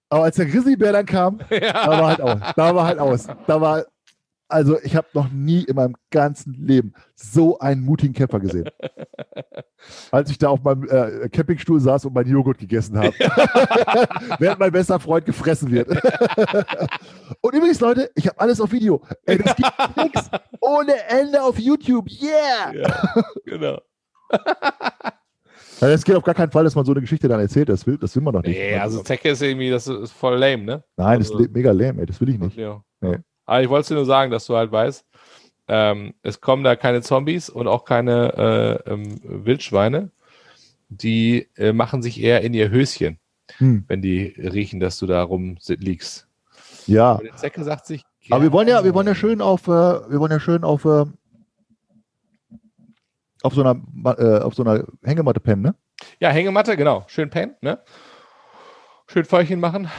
[0.10, 2.40] Aber als der Grizzlybär dann kam, da war halt aus.
[2.56, 3.28] Da war halt aus.
[3.46, 3.86] Da war,
[4.48, 8.70] also ich habe noch nie in meinem ganzen Leben so einen mutigen Kämpfer gesehen.
[10.12, 13.12] Als ich da auf meinem äh, Campingstuhl saß und meinen Joghurt gegessen habe.
[14.40, 15.90] Während mein bester Freund gefressen wird.
[17.42, 19.02] und übrigens, Leute, ich habe alles auf Video.
[19.26, 20.30] Ey, das gibt nichts
[20.60, 22.10] ohne Ende auf YouTube.
[22.10, 22.74] Yeah!
[22.74, 23.80] Ja, genau.
[25.82, 27.70] Also es geht auf gar keinen Fall, dass man so eine Geschichte dann erzählt.
[27.70, 28.58] Das will, das will man doch nicht.
[28.58, 30.84] Nee, also Zecke ist irgendwie, das ist voll lame, ne?
[30.98, 32.06] Nein, das ist also- mega lame, ey.
[32.06, 32.58] Das will ich nicht.
[32.58, 32.82] Ja.
[33.02, 33.18] Nee.
[33.46, 35.06] Aber ich wollte es dir nur sagen, dass du halt weißt,
[35.68, 40.12] ähm, es kommen da keine Zombies und auch keine äh, ähm, Wildschweine.
[40.90, 43.20] Die äh, machen sich eher in ihr Höschen,
[43.58, 43.86] Hm.
[43.88, 46.28] wenn die riechen, dass du da rumliegst.
[46.88, 47.14] Ja.
[47.14, 48.04] Aber die Zecke sagt sich.
[48.30, 50.86] Aber wir wollen ja, wir wollen ja schön auf, äh, wir wollen ja schön auf,
[50.86, 51.06] äh,
[53.44, 53.80] auf so einer,
[54.18, 55.76] äh, auf so einer Hängematte pennen, ne?
[56.20, 57.06] Ja, Hängematte, genau.
[57.08, 57.80] Schön pennen, ne?
[59.08, 59.90] Schön Feuerchen machen.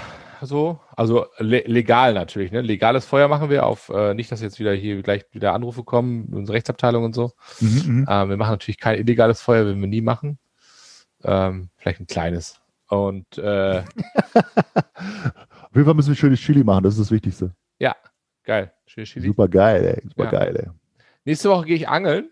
[0.47, 0.81] So.
[0.97, 2.61] Also le legal natürlich, ne?
[2.61, 6.27] Legales Feuer machen wir auf, äh, nicht, dass jetzt wieder hier gleich wieder Anrufe kommen,
[6.33, 7.33] unsere Rechtsabteilung und so.
[7.61, 10.39] Mhm, Ähm, wir machen natürlich kein illegales Feuer, werden wir nie machen.
[11.25, 12.61] Ähm, vielleicht ein kleines.
[12.89, 13.83] Und äh,
[14.35, 17.53] Auf jeden Fall müssen wir schönes Chili machen, das ist das Wichtigste.
[18.45, 18.73] geil.
[18.87, 19.27] Schön Chili.
[19.27, 20.03] Super geil, ey.
[20.09, 20.31] Super Ja.
[20.31, 20.71] geil, ey.
[21.25, 22.31] Nächste Woche gehe ich angeln.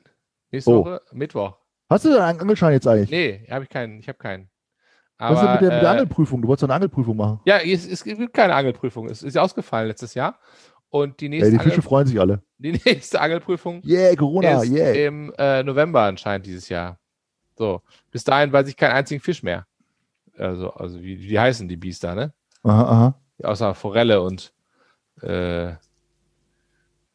[0.52, 0.84] Nächste Oh.
[0.84, 1.56] Woche Mittwoch.
[1.90, 3.10] Hast du denn einen Angelschein jetzt eigentlich?
[3.10, 3.98] Nee, habe ich keinen.
[3.98, 4.48] Ich habe keinen.
[5.30, 6.42] Was ist denn Aber, mit der, mit der äh, Angelprüfung?
[6.42, 7.40] Du wolltest eine Angelprüfung machen.
[7.44, 9.08] ja, es, es gibt keine Angelprüfung.
[9.08, 10.38] Es ist ja ausgefallen letztes Jahr.
[10.90, 12.42] Und die nächste, die Fische Angel, freuen sich alle.
[12.58, 14.92] die nächste Angelprüfung Yeah, Corona, ist yeah.
[14.92, 16.98] im äh, November anscheinend dieses Jahr.
[17.56, 19.66] So, bis dahin weiß ich keinen einzigen Fisch mehr.
[20.38, 22.32] Also, also wie, wie heißen die Biester, ne?
[22.62, 23.20] Aha, aha.
[23.42, 24.52] Außer Forelle und
[25.20, 25.72] äh,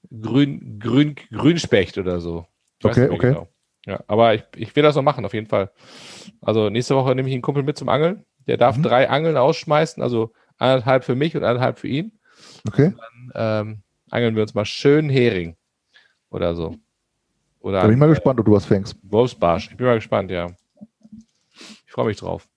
[0.10, 2.48] Grün, Grün, Grünspecht oder so.
[2.80, 3.28] Ich Okay, okay.
[3.30, 3.48] Genau.
[3.86, 5.72] Ja, aber ich, ich will das noch machen, auf jeden Fall.
[6.42, 8.26] Also nächste Woche nehme ich einen Kumpel mit zum Angeln.
[8.48, 8.84] Der darf Mhm.
[8.84, 12.20] drei Angeln ausschmeißen, also anderthalb für mich und anderthalb für ihn.
[12.68, 12.94] Okay.
[13.36, 15.56] Ähm, angeln wir uns mal schön Hering
[16.30, 16.76] oder so.
[17.62, 18.96] Oder Da bin ich mal einen, gespannt, ob du was fängst.
[18.96, 19.70] äh, Wolfsbarsch.
[19.72, 20.48] Ich bin mal gespannt, ja.
[21.86, 22.48] Ich freue mich drauf.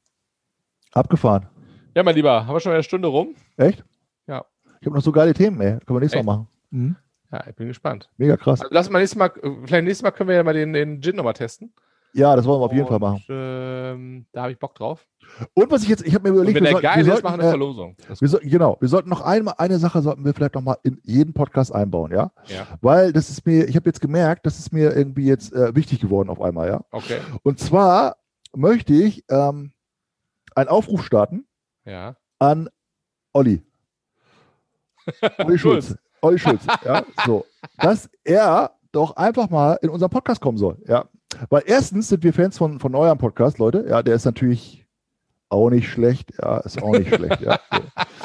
[0.93, 1.49] Abgefahren.
[1.95, 3.35] Ja, mein Lieber, haben wir schon eine Stunde rum?
[3.57, 3.85] Echt?
[4.27, 4.45] Ja.
[4.81, 5.79] Ich habe noch so geile Themen, ey.
[5.81, 6.27] Können wir nächstes Echt?
[6.27, 6.49] Mal machen.
[6.71, 6.97] Mhm.
[7.33, 8.11] Ja, ich bin gespannt.
[8.19, 8.61] Mega krass.
[8.61, 9.31] Also lass mal nächstes Mal,
[9.65, 11.73] vielleicht nächstes Mal können wir ja mal den, den Gin nochmal testen.
[12.15, 13.25] Ja, das wollen wir auf jeden Fall Und, machen.
[13.31, 15.07] Ähm, da habe ich Bock drauf.
[15.55, 17.23] Und was ich jetzt, ich habe mir Und überlegt, wenn der sollten- geil ist, sollten,
[17.25, 17.97] machen wir eine äh, Verlosung.
[18.21, 21.01] Wir so, genau, wir sollten noch einmal, eine Sache sollten wir vielleicht noch mal in
[21.05, 22.31] jeden Podcast einbauen, ja?
[22.49, 25.75] ja, Weil das ist mir, ich habe jetzt gemerkt, das ist mir irgendwie jetzt äh,
[25.75, 26.85] wichtig geworden auf einmal, ja?
[26.91, 27.17] okay.
[27.45, 28.17] Und zwar
[28.55, 29.73] möchte ich ähm,
[30.55, 31.47] einen Aufruf starten
[31.87, 32.17] Ja.
[32.39, 32.69] an
[33.33, 33.63] Olli.
[35.39, 35.97] Olli Schulz.
[36.23, 37.45] Olli Schulz, ja, so,
[37.79, 41.05] dass er doch einfach mal in unseren Podcast kommen soll, ja.
[41.49, 44.87] Weil erstens sind wir Fans von, von eurem Podcast, Leute, ja, der ist natürlich
[45.49, 47.59] auch nicht schlecht, ja, ist auch nicht schlecht, ja.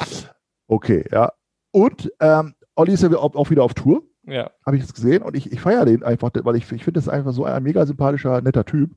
[0.06, 0.26] So.
[0.68, 1.32] Okay, ja.
[1.72, 4.50] Und ähm, Olli ist ja auch, wieder auf Tour, Ja.
[4.64, 7.08] habe ich jetzt gesehen und ich, ich feiere den einfach, weil ich, ich finde das
[7.08, 8.90] einfach so ein mega sympathischer, netter Typ.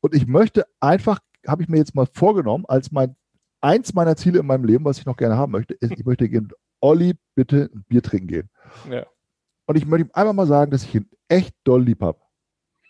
[0.00, 3.14] Und ich möchte einfach, habe ich mir jetzt mal vorgenommen, als mein
[3.60, 6.28] eins meiner Ziele in meinem Leben, was ich noch gerne haben möchte, ist, ich möchte
[6.28, 8.50] gehen, Olli, bitte ein Bier trinken gehen.
[8.90, 9.06] Ja.
[9.66, 12.18] Und ich möchte ihm einfach mal sagen, dass ich ihn echt doll lieb habe.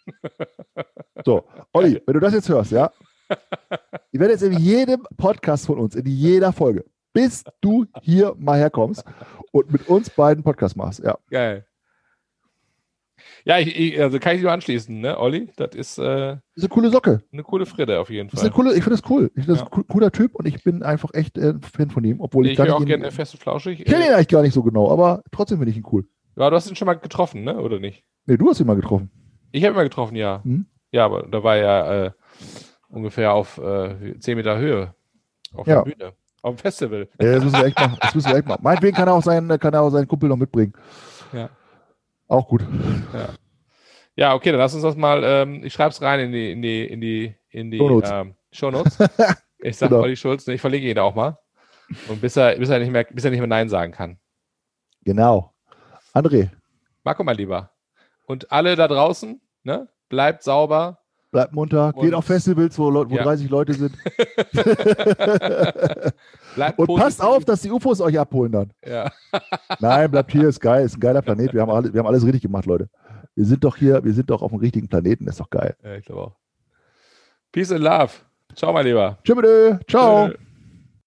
[1.27, 2.91] So, Olli, wenn du das jetzt hörst, ja,
[4.11, 8.59] ich werde jetzt in jedem Podcast von uns, in jeder Folge, bis du hier mal
[8.59, 9.05] herkommst
[9.53, 11.01] und mit uns beiden Podcast machst.
[11.01, 11.67] Ja, Geil.
[13.45, 15.49] Ja, ich, ich, also kann ich nur anschließen, ne, Olli?
[15.57, 17.23] Das ist äh, das ist eine coole Socke.
[17.33, 18.49] eine coole Fritte auf jeden Das ist Fall.
[18.49, 19.31] eine coole, ich finde das cool.
[19.35, 19.67] Ich finde das Ja.
[19.67, 22.47] ein coo- cooler Typ und ich bin einfach echt äh, ein Fan von ihm, obwohl
[22.47, 23.81] ich, ich gar auch ihn, gerne fest und flauschig.
[23.81, 26.05] ich kenne ihn Äh, eigentlich gar nicht so genau, aber trotzdem finde ich ihn cool.
[26.37, 27.59] ja, du hast ihn schon mal getroffen, ne?
[27.61, 28.05] Oder nicht?
[28.27, 29.11] Nee, du hast ihn mal getroffen.
[29.53, 30.41] Ich habe ihn mal getroffen, ja.
[30.45, 30.67] Hm?
[30.93, 32.11] Ja, aber da war er äh,
[32.89, 34.95] ungefähr auf äh, 10 Meter Höhe.
[35.55, 35.83] Auf Ja.
[35.83, 36.13] der Bühne.
[36.43, 37.09] Auf dem Festival.
[37.21, 37.97] Ja, das müssen wir echt machen.
[38.01, 38.63] Das müssen wir echt machen.
[38.63, 40.73] Meinetwegen kann er auch seinen, kann er auch seinen Kumpel noch mitbringen.
[41.33, 41.51] Ja.
[42.31, 42.65] Auch gut.
[44.15, 46.63] Ja, okay, dann lass uns das mal, ähm, ich schreibe es rein in die, in
[46.63, 48.11] die, in die, in die Shownotes.
[48.13, 48.99] ähm, Shownotes.
[49.63, 50.05] Ich sage Genau.
[50.05, 51.39] Olli Schulz, ich verlinke ihn da auch mal.
[52.09, 54.19] Und bis er, bis er nicht mehr, bis er nicht mehr Nein sagen kann.
[55.05, 55.53] Genau.
[56.15, 56.49] André,
[57.05, 57.71] Marco, mein Lieber.
[58.25, 59.87] Und alle da draußen, ne?
[60.09, 61.00] Bleibt sauber.
[61.31, 63.23] Bleibt munter, Und- geht auf Festivals, wo, Leu- wo Ja.
[63.25, 63.93] 30 Leute sind.
[66.77, 66.97] Und positiv.
[67.05, 68.71] passt auf, dass die UFOs euch abholen dann.
[68.87, 69.11] Ja.
[69.81, 71.53] Nein, bleibt hier, ist geil, ist ein geiler Planet.
[71.55, 72.89] Wir haben, alle, wir haben alles richtig gemacht, Leute.
[73.37, 75.77] Wir sind doch hier, wir sind doch auf dem richtigen Planeten, ist doch geil.
[75.85, 76.37] ja, ich glaube auch.
[77.53, 78.11] Peace and Love.
[78.55, 79.19] Ciao, mein Lieber.
[79.25, 79.37] Tschüss,
[79.89, 80.29] ciao.
[80.29, 80.37] Tschö.